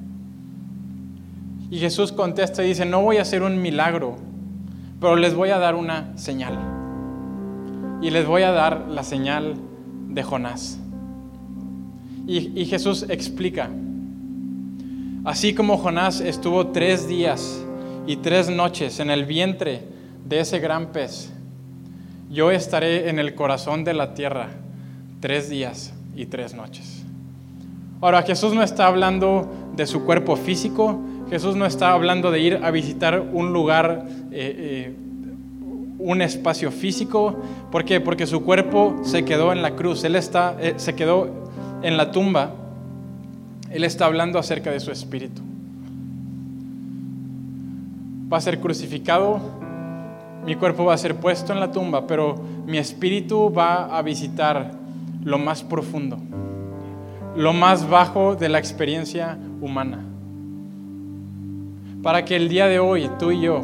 Y 1.70 1.80
Jesús 1.80 2.12
contesta 2.12 2.64
y 2.64 2.68
dice, 2.68 2.86
no 2.86 3.02
voy 3.02 3.18
a 3.18 3.24
hacer 3.24 3.42
un 3.42 3.62
milagro, 3.62 4.18
pero 5.00 5.16
les 5.16 5.34
voy 5.34 5.50
a 5.50 5.58
dar 5.58 5.76
una 5.76 6.18
señal. 6.18 6.58
Y 8.02 8.12
les 8.12 8.28
voy 8.28 8.44
a 8.44 8.52
dar 8.52 8.88
la 8.90 9.04
señal 9.04 9.56
de 10.10 10.24
Jonás. 10.24 10.80
Y, 12.28 12.66
Jesús 12.66 13.06
explica, 13.08 13.70
así 15.26 15.54
como 15.54 15.78
Jonás 15.78 16.22
estuvo 16.22 16.68
tres 16.68 17.08
días 17.08 17.64
y 18.08 18.16
tres 18.18 18.50
noches 18.50 19.00
en 19.00 19.12
el 19.12 19.26
vientre 19.26 19.84
de 20.28 20.40
ese 20.40 20.60
gran 20.60 20.88
pez, 20.88 21.32
yo 22.32 22.50
estaré 22.50 23.10
en 23.10 23.20
el 23.20 23.36
corazón 23.36 23.84
de 23.84 23.94
la 23.94 24.16
tierra 24.16 24.50
tres 25.20 25.50
días 25.50 25.94
y 26.16 26.26
tres 26.26 26.56
noches. 26.56 27.04
Ahora, 28.02 28.24
Jesús 28.24 28.54
no 28.54 28.64
está 28.64 28.88
hablando 28.88 29.48
de 29.76 29.86
su 29.86 30.04
cuerpo 30.04 30.36
físico, 30.36 31.00
Jesús 31.30 31.56
no 31.56 31.66
está 31.66 31.92
hablando 31.92 32.30
de 32.30 32.40
ir 32.40 32.60
a 32.64 32.70
visitar 32.72 33.20
un 33.20 33.52
lugar, 33.52 34.06
eh, 34.32 34.92
eh, 34.92 34.96
un 35.98 36.22
espacio 36.22 36.72
físico. 36.72 37.36
¿Por 37.72 37.84
qué? 37.84 38.00
Porque 38.00 38.28
su 38.28 38.44
cuerpo 38.44 38.96
se 39.04 39.26
quedó 39.26 39.52
en 39.52 39.62
la 39.62 39.72
cruz, 39.76 40.04
Él 40.04 40.16
está, 40.16 40.56
eh, 40.60 40.76
se 40.78 40.94
quedó 40.96 41.50
en 41.82 41.98
la 41.98 42.12
tumba. 42.12 42.52
Él 43.72 43.84
está 43.84 44.06
hablando 44.06 44.38
acerca 44.38 44.70
de 44.70 44.80
su 44.80 44.92
espíritu. 44.92 45.42
Va 48.32 48.38
a 48.38 48.42
ser 48.42 48.60
crucificado, 48.60 49.40
mi 50.46 50.56
cuerpo 50.56 50.86
va 50.86 50.94
a 50.94 50.98
ser 50.98 51.16
puesto 51.16 51.54
en 51.54 51.60
la 51.60 51.72
tumba, 51.72 52.06
pero 52.06 52.36
mi 52.68 52.78
espíritu 52.78 53.52
va 53.52 53.98
a 53.98 54.02
visitar 54.04 54.74
lo 55.24 55.40
más 55.40 55.64
profundo, 55.64 56.18
lo 57.36 57.54
más 57.54 57.90
bajo 57.90 58.36
de 58.36 58.50
la 58.50 58.60
experiencia 58.60 59.38
humana 59.60 60.05
para 62.06 62.24
que 62.24 62.36
el 62.36 62.50
día 62.50 62.68
de 62.68 62.78
hoy 62.78 63.10
tú 63.18 63.32
y 63.32 63.42
yo, 63.42 63.64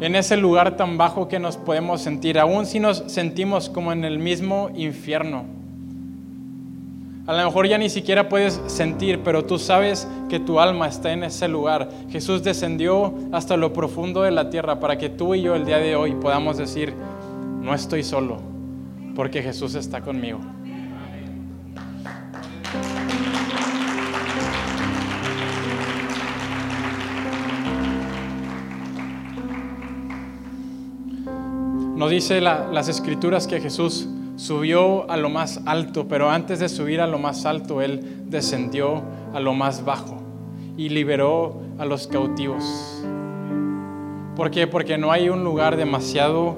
en 0.00 0.16
ese 0.16 0.36
lugar 0.36 0.76
tan 0.76 0.98
bajo 0.98 1.28
que 1.28 1.38
nos 1.38 1.56
podemos 1.56 2.00
sentir, 2.00 2.36
aún 2.36 2.66
si 2.66 2.80
nos 2.80 3.04
sentimos 3.06 3.70
como 3.70 3.92
en 3.92 4.04
el 4.04 4.18
mismo 4.18 4.72
infierno, 4.74 5.44
a 7.28 7.32
lo 7.32 7.44
mejor 7.44 7.68
ya 7.68 7.78
ni 7.78 7.88
siquiera 7.88 8.28
puedes 8.28 8.60
sentir, 8.66 9.20
pero 9.22 9.44
tú 9.44 9.56
sabes 9.56 10.08
que 10.28 10.40
tu 10.40 10.58
alma 10.58 10.88
está 10.88 11.12
en 11.12 11.22
ese 11.22 11.46
lugar. 11.46 11.88
Jesús 12.08 12.42
descendió 12.42 13.14
hasta 13.30 13.56
lo 13.56 13.72
profundo 13.72 14.22
de 14.22 14.32
la 14.32 14.50
tierra 14.50 14.80
para 14.80 14.98
que 14.98 15.08
tú 15.08 15.36
y 15.36 15.42
yo 15.42 15.54
el 15.54 15.66
día 15.66 15.78
de 15.78 15.94
hoy 15.94 16.16
podamos 16.16 16.58
decir, 16.58 16.92
no 17.62 17.72
estoy 17.72 18.02
solo, 18.02 18.38
porque 19.14 19.44
Jesús 19.44 19.76
está 19.76 20.00
conmigo. 20.00 20.40
Nos 32.00 32.08
dice 32.08 32.40
las 32.40 32.88
escrituras 32.88 33.46
que 33.46 33.60
Jesús 33.60 34.08
subió 34.36 35.10
a 35.10 35.18
lo 35.18 35.28
más 35.28 35.60
alto, 35.66 36.08
pero 36.08 36.30
antes 36.30 36.58
de 36.58 36.70
subir 36.70 36.98
a 37.02 37.06
lo 37.06 37.18
más 37.18 37.44
alto, 37.44 37.82
Él 37.82 38.22
descendió 38.24 39.02
a 39.34 39.38
lo 39.38 39.52
más 39.52 39.84
bajo 39.84 40.16
y 40.78 40.88
liberó 40.88 41.60
a 41.78 41.84
los 41.84 42.06
cautivos. 42.06 42.64
¿Por 44.34 44.50
qué? 44.50 44.66
Porque 44.66 44.96
no 44.96 45.12
hay 45.12 45.28
un 45.28 45.44
lugar 45.44 45.76
demasiado 45.76 46.56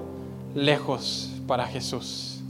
lejos 0.54 1.32
para 1.48 1.66
Jesús. 1.66 2.40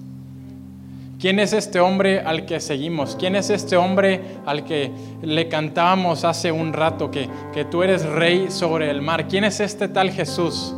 ¿Quién 1.19 1.39
es 1.39 1.55
este 1.55 1.81
hombre 1.81 2.21
al 2.21 2.45
que 2.45 2.61
seguimos? 2.61 3.17
¿Quién 3.19 3.37
es 3.37 3.49
este 3.49 3.79
hombre 3.79 4.21
al 4.45 4.65
que 4.67 4.91
le 5.23 5.49
cantábamos 5.49 6.27
hace 6.27 6.53
un 6.53 6.75
rato 6.75 7.11
que, 7.11 7.27
que 7.55 7.65
tú 7.65 7.83
eres 7.83 8.05
rey 8.05 8.51
sobre 8.51 8.91
el 8.91 9.01
mar? 9.01 9.29
¿Quién 9.29 9.45
es 9.45 9.61
este 9.61 9.89
tal 9.89 10.11
Jesús? 10.11 10.75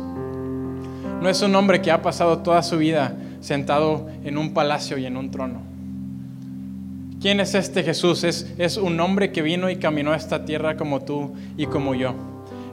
No 1.25 1.31
es 1.31 1.41
un 1.41 1.55
hombre 1.55 1.81
que 1.81 1.89
ha 1.89 2.03
pasado 2.03 2.37
toda 2.37 2.61
su 2.61 2.77
vida 2.77 3.15
sentado 3.41 4.05
en 4.23 4.37
un 4.37 4.53
palacio 4.53 4.99
y 4.99 5.07
en 5.07 5.17
un 5.17 5.31
trono. 5.31 5.59
¿Quién 7.19 7.39
es 7.39 7.55
este 7.55 7.81
Jesús? 7.81 8.23
Es, 8.23 8.53
es 8.59 8.77
un 8.77 8.99
hombre 8.99 9.31
que 9.31 9.41
vino 9.41 9.71
y 9.71 9.77
caminó 9.77 10.11
a 10.11 10.17
esta 10.17 10.45
tierra 10.45 10.77
como 10.77 11.01
tú 11.01 11.33
y 11.57 11.65
como 11.65 11.95
yo. 11.95 12.13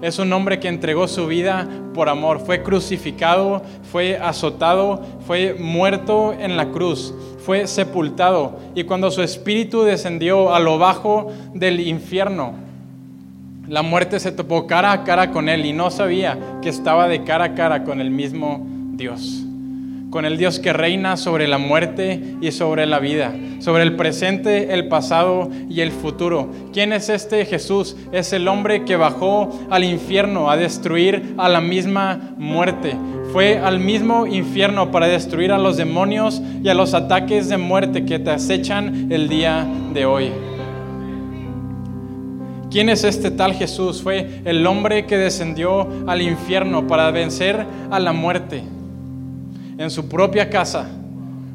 Es 0.03 0.19
un 0.19 0.31
hombre 0.35 0.61
que 0.61 0.69
entregó 0.69 1.09
su 1.09 1.27
vida 1.27 1.67
por 1.95 2.11
amor. 2.11 2.41
Fue 2.41 2.63
crucificado, 2.63 3.63
fue 3.91 4.19
azotado, 4.19 5.03
fue 5.27 5.55
muerto 5.55 6.35
en 6.39 6.59
la 6.59 6.69
cruz, 6.69 7.15
fue 7.39 7.67
sepultado. 7.67 8.59
Y 8.75 8.85
cuando 8.85 9.11
su 9.11 9.23
espíritu 9.23 9.83
descendió 9.83 10.55
a 10.55 10.61
lo 10.61 10.77
bajo 10.77 11.33
del 11.55 11.81
infierno, 11.81 12.53
la 13.69 13.83
muerte 13.83 14.19
se 14.19 14.33
topó 14.33 14.67
cara 14.67 14.93
a 14.93 15.05
cara 15.05 15.31
con 15.31 15.49
él 15.49 15.65
y 15.65 15.73
no 15.73 15.91
sabía 15.91 16.39
que 16.61 16.69
estaba 16.69 17.09
de 17.09 17.25
cara 17.25 17.45
a 17.45 17.55
cara 17.55 17.85
con 17.85 18.01
el 18.01 18.11
mismo 18.11 18.67
Dios, 18.93 19.45
con 20.11 20.25
el 20.25 20.37
Dios 20.37 20.59
que 20.59 20.73
reina 20.73 21.17
sobre 21.17 21.47
la 21.47 21.59
muerte 21.59 22.37
y 22.41 22.51
sobre 22.51 22.87
la 22.87 22.99
vida, 22.99 23.33
sobre 23.61 23.85
el 23.85 23.95
presente, 23.95 24.75
el 24.75 24.89
pasado 24.89 25.49
y 25.71 25.81
el 25.81 25.93
futuro. 25.93 26.51
¿Quién 26.73 26.93
es 26.93 27.09
este 27.09 27.47
Jesús? 27.47 27.97
Es 28.11 28.33
el 28.33 28.49
hombre 28.49 28.85
que 28.85 28.97
bajó 28.97 29.59
al 29.71 29.85
infierno 29.85 30.51
a 30.51 30.57
destruir 30.57 31.35
a 31.39 31.49
la 31.49 31.61
misma 31.61 32.35
muerte. 32.37 32.97
Fue 33.33 33.59
al 33.59 33.79
mismo 33.79 34.27
infierno 34.27 34.91
para 34.91 35.07
destruir 35.07 35.53
a 35.53 35.59
los 35.59 35.77
demonios 35.77 36.43
y 36.63 36.69
a 36.69 36.75
los 36.75 36.93
ataques 36.93 37.49
de 37.49 37.57
muerte 37.57 38.05
que 38.05 38.19
te 38.19 38.31
acechan 38.31 39.11
el 39.11 39.29
día 39.29 39.67
de 39.95 40.05
hoy. 40.05 40.52
¿Quién 42.73 42.89
es 42.89 43.05
este 43.05 43.31
tal 43.31 43.53
Jesús? 43.53 44.01
Fue 44.01 44.41
el 44.47 44.67
hombre 44.67 45.05
que 45.05 45.19
descendió 45.19 45.87
al 46.07 46.23
infierno 46.23 46.87
para 46.87 47.11
vencer 47.11 47.67
a 47.91 48.01
la 48.01 48.15
muerte 48.15 48.63
en 49.77 49.91
su 49.91 50.09
propia 50.09 50.49
casa, 50.49 50.89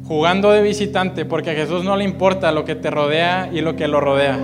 jugando 0.06 0.52
de 0.52 0.62
visitante, 0.62 1.24
porque 1.24 1.50
a 1.50 1.54
Jesús 1.54 1.82
no 1.82 1.96
le 1.96 2.04
importa 2.04 2.52
lo 2.52 2.64
que 2.64 2.76
te 2.76 2.88
rodea 2.92 3.50
y 3.52 3.62
lo 3.62 3.74
que 3.74 3.88
lo 3.88 4.00
rodea. 4.00 4.38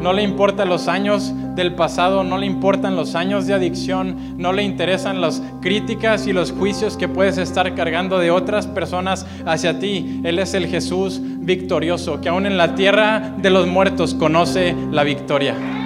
No 0.00 0.14
le 0.14 0.22
importan 0.22 0.70
los 0.70 0.88
años 0.88 1.34
del 1.54 1.74
pasado, 1.74 2.24
no 2.24 2.38
le 2.38 2.46
importan 2.46 2.96
los 2.96 3.14
años 3.14 3.46
de 3.46 3.52
adicción, 3.52 4.38
no 4.38 4.54
le 4.54 4.62
interesan 4.62 5.20
las 5.20 5.42
críticas 5.60 6.26
y 6.26 6.32
los 6.32 6.52
juicios 6.52 6.96
que 6.96 7.06
puedes 7.06 7.36
estar 7.36 7.74
cargando 7.74 8.18
de 8.18 8.30
otras 8.30 8.66
personas 8.66 9.26
hacia 9.44 9.78
ti. 9.78 10.22
Él 10.24 10.38
es 10.38 10.54
el 10.54 10.68
Jesús 10.68 11.20
victorioso, 11.22 12.22
que 12.22 12.30
aún 12.30 12.46
en 12.46 12.56
la 12.56 12.74
tierra 12.74 13.34
de 13.36 13.50
los 13.50 13.66
muertos 13.66 14.14
conoce 14.14 14.74
la 14.90 15.04
victoria. 15.04 15.81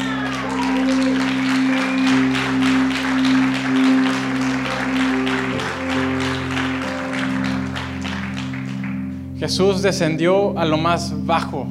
Jesús 9.47 9.81
descendió 9.81 10.59
a 10.59 10.65
lo 10.65 10.77
más 10.77 11.25
bajo, 11.25 11.69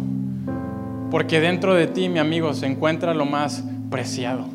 porque 1.12 1.42
dentro 1.42 1.74
de 1.74 1.88
ti, 1.88 2.08
mi 2.08 2.20
amigo, 2.20 2.54
se 2.54 2.68
encuentra 2.68 3.14
lo 3.14 3.26
más 3.26 3.66
preciado. 3.90 4.46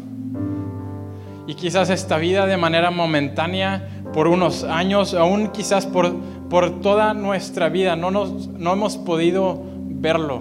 Y 1.47 1.53
quizás 1.53 1.91
esta 1.91 2.17
vida 2.17 2.47
de 2.47 2.57
manera 2.57 2.91
momentánea, 2.91 3.87
por 4.15 4.27
unos 4.27 4.65
años, 4.65 5.13
aún 5.13 5.49
quizás 5.49 5.85
por, 5.85 6.17
por 6.49 6.81
toda 6.81 7.13
nuestra 7.13 7.69
vida, 7.69 7.95
no, 7.95 8.11
nos, 8.11 8.49
no 8.49 8.73
hemos 8.73 8.97
podido 8.97 9.65
verlo. 9.85 10.41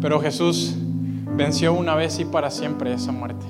Pero 0.00 0.20
Jesús 0.20 0.76
venció 1.36 1.74
una 1.74 1.96
vez 1.96 2.20
y 2.20 2.24
para 2.24 2.52
siempre 2.52 2.92
esa 2.92 3.10
muerte. 3.10 3.44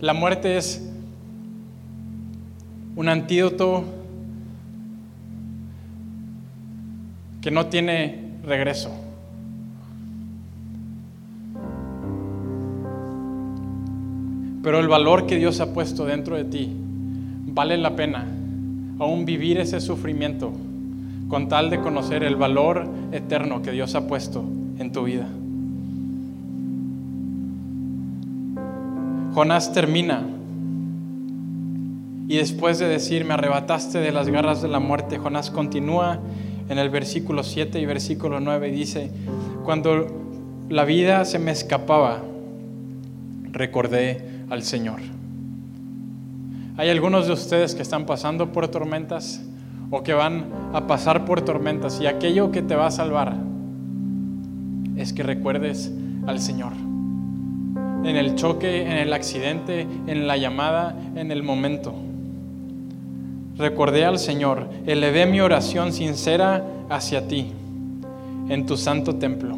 La 0.00 0.12
muerte 0.12 0.58
es 0.58 0.90
un 2.96 3.08
antídoto 3.08 3.84
que 7.40 7.50
no 7.50 7.66
tiene 7.66 8.38
regreso. 8.44 8.90
Pero 14.62 14.80
el 14.80 14.88
valor 14.88 15.26
que 15.26 15.36
Dios 15.36 15.60
ha 15.60 15.74
puesto 15.74 16.06
dentro 16.06 16.36
de 16.36 16.44
ti 16.44 16.72
vale 17.46 17.76
la 17.76 17.94
pena 17.94 18.26
aún 18.98 19.24
vivir 19.24 19.58
ese 19.58 19.80
sufrimiento 19.80 20.52
con 21.28 21.48
tal 21.48 21.68
de 21.68 21.80
conocer 21.80 22.22
el 22.22 22.36
valor 22.36 22.88
eterno 23.12 23.60
que 23.60 23.72
Dios 23.72 23.94
ha 23.94 24.06
puesto 24.06 24.44
en 24.78 24.92
tu 24.92 25.04
vida. 25.04 25.28
Jonás 29.34 29.72
termina 29.72 30.22
y 32.26 32.36
después 32.36 32.78
de 32.78 32.88
decir, 32.88 33.24
me 33.24 33.34
arrebataste 33.34 33.98
de 33.98 34.12
las 34.12 34.28
garras 34.28 34.62
de 34.62 34.68
la 34.68 34.80
muerte, 34.80 35.18
Jonás 35.18 35.50
continúa 35.50 36.20
en 36.68 36.78
el 36.78 36.88
versículo 36.88 37.42
7 37.42 37.78
y 37.78 37.86
versículo 37.86 38.40
9 38.40 38.68
y 38.68 38.72
dice, 38.72 39.10
cuando 39.64 40.06
la 40.68 40.84
vida 40.84 41.24
se 41.24 41.38
me 41.38 41.50
escapaba, 41.50 42.22
recordé 43.52 44.24
al 44.48 44.62
Señor. 44.62 45.00
Hay 46.76 46.88
algunos 46.88 47.26
de 47.26 47.34
ustedes 47.34 47.74
que 47.74 47.82
están 47.82 48.06
pasando 48.06 48.52
por 48.52 48.68
tormentas 48.68 49.42
o 49.90 50.02
que 50.02 50.14
van 50.14 50.46
a 50.72 50.86
pasar 50.86 51.24
por 51.24 51.42
tormentas 51.42 52.00
y 52.00 52.06
aquello 52.06 52.50
que 52.50 52.62
te 52.62 52.74
va 52.74 52.86
a 52.86 52.90
salvar 52.90 53.36
es 54.96 55.12
que 55.12 55.22
recuerdes 55.22 55.92
al 56.26 56.40
Señor. 56.40 56.72
En 58.04 58.16
el 58.16 58.34
choque, 58.34 58.82
en 58.82 58.92
el 58.92 59.12
accidente, 59.12 59.86
en 60.06 60.26
la 60.26 60.36
llamada, 60.36 60.96
en 61.14 61.30
el 61.30 61.42
momento. 61.42 61.94
Recordé 63.56 64.04
al 64.04 64.18
Señor, 64.18 64.68
elevé 64.84 65.26
mi 65.26 65.40
oración 65.40 65.92
sincera 65.92 66.64
hacia 66.90 67.28
ti, 67.28 67.52
en 68.48 68.66
tu 68.66 68.76
santo 68.76 69.16
templo. 69.16 69.56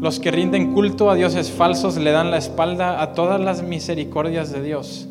Los 0.00 0.18
que 0.18 0.32
rinden 0.32 0.72
culto 0.72 1.08
a 1.08 1.14
dioses 1.14 1.52
falsos 1.52 1.96
le 1.96 2.10
dan 2.10 2.32
la 2.32 2.36
espalda 2.36 3.00
a 3.00 3.12
todas 3.14 3.40
las 3.40 3.62
misericordias 3.62 4.50
de 4.52 4.60
Dios, 4.60 5.08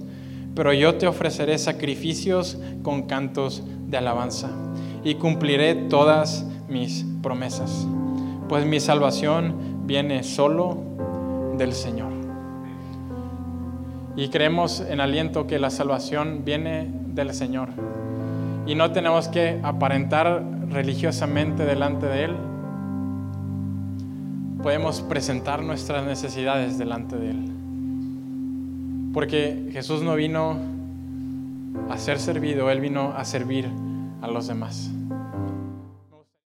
pero 0.56 0.74
yo 0.74 0.96
te 0.96 1.08
ofreceré 1.08 1.58
sacrificios 1.58 2.58
con 2.84 3.04
cantos 3.04 3.64
de 3.88 3.98
alabanza 3.98 4.50
y 5.06 5.16
cumpliré 5.16 5.74
todas 5.74 6.46
mis 6.68 7.06
promesas, 7.22 7.88
pues 8.50 8.66
mi 8.66 8.80
salvación 8.82 9.88
viene 9.88 10.24
solo 10.24 10.78
del 11.58 11.74
Señor. 11.74 12.13
Y 14.16 14.30
creemos 14.30 14.80
en 14.80 15.02
aliento 15.02 15.48
que 15.48 15.58
la 15.60 15.70
salvación 15.70 16.44
viene 16.46 16.88
del 17.08 17.34
Señor. 17.34 17.70
Y 18.66 18.76
no 18.76 18.92
tenemos 18.92 19.28
que 19.28 19.60
aparentar 19.64 20.44
religiosamente 20.70 21.66
delante 21.66 22.06
de 22.06 22.26
Él. 22.26 22.36
Podemos 24.62 25.02
presentar 25.02 25.64
nuestras 25.64 26.06
necesidades 26.06 26.78
delante 26.78 27.18
de 27.18 27.32
Él. 27.32 27.52
Porque 29.14 29.70
Jesús 29.72 30.02
no 30.02 30.16
vino 30.16 30.58
a 31.90 31.98
ser 31.98 32.20
servido, 32.20 32.70
Él 32.70 32.80
vino 32.80 33.14
a 33.16 33.26
servir 33.26 33.68
a 34.22 34.28
los 34.28 34.48
demás. 34.48 34.92